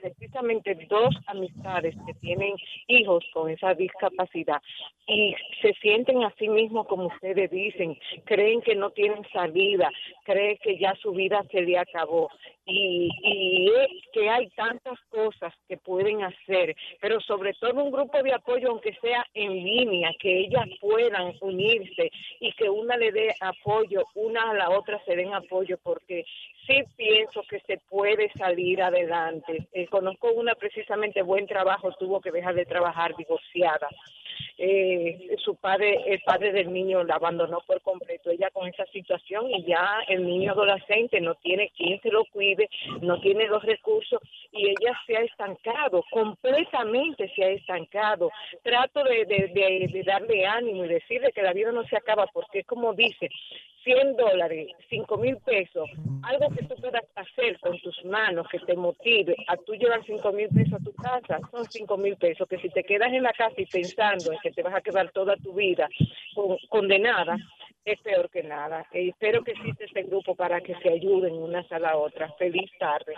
precisamente 0.00 0.74
dos 0.88 1.14
amistades 1.26 1.94
que 2.06 2.14
tienen 2.14 2.54
hijos 2.88 3.24
con 3.32 3.50
esa 3.50 3.74
discapacidad 3.74 4.60
y 5.06 5.34
se 5.60 5.72
sienten 5.74 6.22
a 6.22 6.32
sí 6.38 6.48
mismos 6.48 6.86
como 6.86 7.06
ustedes 7.06 7.50
dicen, 7.50 7.98
creen 8.24 8.60
que 8.62 8.74
no 8.74 8.90
tienen 8.90 9.24
salida, 9.32 9.90
creen 10.24 10.56
que 10.62 10.78
ya 10.78 10.94
su 10.96 11.12
vida 11.12 11.44
se 11.50 11.62
le 11.62 11.78
acabó. 11.78 12.30
Y, 12.66 13.10
y 13.24 13.66
es 13.66 14.08
que 14.12 14.28
hay 14.28 14.48
tantas 14.50 14.98
cosas 15.08 15.52
que 15.66 15.76
pueden 15.76 16.22
hacer, 16.22 16.76
pero 17.00 17.20
sobre 17.20 17.52
todo 17.54 17.82
un 17.82 17.90
grupo 17.90 18.22
de 18.22 18.32
apoyo 18.32 18.70
aunque 18.70 18.94
sea 19.02 19.26
en 19.34 19.52
línea, 19.52 20.10
que 20.20 20.40
ellas 20.40 20.68
puedan 20.80 21.34
unirse 21.40 22.10
y 22.38 22.52
que 22.52 22.70
una 22.70 22.96
le 22.96 23.10
dé 23.10 23.34
apoyo, 23.40 24.04
una 24.14 24.50
a 24.50 24.54
la 24.54 24.70
otra 24.70 25.02
se 25.04 25.16
den 25.16 25.34
apoyo, 25.34 25.78
porque 25.82 26.24
sí 26.70 26.84
pienso 26.96 27.42
que 27.48 27.60
se 27.60 27.78
puede 27.88 28.30
salir 28.32 28.82
adelante. 28.82 29.66
Eh, 29.72 29.86
conozco 29.88 30.32
una 30.32 30.54
precisamente 30.54 31.22
buen 31.22 31.46
trabajo, 31.46 31.90
tuvo 31.98 32.20
que 32.20 32.30
dejar 32.30 32.54
de 32.54 32.66
trabajar 32.66 33.16
divorciada. 33.16 33.88
Eh, 34.62 35.36
su 35.42 35.56
padre, 35.56 36.02
el 36.06 36.20
padre 36.20 36.52
del 36.52 36.70
niño 36.70 37.02
la 37.02 37.14
abandonó 37.14 37.60
por 37.66 37.80
completo, 37.80 38.30
ella 38.30 38.50
con 38.50 38.68
esa 38.68 38.84
situación 38.92 39.50
y 39.50 39.64
ya 39.64 40.00
el 40.06 40.26
niño 40.26 40.52
adolescente 40.52 41.18
no 41.18 41.34
tiene 41.36 41.72
quien 41.74 41.98
se 42.02 42.10
lo 42.10 42.26
cuide, 42.26 42.68
no 43.00 43.18
tiene 43.22 43.46
los 43.46 43.62
recursos 43.62 44.20
y 44.52 44.68
ella 44.68 44.92
se 45.06 45.16
ha 45.16 45.22
estancado, 45.22 46.04
completamente 46.10 47.32
se 47.34 47.42
ha 47.42 47.48
estancado. 47.48 48.30
Trato 48.62 49.02
de, 49.02 49.24
de, 49.24 49.88
de 49.90 50.02
darle 50.02 50.44
ánimo 50.44 50.84
y 50.84 50.88
decirle 50.88 51.32
que 51.32 51.40
la 51.40 51.54
vida 51.54 51.72
no 51.72 51.82
se 51.84 51.96
acaba 51.96 52.26
porque 52.26 52.62
como 52.64 52.92
dice, 52.92 53.30
100 53.84 54.16
dólares, 54.16 54.68
5 54.90 55.16
mil 55.16 55.36
pesos, 55.38 55.88
algo 56.22 56.50
que 56.50 56.64
tú 56.64 56.74
puedas 56.76 57.02
hacer 57.14 57.58
con 57.60 57.78
tus 57.80 58.04
manos 58.04 58.46
que 58.50 58.58
te 58.60 58.76
motive 58.76 59.34
a 59.48 59.56
tú 59.56 59.72
llevar 59.74 60.04
5 60.04 60.32
mil 60.32 60.48
pesos 60.48 60.74
a 60.74 60.84
tu 60.84 60.92
casa, 60.92 61.38
son 61.50 61.64
5 61.64 61.96
mil 61.96 62.16
pesos 62.16 62.46
que 62.48 62.58
si 62.58 62.68
te 62.68 62.84
quedas 62.84 63.12
en 63.12 63.22
la 63.22 63.32
casa 63.32 63.54
y 63.56 63.66
pensando 63.66 64.32
en 64.32 64.38
que 64.40 64.49
te 64.52 64.62
vas 64.62 64.74
a 64.74 64.80
quedar 64.80 65.10
toda 65.12 65.36
tu 65.36 65.54
vida 65.54 65.88
condenada, 66.68 67.36
es 67.84 68.00
peor 68.00 68.30
que 68.30 68.42
nada. 68.42 68.86
Espero 68.92 69.42
que 69.42 69.52
exista 69.52 69.84
este 69.84 70.02
grupo 70.02 70.34
para 70.34 70.60
que 70.60 70.74
se 70.82 70.90
ayuden 70.90 71.34
unas 71.34 71.70
a 71.72 71.78
la 71.78 71.96
otra. 71.96 72.32
Feliz 72.38 72.70
tarde. 72.78 73.14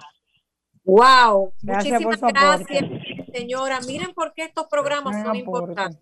Wow, 0.85 1.53
muchísimas 1.63 2.21
gracias, 2.21 2.85
señora. 3.33 3.81
Miren 3.87 4.13
por 4.15 4.33
qué 4.35 4.43
estos 4.45 4.67
programas 4.67 5.23
son 5.23 5.37
importantes. 5.37 6.01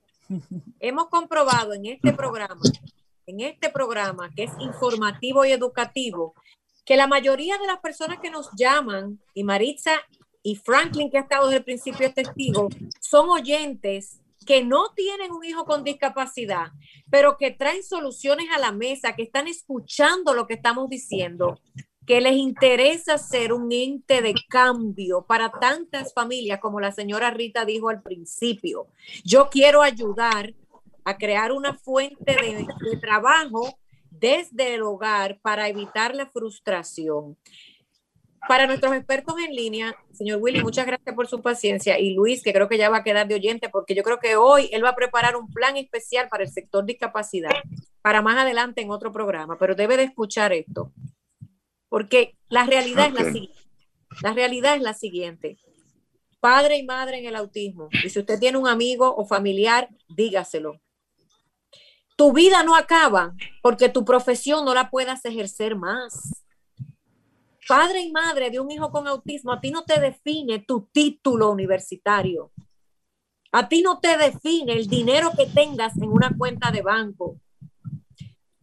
Hemos 0.79 1.09
comprobado 1.09 1.75
en 1.75 1.87
este 1.87 2.13
programa 2.13 2.63
en 3.31 3.41
este 3.41 3.71
programa, 3.71 4.31
que 4.35 4.45
es 4.45 4.53
informativo 4.59 5.45
y 5.45 5.53
educativo, 5.53 6.35
que 6.85 6.97
la 6.97 7.07
mayoría 7.07 7.57
de 7.59 7.67
las 7.67 7.79
personas 7.79 8.19
que 8.19 8.31
nos 8.31 8.51
llaman, 8.57 9.21
y 9.35 9.45
Maritza 9.45 9.93
y 10.43 10.57
Franklin, 10.57 11.11
que 11.11 11.19
ha 11.19 11.23
estado 11.23 11.47
desde 11.47 11.59
el 11.59 11.65
principio 11.65 12.07
es 12.07 12.15
testigo, 12.15 12.69
son 13.01 13.31
oyentes 13.31 14.21
que 14.47 14.65
no 14.65 14.93
tienen 14.95 15.33
un 15.33 15.45
hijo 15.45 15.65
con 15.65 15.85
discapacidad, 15.85 16.73
pero 17.11 17.37
que 17.37 17.51
traen 17.51 17.83
soluciones 17.83 18.47
a 18.55 18.59
la 18.59 18.73
mesa, 18.73 19.15
que 19.15 19.23
están 19.23 19.49
escuchando 19.49 20.35
lo 20.35 20.47
que 20.47 20.55
estamos 20.55 20.89
diciendo, 20.89 21.61
que 22.07 22.21
les 22.21 22.35
interesa 22.35 23.19
ser 23.19 23.53
un 23.53 23.71
ente 23.71 24.23
de 24.23 24.35
cambio 24.49 25.25
para 25.27 25.51
tantas 25.51 26.13
familias 26.13 26.59
como 26.59 26.81
la 26.81 26.91
señora 26.91 27.31
Rita 27.31 27.65
dijo 27.65 27.89
al 27.89 28.03
principio. 28.03 28.89
Yo 29.25 29.49
quiero 29.51 29.83
ayudar 29.83 30.55
a 31.05 31.19
crear 31.19 31.53
una 31.53 31.75
fuente 31.75 32.33
de, 32.33 32.67
trabajo 33.01 33.79
desde 34.11 34.75
el 34.75 34.83
hogar 34.83 35.39
para 35.41 35.69
evitar 35.69 36.15
la 36.15 36.27
frustración. 36.27 37.37
Para 38.49 38.67
nuestros 38.67 38.95
expertos 38.95 39.35
en 39.39 39.55
línea, 39.55 39.95
señor 40.13 40.41
Willy, 40.41 40.63
muchas 40.63 40.87
gracias 40.87 41.15
por 41.15 41.27
su 41.29 41.43
paciencia. 41.43 41.99
Y 41.99 42.15
Luis, 42.15 42.43
que 42.43 42.53
creo 42.53 42.69
que 42.69 42.79
ya 42.79 42.89
va 42.89 42.99
a 42.99 43.05
quedar 43.05 43.29
de 43.29 43.35
oyente, 43.35 43.69
porque 43.69 43.95
yo 43.95 44.03
creo 44.03 44.19
que 44.19 44.37
hoy 44.37 44.71
él 44.73 44.85
va 44.85 44.91
a 44.91 44.97
preparar 44.97 45.37
un 45.37 45.49
plan 45.53 45.77
especial 45.77 46.29
para 46.29 46.45
el 46.45 46.51
sector 46.51 46.85
discapacidad, 46.85 47.55
para 48.03 48.23
más 48.23 48.39
adelante 48.39 48.81
en 48.81 48.91
otro 48.91 49.13
programa, 49.13 49.59
pero 49.59 49.75
debe 49.75 49.97
de 49.97 50.05
escuchar 50.05 50.53
esto. 50.53 50.93
Porque 51.89 52.37
la 52.49 52.65
realidad 52.65 53.09
es 53.09 53.15
la 53.15 53.25
siguiente. 53.25 53.61
La 54.23 54.33
realidad 54.33 54.77
es 54.77 54.83
la 54.83 54.95
siguiente. 54.95 55.59
Padre 56.41 56.79
y 56.79 56.83
madre 56.85 57.19
en 57.19 57.27
el 57.27 57.37
autismo. 57.37 57.89
Y 58.05 58.09
si 58.09 58.19
usted 58.19 58.39
tiene 58.39 58.59
un 58.59 58.67
amigo 58.67 59.15
o 59.15 59.27
familiar, 59.27 59.89
dígaselo. 60.09 60.81
Tu 62.17 62.33
vida 62.33 62.63
no 62.63 62.75
acaba 62.75 63.35
porque 63.63 63.89
tu 63.89 64.05
profesión 64.05 64.65
no 64.65 64.75
la 64.75 64.91
puedas 64.91 65.25
ejercer 65.25 65.77
más 65.77 66.45
padre 67.69 68.03
y 68.03 68.13
madre 68.13 68.51
de 68.51 68.61
un 68.61 68.71
hijo 68.71 68.91
con 68.91 69.07
autismo, 69.07 69.53
a 69.53 69.61
ti 69.61 69.71
no 69.71 69.85
te 69.85 70.01
define 70.01 70.61
tu 70.61 70.89
título 70.93 71.51
universitario. 71.51 72.53
A 73.53 73.69
ti 73.69 73.83
no 73.83 73.99
te 73.99 74.17
define 74.17 74.73
el 74.75 74.87
dinero 74.87 75.31
que 75.37 75.47
tengas 75.47 75.97
en 75.97 76.11
una 76.11 76.31
cuenta 76.37 76.71
de 76.71 76.83
banco. 76.83 77.37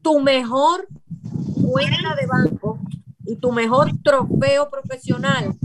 Tu 0.02 0.20
mejor 0.20 0.88
cuenta 1.62 2.16
de 2.16 2.26
banco 2.26 2.80
y 3.26 3.36
tu 3.36 3.52
mejor 3.52 3.92
trofeo 4.04 4.70
profesional 4.70 5.58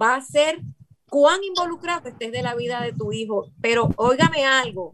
va 0.00 0.16
a 0.16 0.20
ser 0.20 0.60
cuán 1.08 1.42
involucrado 1.42 2.08
estés 2.08 2.30
de 2.30 2.42
la 2.42 2.54
vida 2.54 2.82
de 2.82 2.92
tu 2.92 3.12
hijo. 3.12 3.50
Pero 3.62 3.88
óigame 3.96 4.44
algo, 4.44 4.92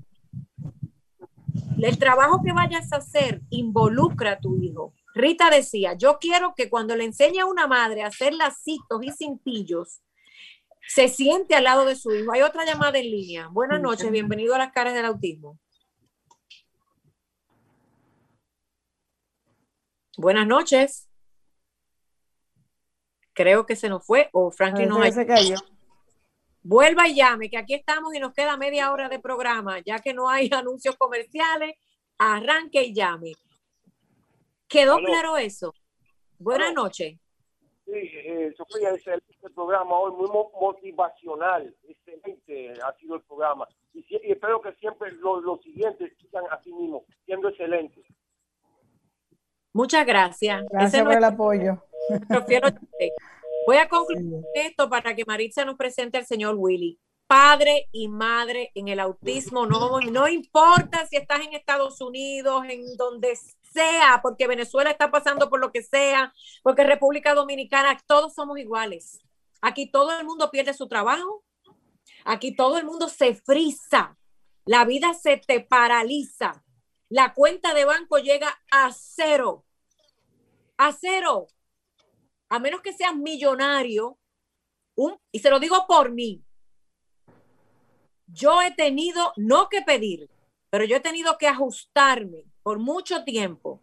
el 1.78 1.98
trabajo 1.98 2.40
que 2.42 2.52
vayas 2.52 2.92
a 2.92 2.96
hacer 2.96 3.42
involucra 3.50 4.32
a 4.32 4.38
tu 4.38 4.56
hijo. 4.56 4.94
Rita 5.14 5.48
decía, 5.48 5.94
yo 5.94 6.18
quiero 6.20 6.54
que 6.56 6.68
cuando 6.68 6.96
le 6.96 7.04
enseñe 7.04 7.40
a 7.40 7.46
una 7.46 7.68
madre 7.68 8.02
a 8.02 8.08
hacer 8.08 8.34
lacitos 8.34 9.02
y 9.02 9.12
cintillos, 9.12 10.02
se 10.88 11.08
siente 11.08 11.54
al 11.54 11.64
lado 11.64 11.84
de 11.84 11.96
su 11.96 12.12
hijo. 12.12 12.32
Hay 12.32 12.42
otra 12.42 12.64
llamada 12.64 12.98
en 12.98 13.10
línea. 13.10 13.48
Buenas 13.48 13.80
noches, 13.80 14.10
bienvenido 14.10 14.54
a 14.54 14.58
las 14.58 14.72
caras 14.72 14.92
del 14.92 15.04
autismo. 15.04 15.58
Buenas 20.16 20.46
noches. 20.46 21.08
Creo 23.32 23.66
que 23.66 23.76
se 23.76 23.88
nos 23.88 24.04
fue 24.04 24.28
o 24.32 24.50
Franklin 24.50 24.88
no 24.88 25.02
se 25.10 25.26
cayó. 25.26 25.56
Vuelva 26.62 27.08
y 27.08 27.16
llame, 27.16 27.50
que 27.50 27.58
aquí 27.58 27.74
estamos 27.74 28.14
y 28.14 28.20
nos 28.20 28.32
queda 28.32 28.56
media 28.56 28.90
hora 28.90 29.08
de 29.08 29.18
programa, 29.18 29.80
ya 29.80 29.98
que 29.98 30.14
no 30.14 30.28
hay 30.28 30.48
anuncios 30.52 30.96
comerciales. 30.96 31.76
Arranque 32.16 32.82
y 32.82 32.94
llame. 32.94 33.32
¿Quedó 34.68 34.98
claro 34.98 35.36
eso? 35.36 35.74
Buenas 36.38 36.74
noches. 36.74 37.18
Sí, 37.84 37.92
eh, 37.92 38.52
Sofía, 38.56 38.90
excelente 38.90 39.34
el 39.44 39.52
programa 39.52 39.98
hoy, 39.98 40.12
muy 40.12 40.28
motivacional, 40.58 41.74
excelente 41.86 42.72
ha 42.82 42.92
sido 42.98 43.16
el 43.16 43.22
programa. 43.22 43.68
Y, 43.92 44.04
espero 44.22 44.60
que 44.60 44.72
siempre 44.74 45.12
los, 45.12 45.60
siguientes 45.62 46.12
sigan 46.20 46.44
así 46.50 46.72
mismo, 46.72 47.04
siendo 47.26 47.48
excelentes. 47.48 48.04
Muchas 49.72 50.06
gracias. 50.06 50.64
Gracias 50.70 51.02
por 51.02 51.14
el 51.14 51.24
apoyo. 51.24 51.84
Voy 53.66 53.76
a 53.76 53.88
concluir 53.88 54.44
esto 54.54 54.88
para 54.88 55.14
que 55.14 55.24
Maritza 55.26 55.64
nos 55.64 55.76
presente 55.76 56.18
al 56.18 56.26
señor 56.26 56.54
Willy. 56.56 56.98
Padre 57.26 57.88
y 57.90 58.08
madre 58.08 58.70
en 58.74 58.88
el 58.88 59.00
autismo, 59.00 59.66
no, 59.66 59.98
no 60.00 60.28
importa 60.28 61.06
si 61.06 61.16
estás 61.16 61.40
en 61.40 61.54
Estados 61.54 62.00
Unidos, 62.00 62.64
en 62.68 62.96
donde 62.96 63.34
sea, 63.74 64.20
porque 64.22 64.46
Venezuela 64.46 64.90
está 64.90 65.10
pasando 65.10 65.50
por 65.50 65.60
lo 65.60 65.72
que 65.72 65.82
sea, 65.82 66.32
porque 66.62 66.84
República 66.84 67.34
Dominicana, 67.34 68.00
todos 68.06 68.34
somos 68.34 68.58
iguales. 68.58 69.18
Aquí 69.60 69.90
todo 69.90 70.18
el 70.18 70.24
mundo 70.24 70.50
pierde 70.50 70.72
su 70.72 70.88
trabajo, 70.88 71.44
aquí 72.24 72.54
todo 72.54 72.78
el 72.78 72.84
mundo 72.84 73.08
se 73.08 73.34
frisa, 73.34 74.16
la 74.64 74.84
vida 74.84 75.12
se 75.14 75.36
te 75.36 75.60
paraliza, 75.60 76.64
la 77.08 77.34
cuenta 77.34 77.74
de 77.74 77.84
banco 77.84 78.18
llega 78.18 78.48
a 78.70 78.92
cero, 78.92 79.66
a 80.76 80.92
cero, 80.92 81.48
a 82.48 82.58
menos 82.58 82.80
que 82.80 82.92
seas 82.92 83.16
millonario, 83.16 84.18
y 85.32 85.38
se 85.40 85.50
lo 85.50 85.58
digo 85.58 85.86
por 85.88 86.12
mí, 86.12 86.44
yo 88.26 88.62
he 88.62 88.70
tenido, 88.70 89.32
no 89.36 89.68
que 89.68 89.82
pedir, 89.82 90.30
pero 90.70 90.84
yo 90.84 90.96
he 90.96 91.00
tenido 91.00 91.36
que 91.38 91.48
ajustarme 91.48 92.44
por 92.64 92.78
mucho 92.78 93.24
tiempo 93.24 93.80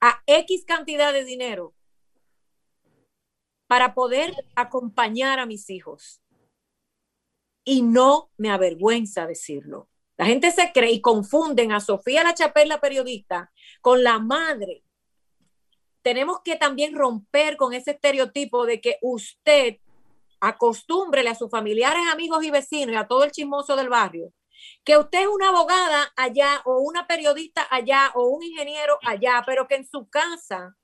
a 0.00 0.20
X 0.26 0.64
cantidad 0.66 1.12
de 1.12 1.24
dinero 1.24 1.74
para 3.68 3.94
poder 3.94 4.34
acompañar 4.56 5.38
a 5.38 5.46
mis 5.46 5.70
hijos. 5.70 6.20
Y 7.64 7.82
no 7.82 8.30
me 8.36 8.50
avergüenza 8.50 9.26
decirlo. 9.26 9.88
La 10.16 10.26
gente 10.26 10.50
se 10.50 10.72
cree 10.72 10.90
y 10.90 11.00
confunden 11.00 11.70
a 11.70 11.80
Sofía 11.80 12.24
La 12.24 12.34
Chapelle, 12.34 12.68
la 12.68 12.80
periodista, 12.80 13.52
con 13.80 14.02
la 14.02 14.18
madre. 14.18 14.82
Tenemos 16.02 16.40
que 16.42 16.56
también 16.56 16.96
romper 16.96 17.56
con 17.56 17.74
ese 17.74 17.92
estereotipo 17.92 18.66
de 18.66 18.80
que 18.80 18.98
usted 19.02 19.76
acostúmbrele 20.40 21.30
a 21.30 21.34
sus 21.36 21.50
familiares, 21.50 22.02
amigos 22.10 22.42
y 22.42 22.50
vecinos 22.50 22.96
a 22.96 23.06
todo 23.06 23.22
el 23.22 23.30
chismoso 23.30 23.76
del 23.76 23.88
barrio 23.88 24.32
que 24.84 24.96
usted 24.96 25.22
es 25.22 25.26
una 25.26 25.48
abogada 25.48 26.12
allá 26.16 26.62
o 26.64 26.78
una 26.80 27.06
periodista 27.06 27.66
allá 27.70 28.12
o 28.14 28.28
un 28.28 28.42
ingeniero 28.42 28.98
allá, 29.02 29.42
pero 29.46 29.68
que 29.68 29.76
en 29.76 29.86
su 29.86 30.08
casa 30.08 30.76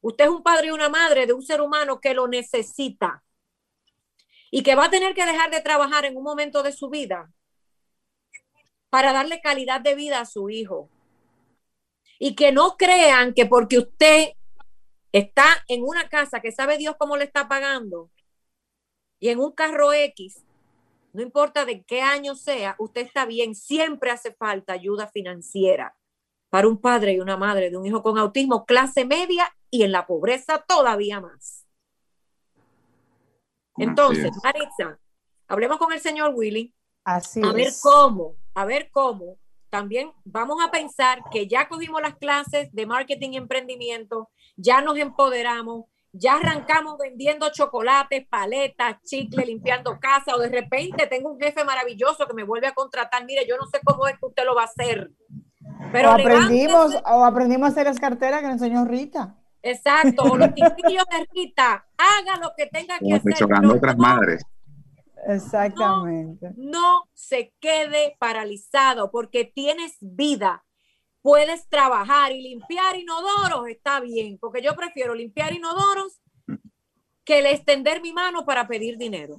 usted 0.00 0.24
es 0.24 0.30
un 0.30 0.42
padre 0.42 0.68
y 0.68 0.70
una 0.70 0.88
madre 0.88 1.26
de 1.26 1.32
un 1.32 1.42
ser 1.42 1.60
humano 1.60 2.00
que 2.00 2.14
lo 2.14 2.28
necesita 2.28 3.22
y 4.50 4.62
que 4.62 4.74
va 4.74 4.86
a 4.86 4.90
tener 4.90 5.14
que 5.14 5.26
dejar 5.26 5.50
de 5.50 5.60
trabajar 5.60 6.04
en 6.04 6.16
un 6.16 6.22
momento 6.22 6.62
de 6.62 6.72
su 6.72 6.88
vida 6.88 7.30
para 8.88 9.12
darle 9.12 9.40
calidad 9.40 9.80
de 9.80 9.94
vida 9.94 10.20
a 10.20 10.26
su 10.26 10.50
hijo. 10.50 10.88
Y 12.20 12.36
que 12.36 12.52
no 12.52 12.76
crean 12.76 13.34
que 13.34 13.46
porque 13.46 13.78
usted 13.78 14.34
está 15.10 15.64
en 15.66 15.82
una 15.82 16.08
casa 16.08 16.40
que 16.40 16.52
sabe 16.52 16.78
Dios 16.78 16.94
cómo 16.98 17.16
le 17.16 17.24
está 17.24 17.48
pagando 17.48 18.10
y 19.24 19.30
en 19.30 19.40
un 19.40 19.52
carro 19.52 19.92
X, 19.92 20.43
no 21.14 21.22
importa 21.22 21.64
de 21.64 21.84
qué 21.84 22.02
año 22.02 22.34
sea, 22.34 22.74
usted 22.78 23.02
está 23.02 23.24
bien, 23.24 23.54
siempre 23.54 24.10
hace 24.10 24.32
falta 24.34 24.72
ayuda 24.72 25.06
financiera 25.06 25.96
para 26.50 26.68
un 26.68 26.76
padre 26.76 27.12
y 27.12 27.20
una 27.20 27.36
madre 27.36 27.70
de 27.70 27.76
un 27.76 27.86
hijo 27.86 28.02
con 28.02 28.18
autismo, 28.18 28.66
clase 28.66 29.04
media 29.04 29.48
y 29.70 29.84
en 29.84 29.92
la 29.92 30.06
pobreza 30.06 30.64
todavía 30.66 31.20
más. 31.20 31.66
Entonces, 33.76 34.32
Maritza, 34.42 34.98
hablemos 35.48 35.78
con 35.78 35.92
el 35.92 36.00
señor 36.00 36.32
Willy. 36.34 36.74
Así 37.04 37.40
a 37.44 37.52
ver 37.52 37.72
cómo, 37.80 38.36
a 38.54 38.64
ver 38.64 38.90
cómo. 38.90 39.38
También 39.70 40.12
vamos 40.24 40.58
a 40.64 40.70
pensar 40.70 41.22
que 41.30 41.46
ya 41.46 41.68
cogimos 41.68 42.02
las 42.02 42.16
clases 42.16 42.72
de 42.72 42.86
marketing 42.86 43.30
y 43.30 43.36
emprendimiento, 43.36 44.30
ya 44.56 44.80
nos 44.80 44.96
empoderamos, 44.96 45.86
ya 46.16 46.36
arrancamos 46.36 46.96
vendiendo 46.96 47.50
chocolates, 47.50 48.26
paletas, 48.28 49.02
chicle, 49.02 49.44
limpiando 49.44 49.98
casa, 49.98 50.36
o 50.36 50.38
de 50.38 50.48
repente 50.48 51.08
tengo 51.08 51.32
un 51.32 51.40
jefe 51.40 51.64
maravilloso 51.64 52.26
que 52.26 52.34
me 52.34 52.44
vuelve 52.44 52.68
a 52.68 52.74
contratar. 52.74 53.24
Mire, 53.24 53.44
yo 53.48 53.56
no 53.56 53.66
sé 53.66 53.80
cómo 53.84 54.06
es 54.06 54.16
que 54.18 54.26
usted 54.26 54.44
lo 54.44 54.54
va 54.54 54.62
a 54.62 54.66
hacer. 54.66 55.10
Pero 55.90 56.10
o 56.10 56.12
aprendimos, 56.12 56.94
o 57.04 57.24
aprendimos 57.24 57.68
a 57.68 57.72
hacer 57.72 57.86
las 57.86 57.98
carteras 57.98 58.40
que 58.40 58.46
nos 58.46 58.54
enseñó 58.54 58.84
Rita. 58.84 59.36
Exacto, 59.60 60.22
o 60.22 60.36
los 60.36 60.54
títulos 60.54 61.04
de 61.10 61.26
Rita, 61.32 61.86
haga 61.98 62.36
lo 62.40 62.52
que 62.56 62.66
tenga 62.66 62.98
que 62.98 63.14
hacer. 63.14 63.34
Chocando 63.34 63.74
otras 63.74 63.96
madres. 63.96 64.42
Exactamente. 65.26 66.50
no 66.56 67.04
se 67.14 67.54
quede 67.58 68.14
paralizado 68.18 69.10
porque 69.10 69.44
tienes 69.46 69.96
vida 70.00 70.64
puedes 71.24 71.66
trabajar 71.70 72.32
y 72.32 72.42
limpiar 72.42 72.96
inodoros, 72.96 73.66
está 73.68 73.98
bien, 73.98 74.36
porque 74.38 74.60
yo 74.60 74.76
prefiero 74.76 75.14
limpiar 75.14 75.54
inodoros 75.54 76.20
que 77.24 77.38
el 77.38 77.46
extender 77.46 78.02
mi 78.02 78.12
mano 78.12 78.44
para 78.44 78.68
pedir 78.68 78.98
dinero. 78.98 79.36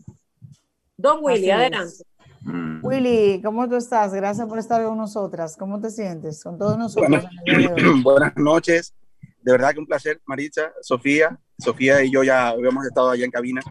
Don 0.98 1.20
Willy, 1.22 1.52
adelante. 1.52 2.04
Mm. 2.42 2.84
Willy, 2.84 3.40
¿cómo 3.44 3.70
tú 3.70 3.76
estás? 3.76 4.16
Gracias 4.16 4.48
por 4.48 4.58
estar 4.58 4.84
con 4.84 4.98
nosotras. 4.98 5.56
¿Cómo 5.56 5.80
te 5.80 5.92
sientes 5.92 6.44
con 6.44 6.58
todos 6.58 6.76
nosotros? 6.76 7.24
Buenas, 8.04 8.36
noches. 8.36 8.96
De 9.44 9.52
verdad 9.52 9.72
que 9.72 9.80
un 9.80 9.86
placer, 9.86 10.20
Maritza, 10.26 10.74
Sofía. 10.82 11.40
Sofía 11.60 12.04
y 12.04 12.10
yo 12.10 12.24
ya 12.24 12.48
habíamos 12.48 12.84
estado 12.88 13.12
allá 13.12 13.26
en 13.26 13.32
cabina. 13.32 13.62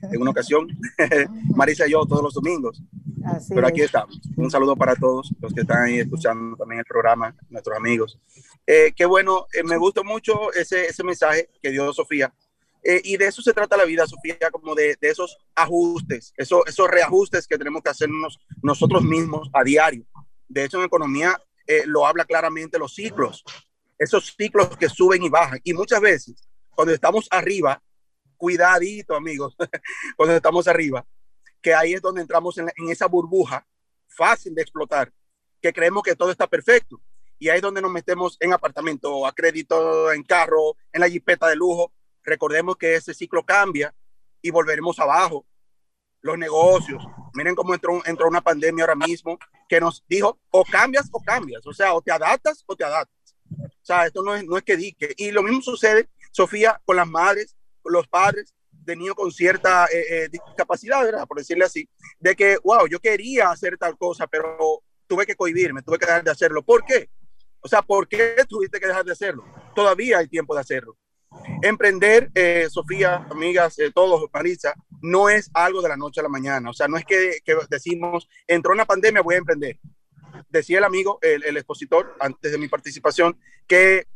en 0.00 0.22
una 0.22 0.30
ocasión. 0.30 0.68
Marisa 1.56 1.88
y 1.88 1.90
yo 1.90 2.06
todos 2.06 2.22
los 2.22 2.34
domingos. 2.34 2.80
Así 3.24 3.54
Pero 3.54 3.66
aquí 3.66 3.80
es. 3.80 3.86
estamos. 3.86 4.20
Un 4.36 4.50
saludo 4.50 4.76
para 4.76 4.94
todos 4.94 5.32
los 5.40 5.52
que 5.52 5.62
están 5.62 5.82
ahí 5.82 5.98
escuchando 5.98 6.56
también 6.56 6.80
el 6.80 6.84
programa, 6.84 7.34
nuestros 7.50 7.76
amigos. 7.76 8.18
Eh, 8.66 8.92
qué 8.94 9.04
bueno, 9.06 9.46
eh, 9.52 9.62
me 9.62 9.76
gustó 9.76 10.04
mucho 10.04 10.52
ese, 10.52 10.86
ese 10.86 11.02
mensaje 11.04 11.48
que 11.62 11.70
dio 11.70 11.92
Sofía. 11.92 12.32
Eh, 12.82 13.00
y 13.02 13.16
de 13.16 13.26
eso 13.26 13.40
se 13.40 13.54
trata 13.54 13.78
la 13.78 13.86
vida, 13.86 14.06
Sofía, 14.06 14.36
como 14.52 14.74
de, 14.74 14.96
de 15.00 15.08
esos 15.08 15.38
ajustes, 15.54 16.34
esos, 16.36 16.60
esos 16.66 16.88
reajustes 16.88 17.46
que 17.46 17.56
tenemos 17.56 17.82
que 17.82 17.88
hacernos 17.88 18.38
nosotros 18.62 19.02
mismos 19.02 19.48
a 19.54 19.64
diario. 19.64 20.04
De 20.48 20.64
hecho, 20.64 20.78
en 20.78 20.84
economía 20.84 21.40
eh, 21.66 21.84
lo 21.86 22.06
habla 22.06 22.26
claramente 22.26 22.78
los 22.78 22.94
ciclos, 22.94 23.42
esos 23.98 24.34
ciclos 24.36 24.76
que 24.76 24.90
suben 24.90 25.22
y 25.22 25.30
bajan. 25.30 25.60
Y 25.64 25.72
muchas 25.72 26.00
veces, 26.00 26.46
cuando 26.74 26.92
estamos 26.92 27.26
arriba, 27.30 27.82
cuidadito, 28.36 29.14
amigos, 29.14 29.56
cuando 30.16 30.36
estamos 30.36 30.68
arriba, 30.68 31.06
que 31.64 31.74
ahí 31.74 31.94
es 31.94 32.02
donde 32.02 32.20
entramos 32.20 32.58
en, 32.58 32.70
esa 32.90 33.06
burbuja 33.06 33.66
fácil 34.06 34.54
de 34.54 34.60
explotar, 34.60 35.10
que 35.62 35.72
creemos 35.72 36.02
que 36.02 36.14
todo 36.14 36.30
está 36.30 36.46
perfecto. 36.46 37.00
Y 37.38 37.48
ahí 37.48 37.56
es 37.56 37.62
donde 37.62 37.80
nos 37.80 37.90
metemos 37.90 38.36
en 38.38 38.52
apartamento, 38.52 39.26
a 39.26 39.32
crédito, 39.32 40.12
en 40.12 40.22
carro, 40.22 40.76
en 40.92 41.00
la 41.00 41.08
jipeta 41.08 41.48
de 41.48 41.56
lujo. 41.56 41.90
Recordemos 42.22 42.76
que 42.76 42.94
ese 42.96 43.14
ciclo 43.14 43.42
cambia 43.44 43.94
y 44.42 44.50
volveremos 44.50 44.98
abajo. 45.00 45.46
Los 46.20 46.36
negocios, 46.36 47.02
miren 47.32 47.54
cómo 47.54 47.72
entró, 47.72 48.02
entró 48.04 48.28
una 48.28 48.42
pandemia 48.42 48.84
ahora 48.84 48.94
mismo 48.94 49.38
que 49.66 49.80
nos 49.80 50.04
dijo 50.06 50.38
o 50.50 50.64
cambias 50.64 51.08
o 51.12 51.20
cambias, 51.22 51.66
o 51.66 51.72
sea, 51.72 51.94
o 51.94 52.02
te 52.02 52.12
adaptas 52.12 52.62
o 52.66 52.76
te 52.76 52.84
adaptas. 52.84 53.34
O 53.50 53.84
sea, 53.84 54.06
esto 54.06 54.22
no 54.22 54.34
es, 54.34 54.44
no 54.44 54.58
es 54.58 54.64
que 54.64 54.76
dique. 54.76 55.14
Y 55.16 55.30
lo 55.30 55.42
mismo 55.42 55.62
sucede, 55.62 56.10
Sofía, 56.30 56.80
con 56.84 56.96
las 56.96 57.08
madres, 57.08 57.56
con 57.80 57.94
los 57.94 58.06
padres 58.06 58.54
de 58.84 58.96
niños 58.96 59.14
con 59.14 59.30
cierta 59.32 59.86
eh, 59.86 60.04
eh, 60.10 60.28
discapacidad. 60.30 61.26
Por 61.26 61.38
decirle 61.38 61.64
así, 61.64 61.88
de 62.18 62.36
que, 62.36 62.58
wow, 62.62 62.86
yo 62.86 63.00
quería 63.00 63.50
hacer 63.50 63.76
tal 63.78 63.96
cosa, 63.96 64.26
pero 64.26 64.82
tuve 65.06 65.26
que 65.26 65.34
cohibirme, 65.34 65.82
tuve 65.82 65.98
que 65.98 66.06
dejar 66.06 66.24
de 66.24 66.30
hacerlo. 66.30 66.62
¿Por 66.62 66.84
qué? 66.84 67.08
O 67.60 67.68
sea, 67.68 67.82
¿por 67.82 68.08
qué 68.08 68.36
tuviste 68.48 68.78
que 68.78 68.86
dejar 68.86 69.04
de 69.04 69.12
hacerlo? 69.12 69.44
Todavía 69.74 70.18
hay 70.18 70.28
tiempo 70.28 70.54
de 70.54 70.60
hacerlo. 70.60 70.96
Emprender, 71.62 72.30
eh, 72.34 72.68
Sofía, 72.70 73.26
amigas, 73.30 73.78
eh, 73.78 73.90
todos, 73.92 74.28
Marisa, 74.32 74.74
no 75.02 75.28
es 75.28 75.50
algo 75.54 75.82
de 75.82 75.88
la 75.88 75.96
noche 75.96 76.20
a 76.20 76.22
la 76.22 76.28
mañana. 76.28 76.70
O 76.70 76.72
sea, 76.72 76.88
no 76.88 76.96
es 76.96 77.04
que, 77.04 77.38
que 77.44 77.56
decimos, 77.68 78.28
entró 78.46 78.72
una 78.72 78.84
pandemia, 78.84 79.22
voy 79.22 79.34
a 79.34 79.38
emprender. 79.38 79.78
Decía 80.48 80.78
el 80.78 80.84
amigo, 80.84 81.18
el, 81.22 81.42
el 81.44 81.56
expositor, 81.56 82.14
antes 82.20 82.52
de 82.52 82.58
mi 82.58 82.68
participación, 82.68 83.38
que 83.66 84.06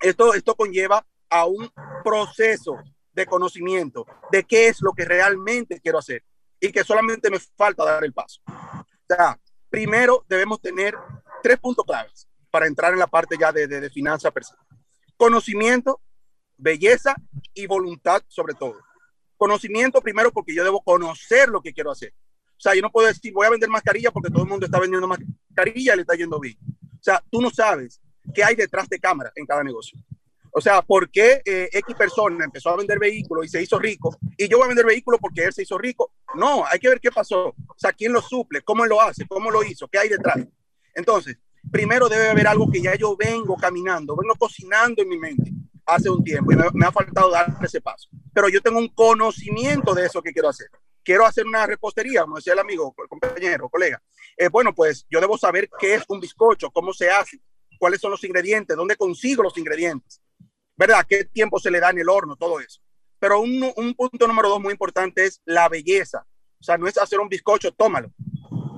esto, 0.00 0.34
esto 0.34 0.54
conlleva 0.54 1.06
a 1.30 1.46
un 1.46 1.70
proceso 2.04 2.76
de 3.14 3.26
conocimiento 3.26 4.06
de 4.30 4.44
qué 4.44 4.68
es 4.68 4.80
lo 4.80 4.92
que 4.92 5.04
realmente 5.04 5.80
quiero 5.80 5.98
hacer 5.98 6.22
y 6.60 6.72
que 6.72 6.84
solamente 6.84 7.30
me 7.30 7.38
falta 7.38 7.84
dar 7.84 8.04
el 8.04 8.12
paso. 8.12 8.40
O 8.46 9.36
primero 9.70 10.24
debemos 10.28 10.60
tener 10.60 10.94
tres 11.42 11.58
puntos 11.58 11.84
claves 11.84 12.28
para 12.50 12.66
entrar 12.66 12.92
en 12.92 12.98
la 12.98 13.06
parte 13.06 13.36
ya 13.38 13.52
de, 13.52 13.66
de, 13.66 13.80
de 13.80 13.90
finanzas 13.90 14.32
per 14.32 14.44
se. 14.44 14.54
Conocimiento, 15.16 16.00
belleza 16.56 17.14
y 17.52 17.66
voluntad 17.66 18.22
sobre 18.28 18.54
todo. 18.54 18.80
Conocimiento 19.36 20.00
primero 20.00 20.32
porque 20.32 20.54
yo 20.54 20.64
debo 20.64 20.82
conocer 20.82 21.48
lo 21.48 21.60
que 21.60 21.72
quiero 21.72 21.90
hacer. 21.90 22.14
O 22.56 22.60
sea, 22.60 22.74
yo 22.74 22.82
no 22.82 22.90
puedo 22.90 23.08
decir 23.08 23.32
voy 23.32 23.46
a 23.46 23.50
vender 23.50 23.68
mascarilla 23.68 24.10
porque 24.10 24.30
todo 24.30 24.44
el 24.44 24.48
mundo 24.48 24.64
está 24.64 24.78
vendiendo 24.78 25.08
mascarilla 25.08 25.92
y 25.92 25.96
le 25.96 26.02
está 26.02 26.14
yendo 26.14 26.38
bien. 26.40 26.56
O 26.60 27.02
sea, 27.02 27.22
tú 27.30 27.42
no 27.42 27.50
sabes 27.50 28.00
qué 28.32 28.42
hay 28.42 28.54
detrás 28.54 28.88
de 28.88 28.98
cámara 28.98 29.32
en 29.34 29.44
cada 29.44 29.62
negocio. 29.62 29.98
O 30.56 30.60
sea, 30.60 30.82
¿por 30.82 31.10
qué 31.10 31.42
eh, 31.44 31.68
X 31.72 31.96
persona 31.96 32.44
empezó 32.44 32.70
a 32.70 32.76
vender 32.76 33.00
vehículos 33.00 33.46
y 33.46 33.48
se 33.48 33.60
hizo 33.60 33.76
rico? 33.76 34.16
Y 34.36 34.46
yo 34.46 34.58
voy 34.58 34.66
a 34.66 34.68
vender 34.68 34.86
vehículos 34.86 35.18
porque 35.20 35.42
él 35.42 35.52
se 35.52 35.62
hizo 35.62 35.76
rico. 35.76 36.12
No, 36.36 36.64
hay 36.64 36.78
que 36.78 36.88
ver 36.88 37.00
qué 37.00 37.10
pasó. 37.10 37.48
O 37.48 37.74
sea, 37.76 37.92
quién 37.92 38.12
lo 38.12 38.22
suple, 38.22 38.62
cómo 38.62 38.86
lo 38.86 39.00
hace, 39.00 39.26
cómo 39.26 39.50
lo 39.50 39.64
hizo, 39.64 39.88
qué 39.88 39.98
hay 39.98 40.08
detrás. 40.08 40.38
Entonces, 40.94 41.38
primero 41.72 42.08
debe 42.08 42.28
haber 42.28 42.46
algo 42.46 42.70
que 42.70 42.80
ya 42.80 42.94
yo 42.94 43.16
vengo 43.16 43.56
caminando, 43.56 44.14
vengo 44.14 44.36
cocinando 44.36 45.02
en 45.02 45.08
mi 45.08 45.18
mente 45.18 45.50
hace 45.86 46.08
un 46.08 46.22
tiempo 46.22 46.52
y 46.52 46.56
me, 46.56 46.86
ha 46.86 46.92
faltado 46.92 47.30
dar 47.30 47.56
ese 47.60 47.80
paso. 47.80 48.08
Pero 48.32 48.48
yo 48.48 48.60
tengo 48.62 48.78
un 48.78 48.88
conocimiento 48.88 49.92
de 49.92 50.06
eso 50.06 50.22
que 50.22 50.32
quiero 50.32 50.48
hacer. 50.48 50.68
Quiero 51.02 51.26
hacer 51.26 51.46
una 51.46 51.66
repostería, 51.66 52.22
como 52.22 52.36
decía 52.36 52.52
el 52.52 52.60
amigo, 52.60 52.94
el 52.96 53.08
compañero, 53.08 53.68
colega. 53.68 54.00
Eh, 54.36 54.48
bueno, 54.48 54.72
pues 54.72 55.04
yo 55.10 55.20
debo 55.20 55.36
saber 55.36 55.68
qué 55.80 55.94
es 55.94 56.04
un 56.08 56.20
bizcocho, 56.20 56.70
cómo 56.70 56.92
se 56.92 57.10
hace, 57.10 57.40
cuáles 57.78 58.00
son 58.00 58.12
los 58.12 58.24
ingredientes, 58.24 58.76
dónde 58.76 58.96
consigo 58.96 59.42
los 59.42 59.58
ingredientes, 59.58 60.22
¿verdad? 60.76 61.04
¿Qué 61.08 61.24
tiempo 61.24 61.58
se 61.58 61.70
le 61.70 61.80
da 61.80 61.90
en 61.90 61.98
el 61.98 62.08
horno? 62.08 62.36
Todo 62.36 62.60
eso. 62.60 62.80
Pero 63.18 63.40
un, 63.40 63.72
un 63.76 63.94
punto 63.94 64.26
número 64.26 64.48
dos 64.48 64.60
muy 64.60 64.72
importante 64.72 65.24
es 65.24 65.40
la 65.44 65.68
belleza. 65.68 66.26
O 66.60 66.62
sea, 66.62 66.76
no 66.78 66.86
es 66.86 66.96
hacer 66.98 67.20
un 67.20 67.28
bizcocho, 67.28 67.72
tómalo, 67.72 68.10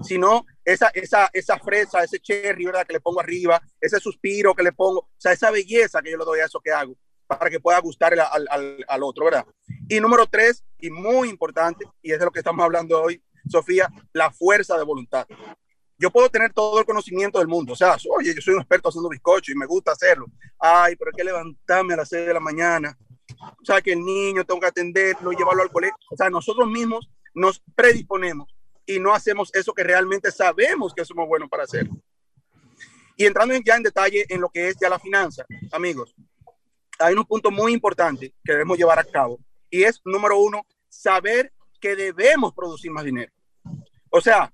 sino 0.03 0.45
esa, 0.65 0.89
esa, 0.89 1.31
esa 1.33 1.59
fresa, 1.59 2.03
ese 2.03 2.19
cherry, 2.21 2.65
¿verdad? 2.65 2.87
Que 2.87 2.95
le 2.95 3.01
pongo 3.01 3.21
arriba, 3.21 3.61
ese 3.81 4.01
suspiro 4.01 4.55
que 4.55 4.63
le 4.63 4.73
pongo, 4.73 5.01
o 5.01 5.11
sea, 5.17 5.33
esa 5.33 5.51
belleza 5.51 6.03
que 6.03 6.11
yo 6.11 6.19
le 6.19 6.25
doy 6.25 6.41
a 6.41 6.47
eso 6.47 6.61
que 6.61 6.73
hago 6.73 6.97
para 7.27 7.51
que 7.51 7.61
pueda 7.61 7.79
gustar 7.81 8.13
al, 8.19 8.47
al, 8.51 8.85
al 8.87 9.03
otro, 9.03 9.25
¿verdad? 9.25 9.47
Y 9.89 10.01
número 10.01 10.27
tres, 10.27 10.65
y 10.79 10.91
muy 10.91 11.29
importante, 11.29 11.85
y 12.03 12.13
es 12.13 12.19
de 12.19 12.25
lo 12.25 12.31
que 12.31 12.41
estamos 12.41 12.65
hablando 12.65 13.03
hoy, 13.03 13.23
Sofía, 13.49 13.89
la 14.13 14.31
fuerza 14.31 14.77
de 14.77 14.85
voluntad. 14.85 15.27
Yo 15.99 16.11
puedo 16.11 16.29
tener 16.29 16.53
todo 16.53 16.79
el 16.79 16.85
conocimiento 16.85 17.39
del 17.39 17.49
mundo, 17.49 17.73
o 17.73 17.77
sea, 17.77 17.97
oye, 18.11 18.35
yo 18.35 18.41
soy 18.43 18.55
un 18.55 18.61
experto 18.61 18.91
haciendo 18.91 19.09
bizcocho 19.09 19.53
y 19.53 19.55
me 19.55 19.67
gusta 19.67 19.93
hacerlo. 19.93 20.27
Ay, 20.59 20.95
pero 20.97 21.11
hay 21.11 21.17
que 21.17 21.25
levantarme 21.25 21.95
a 21.95 21.99
las 21.99 22.09
seis 22.09 22.27
de 22.27 22.35
la 22.35 22.41
mañana. 22.41 22.97
O 23.61 23.65
sea, 23.65 23.81
que 23.81 23.93
el 23.93 24.05
niño 24.05 24.45
tengo 24.45 24.61
que 24.61 24.67
atenderlo, 24.67 25.33
llevarlo 25.33 25.63
al 25.63 25.71
colegio. 25.71 25.97
O 26.11 26.17
sea, 26.17 26.29
nosotros 26.29 26.69
mismos 26.69 27.09
nos 27.35 27.63
predisponemos 27.75 28.55
y 28.85 29.01
no 29.01 29.13
hacemos 29.13 29.51
eso 29.55 29.73
que 29.73 29.83
realmente 29.83 30.31
sabemos 30.31 30.95
que 30.95 31.05
somos 31.05 31.27
buenos 31.27 31.49
para 31.49 31.65
hacer. 31.65 31.89
Y 33.17 33.25
entrando 33.25 33.55
ya 33.65 33.77
en 33.77 33.83
detalle 33.83 34.27
en 34.29 34.41
lo 34.41 34.51
que 34.51 34.69
es 34.69 34.77
ya 34.79 34.91
la 34.91 34.99
finanza, 34.99 35.45
amigos, 35.73 36.15
hay 36.99 37.15
un 37.15 37.25
punto 37.25 37.51
muy 37.51 37.73
importante 37.73 38.35
que 38.45 38.53
debemos 38.53 38.79
llevar 38.79 38.99
a 38.99 39.05
cabo 39.05 39.39
y 39.71 39.83
es, 39.83 40.01
número 40.05 40.39
uno, 40.39 40.67
saber 40.89 41.53
que 41.81 41.97
debemos 41.97 42.55
producir 42.55 42.91
más 42.91 43.05
dinero. 43.05 43.33
O 44.11 44.21
sea, 44.21 44.53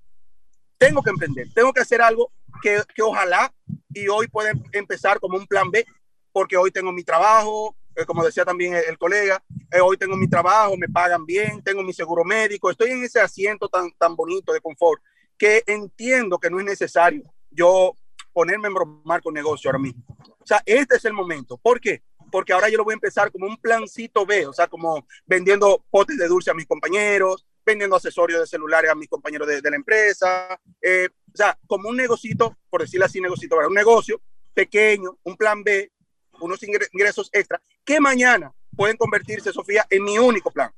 tengo 0.77 1.01
que 1.01 1.09
emprender, 1.09 1.47
tengo 1.53 1.73
que 1.73 1.81
hacer 1.81 2.01
algo 2.01 2.31
que, 2.61 2.81
que 2.93 3.01
ojalá 3.01 3.53
y 3.93 4.07
hoy 4.07 4.27
pueden 4.27 4.63
empezar 4.71 5.19
como 5.19 5.37
un 5.37 5.47
plan 5.47 5.69
B, 5.71 5.85
porque 6.31 6.57
hoy 6.57 6.71
tengo 6.71 6.91
mi 6.91 7.03
trabajo, 7.03 7.75
eh, 7.95 8.05
como 8.05 8.23
decía 8.23 8.43
también 8.45 8.73
el, 8.73 8.83
el 8.85 8.97
colega, 8.97 9.43
eh, 9.71 9.79
hoy 9.81 9.97
tengo 9.97 10.15
mi 10.15 10.27
trabajo, 10.27 10.75
me 10.77 10.87
pagan 10.87 11.25
bien, 11.25 11.61
tengo 11.61 11.83
mi 11.83 11.93
seguro 11.93 12.23
médico, 12.23 12.69
estoy 12.69 12.91
en 12.91 13.03
ese 13.03 13.19
asiento 13.19 13.69
tan, 13.69 13.91
tan 13.97 14.15
bonito 14.15 14.51
de 14.51 14.61
confort 14.61 15.01
que 15.37 15.63
entiendo 15.67 16.39
que 16.39 16.49
no 16.49 16.59
es 16.59 16.65
necesario 16.65 17.23
yo 17.51 17.95
ponerme 18.31 18.67
en 18.67 18.73
bromar 18.73 19.21
con 19.21 19.33
negocio 19.33 19.69
ahora 19.69 19.79
mismo. 19.79 20.03
O 20.09 20.45
sea, 20.45 20.61
este 20.65 20.95
es 20.95 21.05
el 21.05 21.13
momento. 21.13 21.57
¿Por 21.57 21.79
qué? 21.79 22.01
Porque 22.31 22.51
ahora 22.51 22.69
yo 22.69 22.77
lo 22.77 22.83
voy 22.83 22.93
a 22.93 22.95
empezar 22.95 23.31
como 23.31 23.45
un 23.45 23.57
plancito 23.57 24.25
B, 24.25 24.47
o 24.47 24.53
sea, 24.53 24.67
como 24.67 25.05
vendiendo 25.25 25.85
potes 25.89 26.17
de 26.17 26.27
dulce 26.27 26.49
a 26.49 26.55
mis 26.55 26.65
compañeros, 26.65 27.45
vendiendo 27.65 27.95
accesorios 27.95 28.41
de 28.41 28.47
celulares 28.47 28.91
a 28.91 28.95
mis 28.95 29.09
compañeros 29.09 29.47
de, 29.47 29.61
de 29.61 29.69
la 29.69 29.75
empresa, 29.75 30.59
eh, 30.81 31.09
o 31.33 31.37
sea, 31.37 31.57
como 31.65 31.89
un 31.89 31.97
negocito, 31.97 32.57
por 32.69 32.81
decirlo 32.81 33.05
así, 33.05 33.19
negocito, 33.19 33.57
un 33.57 33.73
negocio 33.73 34.21
pequeño, 34.53 35.17
un 35.23 35.35
plan 35.35 35.63
B, 35.63 35.91
unos 36.39 36.61
ingresos 36.63 37.29
extra, 37.31 37.61
que 37.83 37.99
mañana 37.99 38.53
pueden 38.75 38.97
convertirse, 38.97 39.51
Sofía, 39.51 39.85
en 39.89 40.03
mi 40.03 40.17
único 40.17 40.51
plan. 40.51 40.71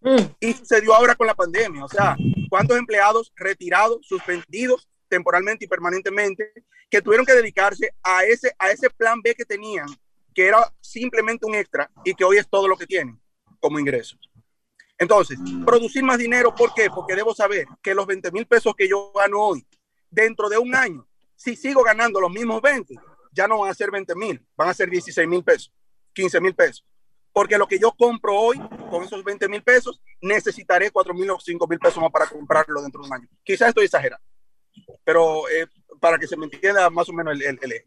Mm. 0.00 0.22
Y 0.40 0.52
se 0.52 0.80
dio 0.80 0.94
ahora 0.94 1.14
con 1.14 1.26
la 1.26 1.34
pandemia, 1.34 1.84
o 1.84 1.88
sea, 1.88 2.16
¿cuántos 2.48 2.76
empleados 2.76 3.32
retirados, 3.36 4.06
suspendidos 4.06 4.88
temporalmente 5.08 5.64
y 5.64 5.68
permanentemente, 5.68 6.52
que 6.90 7.02
tuvieron 7.02 7.26
que 7.26 7.32
dedicarse 7.32 7.94
a 8.02 8.24
ese, 8.24 8.54
a 8.58 8.70
ese 8.70 8.90
plan 8.90 9.20
B 9.22 9.34
que 9.34 9.44
tenían, 9.44 9.88
que 10.34 10.46
era 10.46 10.72
simplemente 10.80 11.46
un 11.46 11.54
extra 11.54 11.90
y 12.04 12.14
que 12.14 12.24
hoy 12.24 12.38
es 12.38 12.48
todo 12.48 12.68
lo 12.68 12.76
que 12.76 12.86
tienen 12.86 13.20
como 13.58 13.78
ingresos? 13.78 14.18
Entonces, 14.98 15.38
producir 15.64 16.02
más 16.02 16.18
dinero, 16.18 16.54
¿por 16.54 16.74
qué? 16.74 16.90
Porque 16.90 17.14
debo 17.14 17.34
saber 17.34 17.66
que 17.82 17.94
los 17.94 18.06
20 18.06 18.32
mil 18.32 18.46
pesos 18.46 18.74
que 18.76 18.88
yo 18.88 19.12
gano 19.12 19.40
hoy, 19.40 19.66
dentro 20.10 20.48
de 20.48 20.58
un 20.58 20.74
año, 20.74 21.06
si 21.36 21.54
sigo 21.54 21.84
ganando 21.84 22.20
los 22.20 22.30
mismos 22.30 22.60
20, 22.60 22.94
ya 23.32 23.46
no 23.46 23.60
van 23.60 23.70
a 23.70 23.74
ser 23.74 23.92
20 23.92 24.14
mil, 24.16 24.44
van 24.56 24.68
a 24.68 24.74
ser 24.74 24.90
16 24.90 25.28
mil 25.28 25.44
pesos, 25.44 25.72
15 26.14 26.40
mil 26.40 26.54
pesos. 26.54 26.84
Porque 27.32 27.56
lo 27.56 27.68
que 27.68 27.78
yo 27.78 27.92
compro 27.92 28.34
hoy 28.34 28.58
con 28.90 29.04
esos 29.04 29.22
20 29.22 29.48
mil 29.48 29.62
pesos, 29.62 30.02
necesitaré 30.20 30.90
4 30.90 31.14
mil 31.14 31.30
o 31.30 31.38
5 31.38 31.68
mil 31.68 31.78
pesos 31.78 32.02
más 32.02 32.10
para 32.10 32.26
comprarlo 32.26 32.82
dentro 32.82 33.00
de 33.02 33.06
un 33.06 33.14
año. 33.14 33.28
Quizás 33.44 33.68
estoy 33.68 33.84
exagerando, 33.84 34.24
pero 35.04 35.48
eh, 35.48 35.68
para 36.00 36.18
que 36.18 36.26
se 36.26 36.36
me 36.36 36.46
entienda 36.46 36.90
más 36.90 37.08
o 37.08 37.12
menos 37.12 37.34
el, 37.34 37.42
el, 37.42 37.58
el. 37.62 37.84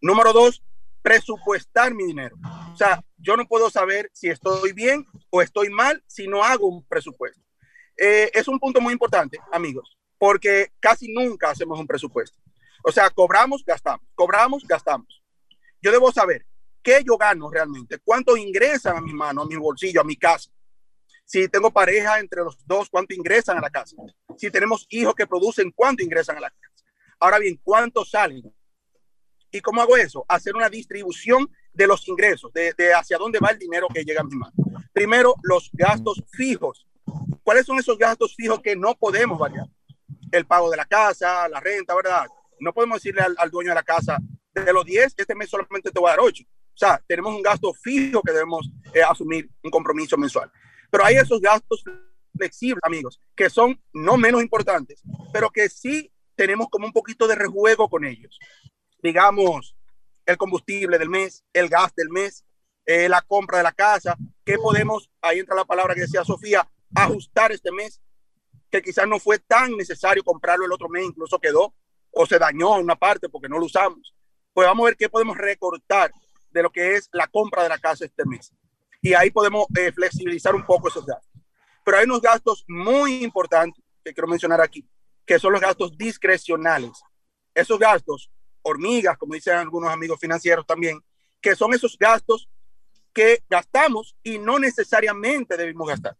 Número 0.00 0.32
dos, 0.32 0.64
presupuestar 1.02 1.94
mi 1.94 2.04
dinero. 2.04 2.36
O 2.72 2.76
sea, 2.76 3.02
yo 3.16 3.36
no 3.36 3.46
puedo 3.46 3.70
saber 3.70 4.10
si 4.12 4.28
estoy 4.28 4.72
bien 4.72 5.06
o 5.30 5.42
estoy 5.42 5.70
mal 5.70 6.02
si 6.06 6.26
no 6.26 6.44
hago 6.44 6.68
un 6.68 6.86
presupuesto. 6.86 7.40
Eh, 7.96 8.30
es 8.32 8.46
un 8.46 8.58
punto 8.58 8.80
muy 8.80 8.92
importante, 8.92 9.38
amigos, 9.52 9.98
porque 10.18 10.72
casi 10.80 11.12
nunca 11.12 11.50
hacemos 11.50 11.78
un 11.78 11.86
presupuesto. 11.86 12.38
O 12.84 12.92
sea, 12.92 13.10
cobramos, 13.10 13.64
gastamos, 13.64 14.06
cobramos, 14.14 14.64
gastamos. 14.66 15.22
Yo 15.82 15.90
debo 15.90 16.12
saber 16.12 16.46
qué 16.82 17.02
yo 17.04 17.16
gano 17.16 17.50
realmente, 17.50 17.98
cuánto 17.98 18.36
ingresan 18.36 18.96
a 18.96 19.00
mi 19.00 19.12
mano, 19.12 19.42
a 19.42 19.46
mi 19.46 19.56
bolsillo, 19.56 20.00
a 20.00 20.04
mi 20.04 20.16
casa. 20.16 20.50
Si 21.24 21.46
tengo 21.48 21.70
pareja 21.70 22.20
entre 22.20 22.42
los 22.42 22.56
dos, 22.66 22.88
¿cuánto 22.88 23.14
ingresan 23.14 23.58
a 23.58 23.60
la 23.60 23.68
casa? 23.68 23.96
Si 24.36 24.50
tenemos 24.50 24.86
hijos 24.88 25.14
que 25.14 25.26
producen, 25.26 25.70
¿cuánto 25.72 26.02
ingresan 26.02 26.38
a 26.38 26.40
la 26.40 26.50
casa? 26.50 26.86
Ahora 27.20 27.38
bien, 27.38 27.60
¿cuánto 27.62 28.04
salen? 28.04 28.42
¿Y 29.50 29.60
cómo 29.60 29.80
hago 29.80 29.96
eso? 29.96 30.24
Hacer 30.28 30.54
una 30.54 30.68
distribución 30.68 31.50
de 31.72 31.86
los 31.86 32.06
ingresos, 32.08 32.52
de, 32.52 32.74
de 32.76 32.92
hacia 32.92 33.18
dónde 33.18 33.38
va 33.38 33.50
el 33.50 33.58
dinero 33.58 33.88
que 33.92 34.04
llega 34.04 34.20
a 34.20 34.24
mi 34.24 34.36
mano. 34.36 34.52
Primero, 34.92 35.34
los 35.42 35.70
gastos 35.72 36.22
fijos. 36.32 36.86
¿Cuáles 37.42 37.64
son 37.64 37.78
esos 37.78 37.96
gastos 37.96 38.34
fijos 38.34 38.60
que 38.60 38.76
no 38.76 38.94
podemos 38.96 39.38
variar? 39.38 39.66
El 40.30 40.46
pago 40.46 40.70
de 40.70 40.76
la 40.76 40.84
casa, 40.84 41.48
la 41.48 41.60
renta, 41.60 41.94
¿verdad? 41.94 42.26
No 42.60 42.74
podemos 42.74 42.98
decirle 42.98 43.22
al, 43.22 43.34
al 43.38 43.50
dueño 43.50 43.70
de 43.70 43.76
la 43.76 43.82
casa, 43.82 44.18
de 44.64 44.72
los 44.72 44.84
10, 44.84 45.14
este 45.16 45.34
mes 45.34 45.48
solamente 45.48 45.90
te 45.90 45.98
voy 45.98 46.08
a 46.08 46.12
dar 46.12 46.20
8. 46.20 46.44
O 46.44 46.78
sea, 46.78 47.02
tenemos 47.06 47.34
un 47.34 47.42
gasto 47.42 47.72
fijo 47.74 48.22
que 48.22 48.32
debemos 48.32 48.70
eh, 48.94 49.02
asumir, 49.02 49.48
un 49.62 49.70
compromiso 49.70 50.16
mensual. 50.16 50.50
Pero 50.90 51.04
hay 51.04 51.16
esos 51.16 51.40
gastos 51.40 51.82
flexibles, 52.36 52.80
amigos, 52.82 53.20
que 53.34 53.50
son 53.50 53.80
no 53.92 54.16
menos 54.16 54.42
importantes, 54.42 55.02
pero 55.32 55.50
que 55.50 55.68
sí 55.68 56.12
tenemos 56.36 56.68
como 56.70 56.86
un 56.86 56.92
poquito 56.92 57.26
de 57.26 57.34
rejuego 57.34 57.88
con 57.88 58.04
ellos. 58.04 58.38
Digamos, 59.02 59.76
el 60.26 60.36
combustible 60.36 60.98
del 60.98 61.08
mes, 61.08 61.44
el 61.52 61.68
gas 61.68 61.94
del 61.94 62.10
mes, 62.10 62.44
eh, 62.84 63.08
la 63.08 63.22
compra 63.22 63.58
de 63.58 63.64
la 63.64 63.72
casa, 63.72 64.16
¿qué 64.44 64.56
podemos, 64.56 65.10
ahí 65.20 65.38
entra 65.38 65.54
la 65.54 65.64
palabra 65.64 65.94
que 65.94 66.02
decía 66.02 66.24
Sofía, 66.24 66.68
ajustar 66.94 67.52
este 67.52 67.70
mes, 67.70 68.00
que 68.70 68.82
quizás 68.82 69.06
no 69.06 69.18
fue 69.18 69.38
tan 69.38 69.76
necesario 69.76 70.22
comprarlo 70.22 70.66
el 70.66 70.72
otro 70.72 70.88
mes, 70.88 71.04
incluso 71.04 71.38
quedó 71.38 71.74
o 72.10 72.26
se 72.26 72.38
dañó 72.38 72.76
una 72.76 72.96
parte 72.96 73.28
porque 73.28 73.48
no 73.48 73.58
lo 73.58 73.66
usamos. 73.66 74.14
Pues 74.52 74.66
vamos 74.66 74.84
a 74.84 74.86
ver 74.86 74.96
qué 74.96 75.08
podemos 75.08 75.36
recortar 75.36 76.10
de 76.50 76.62
lo 76.62 76.70
que 76.70 76.94
es 76.94 77.08
la 77.12 77.26
compra 77.26 77.62
de 77.62 77.68
la 77.68 77.78
casa 77.78 78.04
este 78.04 78.24
mes. 78.24 78.52
Y 79.00 79.14
ahí 79.14 79.30
podemos 79.30 79.66
eh, 79.76 79.92
flexibilizar 79.92 80.54
un 80.54 80.66
poco 80.66 80.88
esos 80.88 81.06
gastos. 81.06 81.30
Pero 81.84 81.98
hay 81.98 82.04
unos 82.04 82.20
gastos 82.20 82.64
muy 82.68 83.22
importantes 83.22 83.82
que 84.04 84.12
quiero 84.12 84.28
mencionar 84.28 84.60
aquí, 84.60 84.88
que 85.24 85.38
son 85.38 85.52
los 85.52 85.60
gastos 85.60 85.96
discrecionales. 85.96 87.00
Esos 87.54 87.78
gastos, 87.78 88.30
hormigas, 88.68 89.16
como 89.18 89.34
dicen 89.34 89.54
algunos 89.54 89.90
amigos 89.90 90.18
financieros 90.20 90.66
también, 90.66 91.00
que 91.40 91.54
son 91.54 91.74
esos 91.74 91.96
gastos 91.98 92.48
que 93.12 93.42
gastamos 93.48 94.16
y 94.22 94.38
no 94.38 94.58
necesariamente 94.58 95.56
debemos 95.56 95.88
gastar. 95.88 96.16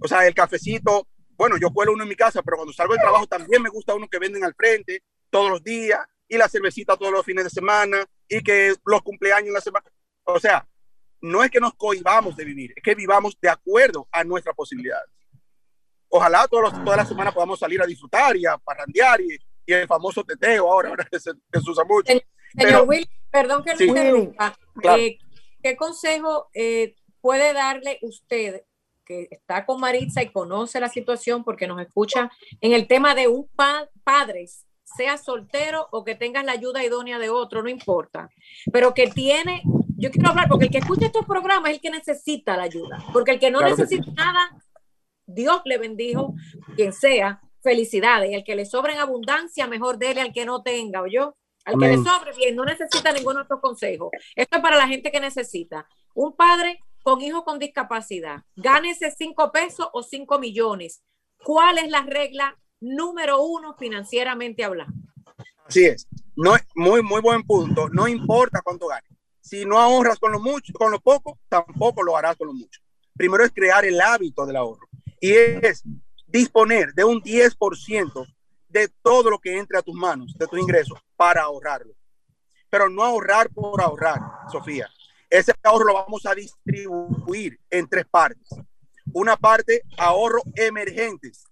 O 0.00 0.08
sea, 0.08 0.26
el 0.26 0.34
cafecito, 0.34 1.08
bueno, 1.36 1.56
yo 1.58 1.70
cuelo 1.70 1.92
uno 1.92 2.02
en 2.02 2.08
mi 2.08 2.16
casa, 2.16 2.42
pero 2.42 2.56
cuando 2.56 2.72
salgo 2.72 2.94
del 2.94 3.02
trabajo 3.02 3.26
también 3.26 3.62
me 3.62 3.68
gusta 3.68 3.94
uno 3.94 4.08
que 4.08 4.18
venden 4.18 4.44
al 4.44 4.54
frente 4.54 5.02
todos 5.30 5.50
los 5.50 5.62
días 5.62 6.00
y 6.28 6.36
la 6.36 6.48
cervecita 6.48 6.96
todos 6.96 7.12
los 7.12 7.24
fines 7.24 7.44
de 7.44 7.50
semana 7.50 8.04
y 8.28 8.42
que 8.42 8.74
los 8.84 9.02
cumpleaños 9.02 9.48
en 9.48 9.54
la 9.54 9.60
semana. 9.60 9.86
O 10.24 10.40
sea, 10.40 10.66
no 11.20 11.42
es 11.42 11.50
que 11.50 11.60
nos 11.60 11.74
cohibamos 11.74 12.36
de 12.36 12.44
vivir, 12.44 12.72
es 12.76 12.82
que 12.82 12.94
vivamos 12.94 13.38
de 13.40 13.48
acuerdo 13.48 14.08
a 14.12 14.24
nuestras 14.24 14.54
posibilidades. 14.54 15.10
Ojalá 16.08 16.46
todos 16.48 16.64
los, 16.64 16.84
toda 16.84 16.98
la 16.98 17.06
semana 17.06 17.32
podamos 17.32 17.58
salir 17.58 17.82
a 17.82 17.86
disfrutar 17.86 18.36
y 18.36 18.46
a 18.46 18.56
parrandear 18.58 19.20
y, 19.20 19.38
y 19.66 19.72
el 19.72 19.86
famoso 19.86 20.22
teteo 20.24 20.70
ahora, 20.70 20.90
ahora 20.90 21.06
que 21.10 21.18
se, 21.18 21.30
que 21.52 21.60
se 21.60 21.70
usa 21.70 21.84
mucho. 21.84 22.06
Señor 22.08 22.22
Pero- 22.56 22.84
Will, 22.84 23.08
perdón 23.30 23.64
que 23.64 23.76
Sí. 23.76 23.84
le 23.84 23.90
interrumpa. 23.90 24.56
Claro. 24.80 25.02
Eh, 25.02 25.18
¿Qué 25.62 25.76
consejo 25.76 26.48
eh, 26.54 26.94
puede 27.20 27.52
darle 27.52 27.98
usted 28.02 28.62
que 29.06 29.28
está 29.30 29.66
con 29.66 29.80
Maritza 29.80 30.22
y 30.22 30.30
conoce 30.32 30.80
la 30.80 30.88
situación 30.88 31.44
porque 31.44 31.66
nos 31.66 31.80
escucha 31.80 32.30
en 32.60 32.72
el 32.72 32.86
tema 32.86 33.14
de 33.14 33.28
un 33.28 33.46
pa- 33.54 33.88
padres, 34.02 34.66
sea 34.96 35.18
soltero 35.18 35.88
o 35.90 36.04
que 36.04 36.14
tengas 36.14 36.44
la 36.44 36.52
ayuda 36.52 36.84
idónea 36.84 37.18
de 37.18 37.28
otro, 37.30 37.62
no 37.62 37.68
importa, 37.68 38.30
pero 38.72 38.94
que 38.94 39.08
tiene, 39.08 39.62
yo 39.96 40.10
quiero 40.10 40.30
hablar 40.30 40.48
porque 40.48 40.66
el 40.66 40.70
que 40.70 40.78
escucha 40.78 41.06
estos 41.06 41.26
programas 41.26 41.70
es 41.70 41.76
el 41.76 41.80
que 41.82 41.90
necesita 41.90 42.56
la 42.56 42.62
ayuda, 42.64 42.98
porque 43.12 43.32
el 43.32 43.40
que 43.40 43.50
no 43.50 43.58
Claro 43.58 43.76
que 43.76 43.82
necesita 43.82 44.10
nada, 44.12 44.50
Dios 45.26 45.62
le 45.64 45.78
bendijo, 45.78 46.34
quien 46.76 46.92
sea, 46.92 47.40
felicidades, 47.64 48.30
y 48.30 48.34
el 48.34 48.44
que 48.44 48.54
le 48.54 48.66
sobra 48.66 48.92
en 48.92 49.00
abundancia, 49.00 49.66
mejor 49.66 49.98
dele 49.98 50.20
al 50.20 50.32
que 50.32 50.44
no 50.44 50.62
tenga, 50.62 51.02
o 51.02 51.06
yo. 51.08 51.36
Al 51.64 51.78
que 51.78 51.88
le 51.88 51.96
sobre 51.96 52.32
bien, 52.36 52.54
no 52.54 52.64
necesita 52.64 53.10
ningún 53.10 53.38
otro 53.38 53.58
consejo. 53.60 54.10
Esto 54.36 54.56
es 54.56 54.62
para 54.62 54.76
la 54.76 54.86
gente 54.86 55.10
que 55.10 55.18
necesita. 55.18 55.88
Un 56.14 56.36
padre 56.36 56.78
con 57.02 57.20
hijos 57.22 57.42
con 57.42 57.58
discapacidad, 57.58 58.42
gánese 58.54 59.10
cinco 59.10 59.50
pesos 59.50 59.88
o 59.92 60.02
cinco 60.02 60.38
millones. 60.38 61.02
¿Cuál 61.42 61.78
es 61.78 61.90
la 61.90 62.02
regla 62.02 62.58
número 62.80 63.42
uno 63.42 63.74
financieramente 63.78 64.62
hablando? 64.62 64.94
Así 65.66 65.86
es. 65.86 66.06
No, 66.36 66.54
muy, 66.74 67.02
muy 67.02 67.20
buen 67.20 67.42
punto. 67.42 67.88
No 67.88 68.06
importa 68.06 68.60
cuánto 68.62 68.86
ganes. 68.86 69.10
Si 69.40 69.64
no 69.64 69.78
ahorras 69.78 70.18
con 70.18 70.32
lo 70.32 70.40
mucho, 70.40 70.72
con 70.74 70.90
lo 70.90 71.00
poco, 71.00 71.38
tampoco 71.48 72.02
lo 72.02 72.16
harás 72.16 72.36
con 72.36 72.48
lo 72.48 72.54
mucho. 72.54 72.80
Primero 73.16 73.44
es 73.44 73.52
crear 73.52 73.84
el 73.84 74.00
hábito 74.00 74.44
del 74.46 74.56
ahorro. 74.56 74.86
Y 75.20 75.32
es 75.32 75.82
disponer 76.34 76.92
de 76.94 77.04
un 77.04 77.22
10% 77.22 78.26
de 78.68 78.88
todo 79.02 79.30
lo 79.30 79.38
que 79.38 79.56
entre 79.56 79.78
a 79.78 79.82
tus 79.82 79.94
manos, 79.94 80.34
de 80.36 80.48
tus 80.48 80.58
ingresos, 80.58 80.98
para 81.14 81.42
ahorrarlo. 81.42 81.94
Pero 82.68 82.88
no 82.88 83.04
ahorrar 83.04 83.50
por 83.50 83.80
ahorrar, 83.80 84.20
Sofía. 84.50 84.90
Ese 85.30 85.52
ahorro 85.62 85.84
lo 85.84 85.94
vamos 85.94 86.26
a 86.26 86.34
distribuir 86.34 87.60
en 87.70 87.88
tres 87.88 88.04
partes. 88.06 88.48
Una 89.12 89.36
parte, 89.36 89.82
ahorro 89.96 90.42
emergentes, 90.56 91.44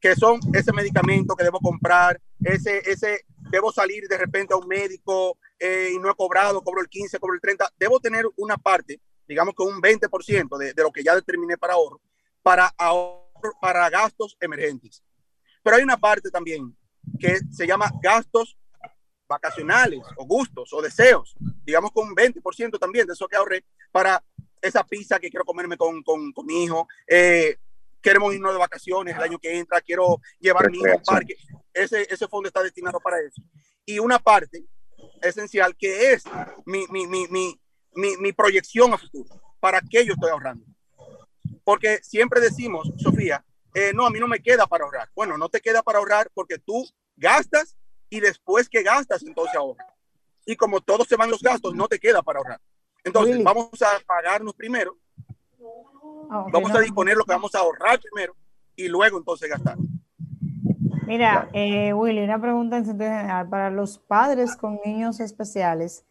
que 0.00 0.16
son 0.16 0.40
ese 0.52 0.72
medicamento 0.72 1.36
que 1.36 1.44
debo 1.44 1.60
comprar, 1.60 2.20
ese, 2.42 2.78
ese, 2.90 3.24
debo 3.52 3.70
salir 3.70 4.08
de 4.08 4.18
repente 4.18 4.54
a 4.54 4.56
un 4.56 4.66
médico 4.66 5.38
eh, 5.56 5.92
y 5.94 5.98
no 6.00 6.10
he 6.10 6.14
cobrado, 6.16 6.62
cobro 6.62 6.80
el 6.80 6.88
15, 6.88 7.20
cobro 7.20 7.34
el 7.34 7.40
30, 7.40 7.72
debo 7.78 8.00
tener 8.00 8.26
una 8.38 8.56
parte, 8.56 9.00
digamos 9.28 9.54
que 9.56 9.62
un 9.62 9.80
20% 9.80 10.58
de, 10.58 10.74
de 10.74 10.82
lo 10.82 10.90
que 10.90 11.04
ya 11.04 11.14
determiné 11.14 11.56
para 11.56 11.74
ahorro, 11.74 12.00
para 12.42 12.74
ahorro, 12.76 13.23
para 13.60 13.88
gastos 13.90 14.36
emergentes. 14.40 15.02
Pero 15.62 15.76
hay 15.76 15.82
una 15.82 15.96
parte 15.96 16.30
también 16.30 16.76
que 17.18 17.38
se 17.50 17.66
llama 17.66 17.90
gastos 18.02 18.56
vacacionales 19.26 20.00
o 20.16 20.26
gustos 20.26 20.72
o 20.72 20.82
deseos, 20.82 21.34
digamos 21.64 21.90
con 21.92 22.08
un 22.08 22.14
20% 22.14 22.78
también 22.78 23.06
de 23.06 23.14
eso 23.14 23.26
que 23.26 23.36
ahorré 23.36 23.64
para 23.90 24.22
esa 24.60 24.84
pizza 24.84 25.18
que 25.18 25.30
quiero 25.30 25.44
comerme 25.44 25.76
con, 25.76 26.02
con, 26.02 26.32
con 26.32 26.46
mi 26.46 26.64
hijo, 26.64 26.86
eh, 27.06 27.56
queremos 28.00 28.34
irnos 28.34 28.52
de 28.52 28.58
vacaciones 28.58 29.16
el 29.16 29.22
año 29.22 29.38
que 29.38 29.58
entra, 29.58 29.80
quiero 29.80 30.20
llevar 30.38 30.66
a 30.66 30.68
mi 30.68 30.78
hijo 30.78 30.88
a 30.88 30.96
un 30.96 31.02
parque, 31.02 31.36
ese, 31.72 32.06
ese 32.10 32.28
fondo 32.28 32.48
está 32.48 32.62
destinado 32.62 33.00
para 33.00 33.18
eso. 33.20 33.42
Y 33.86 33.98
una 33.98 34.18
parte 34.18 34.64
esencial 35.22 35.74
que 35.76 36.12
es 36.12 36.24
mi, 36.66 36.86
mi, 36.88 37.06
mi, 37.06 37.26
mi, 37.28 38.16
mi 38.18 38.32
proyección 38.32 38.92
a 38.92 38.98
futuro, 38.98 39.28
para 39.60 39.80
qué 39.80 40.04
yo 40.04 40.14
estoy 40.14 40.30
ahorrando. 40.30 40.64
Porque 41.64 41.98
siempre 42.02 42.40
decimos, 42.40 42.92
Sofía, 42.98 43.44
eh, 43.74 43.92
no, 43.94 44.06
a 44.06 44.10
mí 44.10 44.20
no 44.20 44.28
me 44.28 44.40
queda 44.40 44.66
para 44.66 44.84
ahorrar. 44.84 45.08
Bueno, 45.16 45.36
no 45.38 45.48
te 45.48 45.60
queda 45.60 45.82
para 45.82 45.98
ahorrar 45.98 46.30
porque 46.34 46.58
tú 46.58 46.86
gastas 47.16 47.76
y 48.10 48.20
después 48.20 48.68
que 48.68 48.82
gastas, 48.82 49.22
entonces 49.22 49.56
ahorras. 49.56 49.88
Y 50.46 50.56
como 50.56 50.80
todos 50.80 51.08
se 51.08 51.16
van 51.16 51.30
los 51.30 51.42
gastos, 51.42 51.74
no 51.74 51.88
te 51.88 51.98
queda 51.98 52.22
para 52.22 52.38
ahorrar. 52.38 52.60
Entonces, 53.02 53.32
Really? 53.32 53.44
vamos 53.44 53.70
a 53.82 53.98
pagarnos 54.06 54.54
primero, 54.54 54.96
Ah, 56.30 56.46
vamos 56.52 56.70
no. 56.70 56.78
a 56.78 56.80
disponer 56.80 57.16
lo 57.16 57.24
que 57.24 57.32
vamos 57.32 57.54
a 57.54 57.58
ahorrar 57.58 58.00
primero 58.00 58.34
y 58.76 58.88
luego 58.88 59.18
entonces 59.18 59.48
gastar. 59.48 59.76
Mira, 61.06 61.50
eh, 61.52 61.92
Willy, 61.92 62.22
una 62.24 62.40
pregunta 62.40 62.76
en 62.78 62.86
sentido 62.86 63.10
general. 63.10 63.48
Para 63.48 63.70
los 63.70 63.98
padres 63.98 64.56
con 64.56 64.80
niños 64.84 65.20
especiales, 65.20 66.04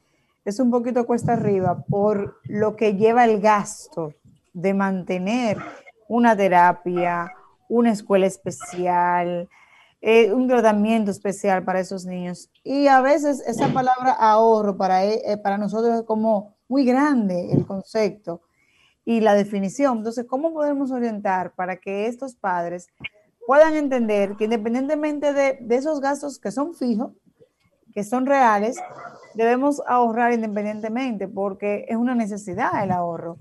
es 0.46 0.60
un 0.60 0.70
poquito 0.70 1.06
cuesta 1.06 1.34
arriba 1.34 1.84
por 1.90 2.40
lo 2.44 2.76
que 2.76 2.96
lleva 2.96 3.26
el 3.26 3.40
gasto 3.42 4.14
de 4.54 4.74
mantener 4.74 5.58
una 6.08 6.36
terapia, 6.36 7.32
una 7.68 7.92
escuela 7.92 8.26
especial, 8.28 9.50
eh, 10.02 10.32
un 10.34 10.48
tratamiento 10.48 11.12
especial 11.12 11.64
para 11.64 11.80
esos 11.80 12.06
niños. 12.06 12.50
Y 12.64 12.88
a 12.88 13.02
veces 13.02 13.42
esa 13.48 13.70
palabra 13.70 14.12
ahorro 14.12 14.78
para, 14.78 15.06
e- 15.06 15.22
eh, 15.26 15.38
para 15.38 15.58
nosotros 15.58 16.00
es 16.00 16.04
como 16.04 16.56
muy 16.68 16.86
grande 16.86 17.52
el 17.52 17.66
concepto 17.66 18.42
y 19.06 19.22
la 19.22 19.34
definición. 19.34 20.00
Entonces, 20.00 20.26
¿cómo 20.28 20.54
podemos 20.54 20.92
orientar 20.92 21.54
para 21.56 21.78
que 21.78 22.08
estos 22.08 22.36
padres 22.36 22.88
puedan 23.48 23.76
entender 23.76 24.36
que 24.36 24.46
independientemente 24.46 25.34
de, 25.34 25.58
de 25.62 25.76
esos 25.76 26.00
gastos 26.00 26.40
que 26.40 26.52
son 26.52 26.74
fijos, 26.76 27.12
que 27.94 28.04
son 28.04 28.26
reales, 28.26 28.78
debemos 29.36 29.82
ahorrar 29.88 30.34
independientemente 30.34 31.28
porque 31.28 31.86
es 31.88 31.96
una 31.96 32.16
necesidad 32.16 32.84
el 32.84 32.92
ahorro. 32.92 33.38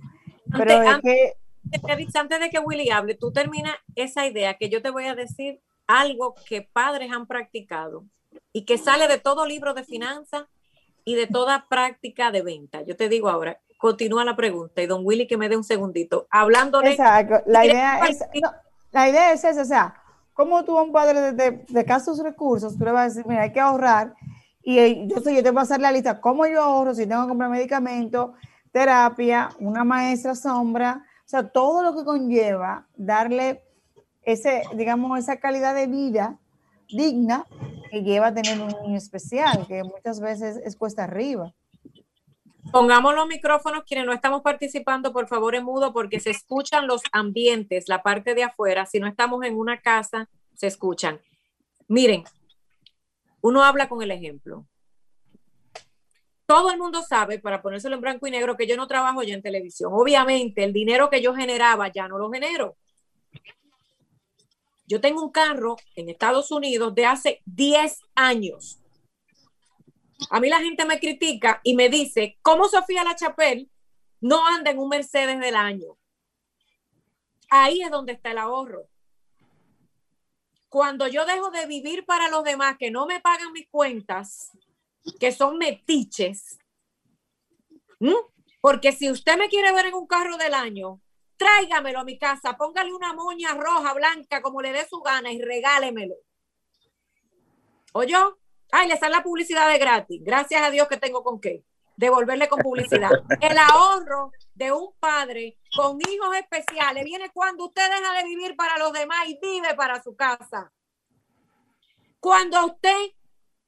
Pero 0.56 0.88
Antes- 0.88 1.34
es 1.70 1.80
que 1.80 2.18
antes 2.18 2.40
de 2.40 2.50
que 2.50 2.58
Willy 2.58 2.90
hable, 2.90 3.14
tú 3.14 3.32
termina 3.32 3.76
esa 3.94 4.26
idea 4.26 4.54
que 4.54 4.68
yo 4.68 4.82
te 4.82 4.90
voy 4.90 5.06
a 5.06 5.14
decir 5.14 5.60
algo 5.86 6.34
que 6.46 6.62
padres 6.72 7.12
han 7.12 7.26
practicado 7.26 8.04
y 8.52 8.64
que 8.64 8.78
sale 8.78 9.08
de 9.08 9.18
todo 9.18 9.46
libro 9.46 9.74
de 9.74 9.84
finanzas 9.84 10.44
y 11.04 11.14
de 11.14 11.26
toda 11.26 11.66
práctica 11.68 12.30
de 12.30 12.42
venta. 12.42 12.82
Yo 12.82 12.96
te 12.96 13.08
digo 13.08 13.28
ahora, 13.28 13.60
continúa 13.78 14.24
la 14.24 14.36
pregunta 14.36 14.82
y 14.82 14.86
don 14.86 15.02
Willy 15.04 15.26
que 15.26 15.36
me 15.36 15.48
dé 15.48 15.56
un 15.56 15.64
segundito. 15.64 16.26
Hablando 16.30 16.80
de... 16.80 16.90
Exacto. 16.90 17.42
La 17.46 17.64
idea 17.64 18.00
es, 18.08 18.20
no, 18.40 18.50
la 18.92 19.08
idea 19.08 19.32
es 19.32 19.44
esa, 19.44 19.62
o 19.62 19.64
sea, 19.64 19.94
como 20.32 20.64
tú 20.64 20.78
a 20.78 20.82
un 20.82 20.92
padre 20.92 21.20
de, 21.20 21.32
de, 21.32 21.64
de 21.68 21.80
escasos 21.80 22.22
recursos, 22.22 22.78
tú 22.78 22.84
le 22.84 22.92
vas 22.92 23.02
a 23.02 23.08
decir, 23.08 23.26
mira, 23.26 23.42
hay 23.42 23.52
que 23.52 23.60
ahorrar, 23.60 24.14
y 24.62 24.78
eh, 24.78 25.04
yo 25.08 25.20
sé, 25.20 25.34
yo 25.34 25.42
te 25.42 25.50
voy 25.50 25.58
a 25.58 25.62
hacer 25.62 25.80
la 25.80 25.90
lista, 25.90 26.20
¿cómo 26.20 26.46
yo 26.46 26.62
ahorro 26.62 26.94
si 26.94 27.06
tengo 27.06 27.22
que 27.22 27.28
comprar 27.28 27.50
medicamentos, 27.50 28.30
terapia, 28.72 29.50
una 29.58 29.84
maestra 29.84 30.34
sombra? 30.34 31.04
O 31.24 31.28
sea, 31.28 31.48
todo 31.48 31.82
lo 31.82 31.96
que 31.96 32.04
conlleva 32.04 32.88
darle 32.96 33.62
ese, 34.22 34.62
digamos, 34.74 35.18
esa 35.18 35.38
calidad 35.38 35.74
de 35.74 35.86
vida 35.86 36.38
digna 36.88 37.46
que 37.90 38.02
lleva 38.02 38.28
a 38.28 38.34
tener 38.34 38.60
un 38.60 38.68
niño 38.82 38.96
especial, 38.96 39.66
que 39.66 39.82
muchas 39.84 40.20
veces 40.20 40.56
es 40.64 40.76
cuesta 40.76 41.04
arriba. 41.04 41.52
Pongamos 42.70 43.14
los 43.14 43.26
micrófonos, 43.26 43.84
quienes 43.84 44.06
no 44.06 44.12
estamos 44.12 44.42
participando, 44.42 45.12
por 45.12 45.26
favor, 45.26 45.54
en 45.54 45.64
mudo, 45.64 45.92
porque 45.92 46.20
se 46.20 46.30
escuchan 46.30 46.86
los 46.86 47.02
ambientes, 47.12 47.88
la 47.88 48.02
parte 48.02 48.34
de 48.34 48.44
afuera. 48.44 48.86
Si 48.86 49.00
no 49.00 49.06
estamos 49.06 49.44
en 49.44 49.58
una 49.58 49.80
casa, 49.80 50.28
se 50.54 50.68
escuchan. 50.68 51.20
Miren, 51.88 52.24
uno 53.42 53.64
habla 53.64 53.88
con 53.88 54.00
el 54.02 54.10
ejemplo. 54.10 54.64
Todo 56.46 56.70
el 56.70 56.78
mundo 56.78 57.02
sabe, 57.02 57.38
para 57.38 57.62
ponérselo 57.62 57.94
en 57.94 58.00
blanco 58.00 58.26
y 58.26 58.30
negro, 58.30 58.56
que 58.56 58.66
yo 58.66 58.76
no 58.76 58.86
trabajo 58.86 59.22
ya 59.22 59.34
en 59.34 59.42
televisión. 59.42 59.92
Obviamente, 59.94 60.64
el 60.64 60.72
dinero 60.72 61.08
que 61.08 61.22
yo 61.22 61.34
generaba 61.34 61.88
ya 61.88 62.08
no 62.08 62.18
lo 62.18 62.30
genero. 62.30 62.76
Yo 64.86 65.00
tengo 65.00 65.22
un 65.22 65.30
carro 65.30 65.76
en 65.94 66.08
Estados 66.08 66.50
Unidos 66.50 66.94
de 66.94 67.06
hace 67.06 67.40
10 67.46 68.00
años 68.14 68.82
a 70.30 70.40
mí 70.40 70.48
la 70.48 70.60
gente 70.60 70.84
me 70.84 70.98
critica 70.98 71.60
y 71.62 71.74
me 71.74 71.88
dice, 71.88 72.38
¿cómo 72.42 72.68
Sofía 72.68 73.04
La 73.04 73.16
Chapelle 73.16 73.68
no 74.20 74.46
anda 74.46 74.70
en 74.70 74.78
un 74.78 74.88
Mercedes 74.88 75.38
del 75.40 75.56
año? 75.56 75.98
Ahí 77.50 77.82
es 77.82 77.90
donde 77.90 78.12
está 78.12 78.30
el 78.30 78.38
ahorro. 78.38 78.88
Cuando 80.68 81.06
yo 81.06 81.26
dejo 81.26 81.50
de 81.50 81.66
vivir 81.66 82.06
para 82.06 82.28
los 82.28 82.44
demás 82.44 82.76
que 82.78 82.90
no 82.90 83.06
me 83.06 83.20
pagan 83.20 83.52
mis 83.52 83.68
cuentas, 83.68 84.52
que 85.18 85.32
son 85.32 85.58
metiches, 85.58 86.58
porque 88.60 88.92
si 88.92 89.10
usted 89.10 89.36
me 89.36 89.48
quiere 89.48 89.72
ver 89.72 89.86
en 89.86 89.94
un 89.94 90.06
carro 90.06 90.36
del 90.36 90.54
año, 90.54 91.00
tráigamelo 91.36 92.00
a 92.00 92.04
mi 92.04 92.18
casa, 92.18 92.56
póngale 92.56 92.92
una 92.92 93.12
moña 93.12 93.54
roja, 93.54 93.92
blanca, 93.94 94.42
como 94.42 94.62
le 94.62 94.72
dé 94.72 94.86
su 94.88 95.00
gana 95.00 95.32
y 95.32 95.40
regálemelo. 95.40 96.14
¿O 97.92 98.04
yo? 98.04 98.38
Ay, 98.70 98.88
le 98.88 98.96
sale 98.96 99.16
la 99.16 99.22
publicidad 99.22 99.68
de 99.68 99.78
gratis. 99.78 100.20
Gracias 100.24 100.62
a 100.62 100.70
Dios 100.70 100.88
que 100.88 100.96
tengo 100.96 101.22
con 101.22 101.40
qué. 101.40 101.64
Devolverle 101.96 102.48
con 102.48 102.60
publicidad. 102.60 103.10
El 103.40 103.58
ahorro 103.58 104.32
de 104.54 104.72
un 104.72 104.94
padre 104.98 105.58
con 105.76 105.98
hijos 106.00 106.36
especiales 106.36 107.04
viene 107.04 107.30
cuando 107.30 107.66
usted 107.66 107.90
deja 107.90 108.14
de 108.14 108.24
vivir 108.24 108.56
para 108.56 108.78
los 108.78 108.92
demás 108.92 109.28
y 109.28 109.38
vive 109.42 109.74
para 109.74 110.02
su 110.02 110.16
casa. 110.16 110.72
Cuando 112.18 112.64
usted 112.66 113.12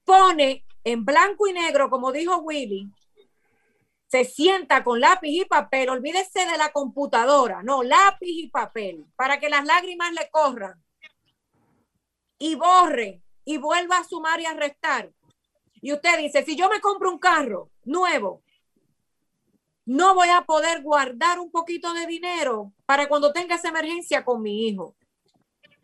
pone 0.04 0.64
en 0.84 1.04
blanco 1.04 1.46
y 1.48 1.52
negro, 1.52 1.90
como 1.90 2.12
dijo 2.12 2.36
Willy, 2.38 2.90
se 4.06 4.24
sienta 4.24 4.84
con 4.84 5.00
lápiz 5.00 5.30
y 5.30 5.44
papel, 5.44 5.88
olvídese 5.88 6.46
de 6.46 6.56
la 6.56 6.70
computadora, 6.72 7.62
no, 7.62 7.82
lápiz 7.82 8.28
y 8.28 8.48
papel, 8.48 9.06
para 9.16 9.40
que 9.40 9.48
las 9.48 9.64
lágrimas 9.64 10.12
le 10.12 10.28
corran 10.30 10.80
y 12.38 12.54
borre 12.54 13.22
y 13.44 13.56
vuelva 13.56 13.98
a 13.98 14.04
sumar 14.04 14.40
y 14.40 14.46
a 14.46 14.54
restar. 14.54 15.10
Y 15.80 15.92
usted 15.92 16.18
dice, 16.18 16.44
si 16.44 16.56
yo 16.56 16.68
me 16.68 16.80
compro 16.80 17.10
un 17.10 17.18
carro 17.18 17.70
nuevo, 17.84 18.42
no 19.86 20.14
voy 20.14 20.28
a 20.28 20.42
poder 20.42 20.82
guardar 20.82 21.38
un 21.40 21.50
poquito 21.50 21.92
de 21.92 22.06
dinero 22.06 22.72
para 22.86 23.08
cuando 23.08 23.32
tenga 23.32 23.56
esa 23.56 23.68
emergencia 23.68 24.24
con 24.24 24.42
mi 24.42 24.68
hijo. 24.68 24.94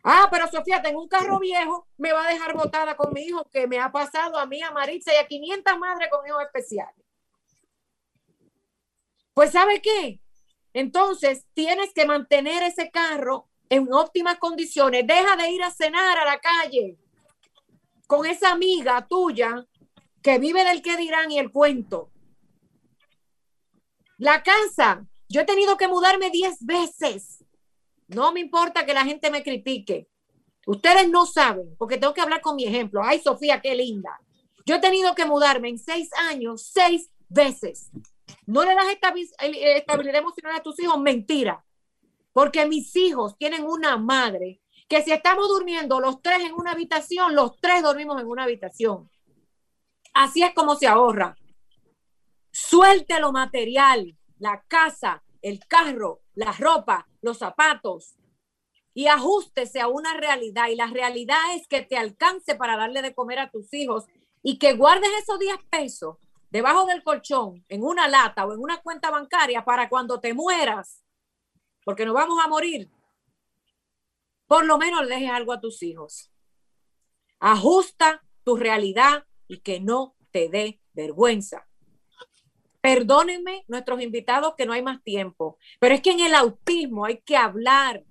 Ah, 0.03 0.27
pero 0.31 0.47
Sofía, 0.47 0.81
tengo 0.81 1.01
un 1.01 1.07
carro 1.07 1.39
viejo, 1.39 1.87
me 1.97 2.11
va 2.11 2.25
a 2.25 2.33
dejar 2.33 2.55
botada 2.55 2.95
con 2.95 3.13
mi 3.13 3.21
hijo, 3.21 3.47
que 3.51 3.67
me 3.67 3.79
ha 3.79 3.91
pasado 3.91 4.37
a 4.37 4.45
mí, 4.45 4.61
a 4.61 4.71
Maritza 4.71 5.13
y 5.13 5.17
a 5.17 5.27
500 5.27 5.77
madres 5.77 6.09
con 6.09 6.25
hijos 6.25 6.41
especiales. 6.43 7.05
Pues 9.33 9.51
¿sabe 9.51 9.81
qué? 9.81 10.19
Entonces 10.73 11.45
tienes 11.53 11.93
que 11.93 12.05
mantener 12.05 12.63
ese 12.63 12.89
carro 12.89 13.49
en 13.69 13.91
óptimas 13.93 14.37
condiciones. 14.37 15.05
Deja 15.05 15.35
de 15.35 15.49
ir 15.51 15.63
a 15.63 15.71
cenar 15.71 16.17
a 16.17 16.25
la 16.25 16.39
calle 16.39 16.97
con 18.07 18.25
esa 18.25 18.51
amiga 18.51 19.07
tuya 19.07 19.65
que 20.21 20.37
vive 20.37 20.63
del 20.63 20.81
que 20.81 20.97
dirán 20.97 21.31
y 21.31 21.39
el 21.39 21.51
cuento. 21.51 22.11
La 24.17 24.43
casa, 24.43 25.07
yo 25.29 25.41
he 25.41 25.45
tenido 25.45 25.77
que 25.77 25.87
mudarme 25.87 26.29
10 26.29 26.65
veces. 26.65 27.40
No 28.13 28.31
me 28.33 28.41
importa 28.41 28.85
que 28.85 28.93
la 28.93 29.05
gente 29.05 29.31
me 29.31 29.43
critique. 29.43 30.09
Ustedes 30.65 31.09
no 31.09 31.25
saben, 31.25 31.75
porque 31.77 31.97
tengo 31.97 32.13
que 32.13 32.21
hablar 32.21 32.41
con 32.41 32.55
mi 32.55 32.65
ejemplo. 32.65 33.01
Ay, 33.03 33.19
Sofía, 33.19 33.61
qué 33.61 33.73
linda. 33.73 34.19
Yo 34.65 34.75
he 34.75 34.79
tenido 34.79 35.15
que 35.15 35.25
mudarme 35.25 35.69
en 35.69 35.79
seis 35.79 36.09
años, 36.29 36.69
seis 36.71 37.09
veces. 37.29 37.89
No 38.45 38.63
le 38.63 38.75
das 38.75 38.85
estabilidad 38.89 40.19
emocional 40.19 40.57
a 40.57 40.63
tus 40.63 40.79
hijos, 40.79 40.99
mentira. 40.99 41.63
Porque 42.33 42.65
mis 42.65 42.95
hijos 42.95 43.37
tienen 43.37 43.63
una 43.65 43.97
madre 43.97 44.61
que 44.87 45.01
si 45.03 45.11
estamos 45.11 45.47
durmiendo 45.47 45.99
los 45.99 46.21
tres 46.21 46.41
en 46.41 46.53
una 46.53 46.71
habitación, 46.71 47.33
los 47.33 47.59
tres 47.59 47.81
dormimos 47.81 48.21
en 48.21 48.27
una 48.27 48.43
habitación. 48.43 49.09
Así 50.13 50.43
es 50.43 50.53
como 50.53 50.75
se 50.75 50.87
ahorra. 50.87 51.37
Suelte 52.51 53.19
lo 53.19 53.31
material, 53.31 54.17
la 54.37 54.61
casa, 54.67 55.23
el 55.41 55.65
carro, 55.65 56.20
la 56.35 56.51
ropa, 56.53 57.07
los 57.21 57.37
zapatos 57.37 58.15
y 58.93 59.07
ajustese 59.07 59.79
a 59.79 59.87
una 59.87 60.15
realidad. 60.15 60.67
Y 60.69 60.75
la 60.75 60.87
realidad 60.87 61.39
es 61.55 61.67
que 61.67 61.81
te 61.81 61.97
alcance 61.97 62.55
para 62.55 62.77
darle 62.77 63.01
de 63.01 63.13
comer 63.13 63.39
a 63.39 63.49
tus 63.49 63.73
hijos 63.73 64.05
y 64.43 64.57
que 64.57 64.73
guardes 64.73 65.09
esos 65.21 65.39
10 65.39 65.57
pesos 65.69 66.17
debajo 66.49 66.85
del 66.85 67.03
colchón, 67.03 67.63
en 67.69 67.83
una 67.83 68.09
lata 68.09 68.45
o 68.45 68.53
en 68.53 68.59
una 68.59 68.81
cuenta 68.81 69.09
bancaria 69.09 69.63
para 69.63 69.87
cuando 69.87 70.19
te 70.19 70.33
mueras, 70.33 71.01
porque 71.85 72.05
nos 72.05 72.13
vamos 72.13 72.43
a 72.43 72.49
morir, 72.49 72.91
por 74.47 74.65
lo 74.65 74.77
menos 74.77 75.07
dejes 75.07 75.31
algo 75.31 75.53
a 75.53 75.61
tus 75.61 75.81
hijos. 75.81 76.29
Ajusta 77.39 78.21
tu 78.43 78.57
realidad 78.57 79.25
y 79.47 79.61
que 79.61 79.79
no 79.79 80.17
te 80.31 80.49
dé 80.49 80.81
vergüenza. 80.91 81.70
Perdónenme 82.81 83.63
nuestros 83.67 84.01
invitados 84.01 84.55
que 84.57 84.65
no 84.65 84.73
hay 84.73 84.81
más 84.81 85.03
tiempo, 85.03 85.57
pero 85.79 85.93
es 85.93 86.01
que 86.01 86.11
en 86.11 86.19
el 86.19 86.33
autismo 86.33 87.05
hay 87.05 87.21
que 87.21 87.37
hablar 87.37 88.03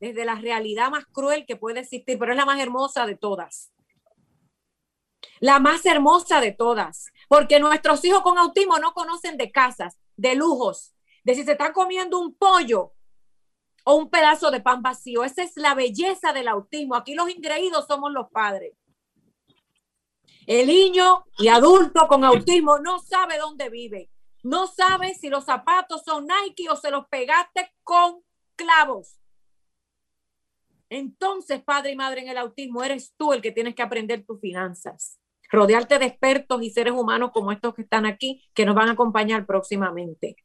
desde 0.00 0.24
la 0.24 0.34
realidad 0.34 0.90
más 0.90 1.06
cruel 1.06 1.46
que 1.46 1.56
puede 1.56 1.80
existir, 1.80 2.18
pero 2.18 2.32
es 2.32 2.36
la 2.36 2.44
más 2.44 2.60
hermosa 2.60 3.06
de 3.06 3.16
todas. 3.16 3.72
La 5.40 5.58
más 5.60 5.86
hermosa 5.86 6.40
de 6.40 6.52
todas, 6.52 7.10
porque 7.28 7.58
nuestros 7.58 8.04
hijos 8.04 8.22
con 8.22 8.38
autismo 8.38 8.78
no 8.78 8.92
conocen 8.92 9.36
de 9.36 9.50
casas, 9.50 9.98
de 10.16 10.34
lujos, 10.34 10.94
de 11.24 11.34
si 11.34 11.44
se 11.44 11.52
están 11.52 11.72
comiendo 11.72 12.18
un 12.18 12.34
pollo 12.34 12.92
o 13.84 13.94
un 13.94 14.10
pedazo 14.10 14.50
de 14.50 14.60
pan 14.60 14.82
vacío. 14.82 15.24
Esa 15.24 15.42
es 15.42 15.56
la 15.56 15.74
belleza 15.74 16.32
del 16.32 16.48
autismo. 16.48 16.94
Aquí 16.94 17.14
los 17.14 17.30
ingreídos 17.30 17.86
somos 17.86 18.12
los 18.12 18.28
padres. 18.30 18.74
El 20.46 20.66
niño 20.66 21.24
y 21.38 21.48
adulto 21.48 22.06
con 22.08 22.24
autismo 22.24 22.78
no 22.78 22.98
sabe 22.98 23.38
dónde 23.38 23.68
vive. 23.68 24.10
No 24.42 24.66
sabe 24.66 25.14
si 25.14 25.28
los 25.28 25.44
zapatos 25.44 26.02
son 26.04 26.26
Nike 26.26 26.68
o 26.70 26.76
se 26.76 26.90
los 26.90 27.06
pegaste 27.08 27.72
con 27.82 28.22
clavos. 28.56 29.18
Entonces, 30.90 31.62
padre 31.62 31.92
y 31.92 31.96
madre 31.96 32.22
en 32.22 32.28
el 32.28 32.38
autismo, 32.38 32.82
eres 32.82 33.14
tú 33.16 33.32
el 33.32 33.42
que 33.42 33.52
tienes 33.52 33.74
que 33.74 33.82
aprender 33.82 34.24
tus 34.24 34.40
finanzas. 34.40 35.18
Rodearte 35.50 35.98
de 35.98 36.06
expertos 36.06 36.62
y 36.62 36.70
seres 36.70 36.92
humanos 36.92 37.30
como 37.32 37.52
estos 37.52 37.74
que 37.74 37.82
están 37.82 38.06
aquí, 38.06 38.42
que 38.54 38.64
nos 38.64 38.74
van 38.74 38.88
a 38.88 38.92
acompañar 38.92 39.46
próximamente. 39.46 40.36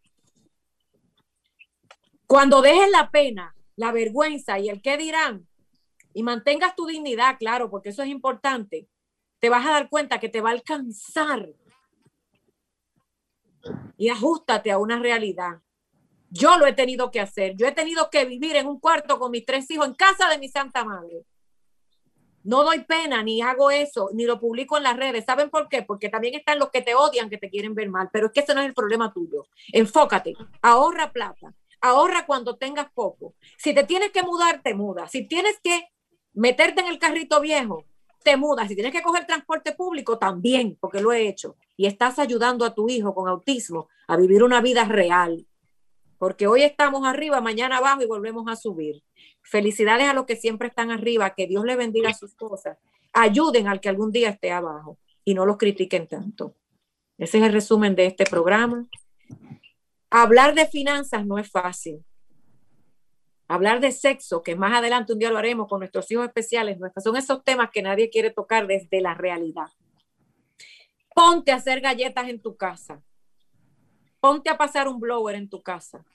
Cuando 2.28 2.62
dejes 2.62 2.90
la 2.90 3.12
pena, 3.12 3.56
la 3.76 3.92
vergüenza 3.92 4.60
y 4.60 4.70
el 4.70 4.82
qué 4.82 4.98
dirán, 4.98 5.48
y 6.14 6.24
mantengas 6.24 6.76
tu 6.76 6.86
dignidad, 6.86 7.38
claro, 7.38 7.70
porque 7.70 7.90
eso 7.90 8.04
es 8.04 8.10
importante, 8.10 8.88
te 9.40 9.50
vas 9.50 9.66
a 9.66 9.72
dar 9.72 9.90
cuenta 9.90 10.20
que 10.20 10.30
te 10.30 10.42
va 10.42 10.50
a 10.50 10.54
alcanzar. 10.54 11.50
Y 13.98 14.10
ajustate 14.10 14.72
a 14.72 14.78
una 14.78 15.00
realidad. 15.00 15.62
Yo 16.30 16.58
lo 16.58 16.66
he 16.66 16.74
tenido 16.74 17.12
que 17.12 17.20
hacer. 17.20 17.56
Yo 17.56 17.68
he 17.68 17.72
tenido 17.72 18.10
que 18.10 18.26
vivir 18.26 18.56
en 18.56 18.68
un 18.68 18.80
cuarto 18.80 19.20
con 19.20 19.32
mis 19.32 19.46
tres 19.46 19.70
hijos 19.70 19.88
en 19.88 19.94
casa 19.94 20.28
de 20.30 20.40
mi 20.40 20.50
Santa 20.50 20.84
Madre. 20.84 21.26
No 22.44 22.64
doy 22.64 22.84
pena, 22.84 23.24
ni 23.24 23.42
hago 23.42 23.72
eso, 23.72 24.10
ni 24.14 24.26
lo 24.26 24.40
publico 24.40 24.76
en 24.76 24.84
las 24.84 24.98
redes. 24.98 25.24
¿Saben 25.26 25.50
por 25.50 25.70
qué? 25.70 25.84
Porque 25.84 26.10
también 26.10 26.34
están 26.36 26.60
los 26.60 26.72
que 26.72 26.82
te 26.82 26.94
odian, 26.94 27.30
que 27.30 27.38
te 27.38 27.50
quieren 27.50 27.74
ver 27.74 27.90
mal. 27.90 28.10
Pero 28.12 28.28
es 28.28 28.34
que 28.34 28.42
ese 28.42 28.54
no 28.54 28.62
es 28.62 28.68
el 28.68 28.74
problema 28.74 29.14
tuyo. 29.14 29.46
Enfócate, 29.72 30.34
ahorra 30.62 31.14
plata, 31.14 31.54
ahorra 31.80 32.26
cuando 32.26 32.58
tengas 32.58 32.92
poco. 32.94 33.36
Si 33.58 33.74
te 33.74 33.84
tienes 33.86 34.12
que 34.12 34.24
mudar, 34.24 34.62
te 34.62 34.74
mudas. 34.74 35.12
Si 35.12 35.26
tienes 35.26 35.60
que 35.64 35.88
meterte 36.34 36.82
en 36.82 36.88
el 36.88 37.00
carrito 37.00 37.40
viejo, 37.40 37.86
te 38.24 38.36
mudas. 38.36 38.68
Si 38.68 38.76
tienes 38.76 38.92
que 38.92 39.02
coger 39.02 39.26
transporte 39.26 39.74
público, 39.74 40.18
también, 40.18 40.78
porque 40.82 41.00
lo 41.00 41.14
he 41.14 41.28
hecho. 41.28 41.56
Y 41.76 41.88
estás 41.88 42.20
ayudando 42.20 42.66
a 42.66 42.76
tu 42.76 42.90
hijo 42.90 43.14
con 43.16 43.28
autismo 43.28 43.90
a 44.08 44.18
vivir 44.18 44.44
una 44.44 44.62
vida 44.62 44.86
real. 44.86 45.48
Porque 46.18 46.48
hoy 46.48 46.64
estamos 46.64 47.06
arriba, 47.06 47.42
mañana 47.42 47.78
abajo 47.78 48.02
y 48.02 48.06
volvemos 48.06 48.48
a 48.48 48.56
subir. 48.56 49.04
Felicidades 49.42 50.08
a 50.08 50.14
los 50.14 50.26
que 50.26 50.36
siempre 50.36 50.70
están 50.70 50.92
arriba, 50.92 51.34
que 51.36 51.48
Dios 51.48 51.66
le 51.66 51.76
bendiga 51.76 52.14
sus 52.14 52.36
cosas. 52.36 52.78
Ayuden 53.12 53.68
al 53.68 53.82
que 53.82 53.90
algún 53.90 54.12
día 54.12 54.30
esté 54.30 54.52
abajo 54.52 55.00
y 55.26 55.34
no 55.34 55.46
los 55.46 55.58
critiquen 55.58 56.08
tanto. 56.08 56.56
Ese 57.18 57.40
es 57.40 57.44
el 57.44 57.54
resumen 57.54 57.96
de 57.96 58.06
este 58.06 58.26
programa. 58.26 58.88
Hablar 60.10 60.54
de 60.54 60.68
finanzas 60.68 61.26
no 61.26 61.38
es 61.38 61.50
fácil. 61.50 62.04
hablar 63.48 63.82
de 63.82 63.92
sexo, 63.92 64.42
que 64.42 64.56
más 64.56 64.74
adelante 64.74 65.14
un 65.14 65.20
día 65.20 65.30
lo 65.30 65.38
haremos 65.38 65.68
con 65.68 65.80
nuestros 65.80 66.10
hijos 66.12 66.26
especiales, 66.26 66.80
son 67.04 67.18
esos 67.18 67.44
temas 67.44 67.70
que 67.72 67.84
nadie 67.84 68.10
quiere 68.10 68.32
tocar 68.32 68.66
desde 68.66 69.02
la 69.02 69.14
realidad. 69.14 69.68
Ponte 71.14 71.52
a 71.52 71.56
hacer 71.56 71.82
galletas 71.82 72.28
en 72.28 72.42
tu 72.42 72.56
casa. 72.56 73.02
Ponte 74.20 74.50
a 74.50 74.58
pasar 74.58 74.88
un 74.88 75.00
blower 75.00 75.36
en 75.36 75.50
tu 75.50 75.62
casa. 75.62 76.06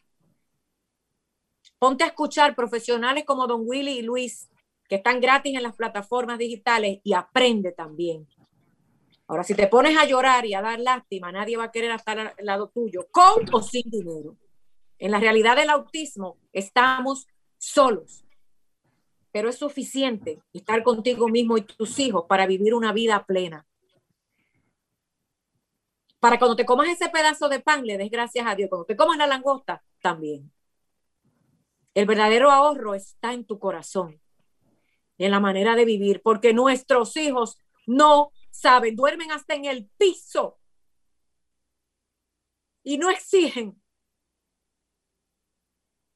Ponte 1.79 2.05
a 2.05 2.09
escuchar 2.09 2.57
profesionales 2.57 3.25
como 3.25 3.47
Don 3.47 3.63
Willy 3.65 3.99
y 3.99 4.03
Luis, 4.03 4.49
que 4.89 4.97
están 4.97 5.21
gratis 5.21 5.55
en 5.55 5.63
las 5.63 5.77
plataformas 5.77 6.39
digitales 6.39 7.01
y 7.05 7.13
aprende 7.13 7.73
también. 7.73 8.27
Ahora, 9.29 9.45
si 9.45 9.55
te 9.55 9.67
pones 9.67 9.97
a 9.97 10.07
llorar 10.07 10.47
y 10.47 10.55
a 10.55 10.63
dar 10.63 10.81
lástima, 10.81 11.31
nadie 11.31 11.59
va 11.59 11.65
a 11.65 11.71
querer 11.71 11.91
estar 11.91 12.19
al 12.19 12.35
lado 12.39 12.69
tuyo, 12.69 13.07
con 13.11 13.45
o 13.53 13.63
sin 13.63 13.89
dinero. 13.91 14.37
En 14.99 15.11
la 15.11 15.21
realidad 15.21 15.55
del 15.55 15.71
autismo 15.71 16.39
estamos 16.53 17.29
solos, 17.59 18.25
pero 19.31 19.51
es 19.51 19.57
suficiente 19.57 20.41
estar 20.53 20.83
contigo 20.83 21.29
mismo 21.29 21.59
y 21.59 21.63
tus 21.63 21.99
hijos 21.99 22.25
para 22.27 22.47
vivir 22.47 22.75
una 22.75 22.93
vida 22.93 23.25
plena. 23.27 23.68
Para 26.21 26.39
cuando 26.39 26.57
te 26.57 26.67
comas 26.67 26.89
ese 26.89 27.09
pedazo 27.09 27.49
de 27.49 27.61
pan, 27.61 27.85
le 27.87 27.97
des 27.97 28.11
gracias 28.11 28.47
a 28.47 28.55
Dios. 28.55 28.69
Cuando 28.69 28.87
te 28.87 28.97
comas 28.97 29.19
la 29.19 29.27
langosta, 29.27 29.83
también. 30.01 30.53
El 31.95 32.07
verdadero 32.07 32.51
ahorro 32.51 32.95
está 32.95 33.33
en 33.33 33.45
tu 33.45 33.59
corazón, 33.59 34.21
en 35.19 35.31
la 35.31 35.41
manera 35.41 35.75
de 35.77 35.85
vivir, 35.85 36.23
porque 36.23 36.53
nuestros 36.53 37.17
hijos 37.17 37.59
no 37.87 38.31
saben, 38.51 38.97
duermen 38.97 39.33
hasta 39.33 39.55
en 39.55 39.65
el 39.65 39.89
piso 39.99 40.59
y 42.83 42.99
no 42.99 43.11
exigen 43.11 43.81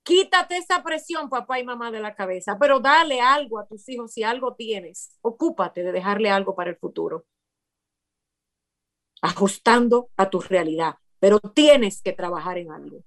Quítate 0.04 0.56
esa 0.56 0.82
presión, 0.82 1.28
papá 1.28 1.60
y 1.60 1.64
mamá, 1.64 1.90
de 1.92 2.00
la 2.00 2.14
cabeza, 2.14 2.58
pero 2.58 2.80
dale 2.80 3.20
algo 3.20 3.58
a 3.60 3.66
tus 3.66 3.88
hijos 3.88 4.12
si 4.12 4.24
algo 4.24 4.54
tienes. 4.54 5.16
Ocúpate 5.22 5.84
de 5.84 5.92
dejarle 5.92 6.28
algo 6.30 6.56
para 6.56 6.70
el 6.70 6.76
futuro. 6.76 7.24
Ajustando 9.22 10.10
a 10.16 10.28
tu 10.28 10.40
realidad, 10.40 10.96
pero 11.18 11.40
tienes 11.40 12.02
que 12.02 12.12
trabajar 12.12 12.58
en 12.58 12.70
algo. 12.70 13.04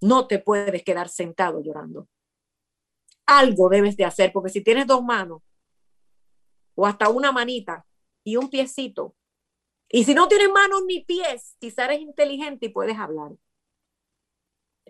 No 0.00 0.26
te 0.26 0.38
puedes 0.38 0.82
quedar 0.82 1.08
sentado 1.08 1.60
llorando. 1.60 2.08
Algo 3.26 3.68
debes 3.68 3.96
de 3.96 4.04
hacer, 4.06 4.32
porque 4.32 4.50
si 4.50 4.62
tienes 4.62 4.86
dos 4.86 5.02
manos 5.02 5.42
o 6.74 6.86
hasta 6.86 7.10
una 7.10 7.32
manita 7.32 7.84
y 8.24 8.36
un 8.36 8.48
piecito, 8.48 9.14
y 9.88 10.04
si 10.04 10.14
no 10.14 10.28
tienes 10.28 10.50
manos 10.50 10.82
ni 10.86 11.04
pies, 11.04 11.56
quizás 11.58 11.86
eres 11.86 12.00
inteligente 12.00 12.66
y 12.66 12.68
puedes 12.70 12.96
hablar 12.96 13.32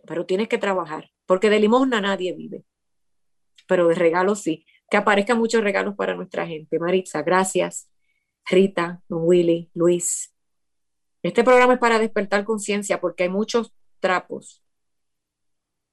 pero 0.07 0.27
tienes 0.27 0.49
que 0.49 0.59
trabajar, 0.59 1.11
porque 1.27 1.51
de 1.51 1.61
limosna 1.61 2.01
nadie 2.01 2.33
vive, 2.33 2.65
pero 3.67 3.89
de 3.89 3.95
regalos 3.95 4.41
sí. 4.41 4.67
Que 4.91 4.97
aparezcan 4.97 5.39
muchos 5.39 5.63
regalos 5.63 5.95
para 5.95 6.17
nuestra 6.17 6.49
gente. 6.49 6.81
Maritza, 6.81 7.23
gracias. 7.23 7.89
Rita, 8.45 9.03
Willy, 9.09 9.71
Luis. 9.73 10.30
Este 11.23 11.45
programa 11.45 11.75
es 11.75 11.79
para 11.81 11.99
despertar 11.99 12.45
conciencia 12.45 13.01
porque 13.01 13.25
hay 13.25 13.29
muchos 13.29 13.73
trapos 14.01 14.63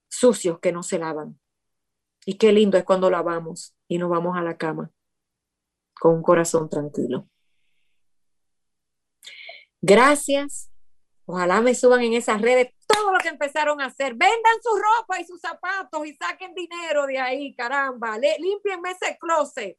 sucios 0.07 0.59
que 0.59 0.71
no 0.71 0.83
se 0.83 0.99
lavan. 0.99 1.39
Y 2.25 2.37
qué 2.37 2.51
lindo 2.51 2.77
es 2.77 2.83
cuando 2.83 3.09
lavamos 3.09 3.75
y 3.87 3.97
nos 3.97 4.09
vamos 4.09 4.37
a 4.37 4.41
la 4.41 4.57
cama 4.57 4.91
con 5.99 6.15
un 6.15 6.23
corazón 6.23 6.69
tranquilo. 6.69 7.27
Gracias. 9.81 10.69
Ojalá 11.25 11.61
me 11.61 11.75
suban 11.75 12.01
en 12.01 12.13
esas 12.13 12.41
redes 12.41 12.73
todo 12.87 13.11
lo 13.11 13.19
que 13.19 13.29
empezaron 13.29 13.81
a 13.81 13.85
hacer. 13.85 14.13
Vendan 14.13 14.61
su 14.61 14.69
ropa 14.75 15.19
y 15.19 15.25
sus 15.25 15.41
zapatos 15.41 16.05
y 16.05 16.13
saquen 16.15 16.53
dinero 16.53 17.05
de 17.05 17.19
ahí, 17.19 17.55
caramba. 17.55 18.17
Limpienme 18.17 18.91
ese 18.91 19.17
closet, 19.19 19.77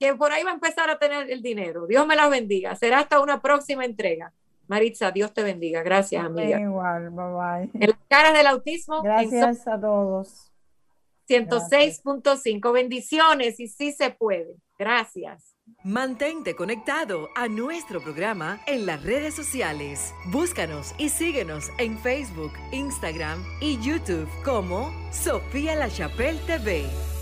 que 0.00 0.14
por 0.14 0.32
ahí 0.32 0.42
va 0.42 0.50
a 0.50 0.54
empezar 0.54 0.88
a 0.88 0.98
tener 0.98 1.30
el 1.30 1.42
dinero. 1.42 1.86
Dios 1.86 2.06
me 2.06 2.16
las 2.16 2.30
bendiga. 2.30 2.74
Será 2.74 3.00
hasta 3.00 3.20
una 3.20 3.42
próxima 3.42 3.84
entrega. 3.84 4.32
Maritza, 4.66 5.10
Dios 5.10 5.34
te 5.34 5.42
bendiga. 5.42 5.82
Gracias, 5.82 6.24
amiga. 6.24 6.58
Igual, 6.58 7.10
bye 7.10 7.24
bye. 7.26 7.70
En 7.74 7.90
las 7.90 7.98
caras 8.08 8.32
del 8.32 8.46
autismo. 8.46 9.02
Gracias 9.02 9.68
a 9.68 9.78
todos. 9.78 10.50
106.5. 11.28 12.72
Bendiciones 12.72 13.60
y 13.60 13.68
sí 13.68 13.92
se 13.92 14.10
puede. 14.10 14.56
Gracias. 14.78 15.54
Mantente 15.84 16.56
conectado 16.56 17.28
a 17.36 17.46
nuestro 17.46 18.02
programa 18.02 18.60
en 18.66 18.86
las 18.86 19.02
redes 19.02 19.34
sociales. 19.34 20.14
Búscanos 20.32 20.94
y 20.98 21.10
síguenos 21.10 21.70
en 21.78 21.98
Facebook, 21.98 22.52
Instagram 22.72 23.44
y 23.60 23.78
YouTube 23.80 24.28
como 24.44 24.90
Sofía 25.12 25.76
La 25.76 25.90
Chapelle 25.90 26.40
TV. 26.46 26.86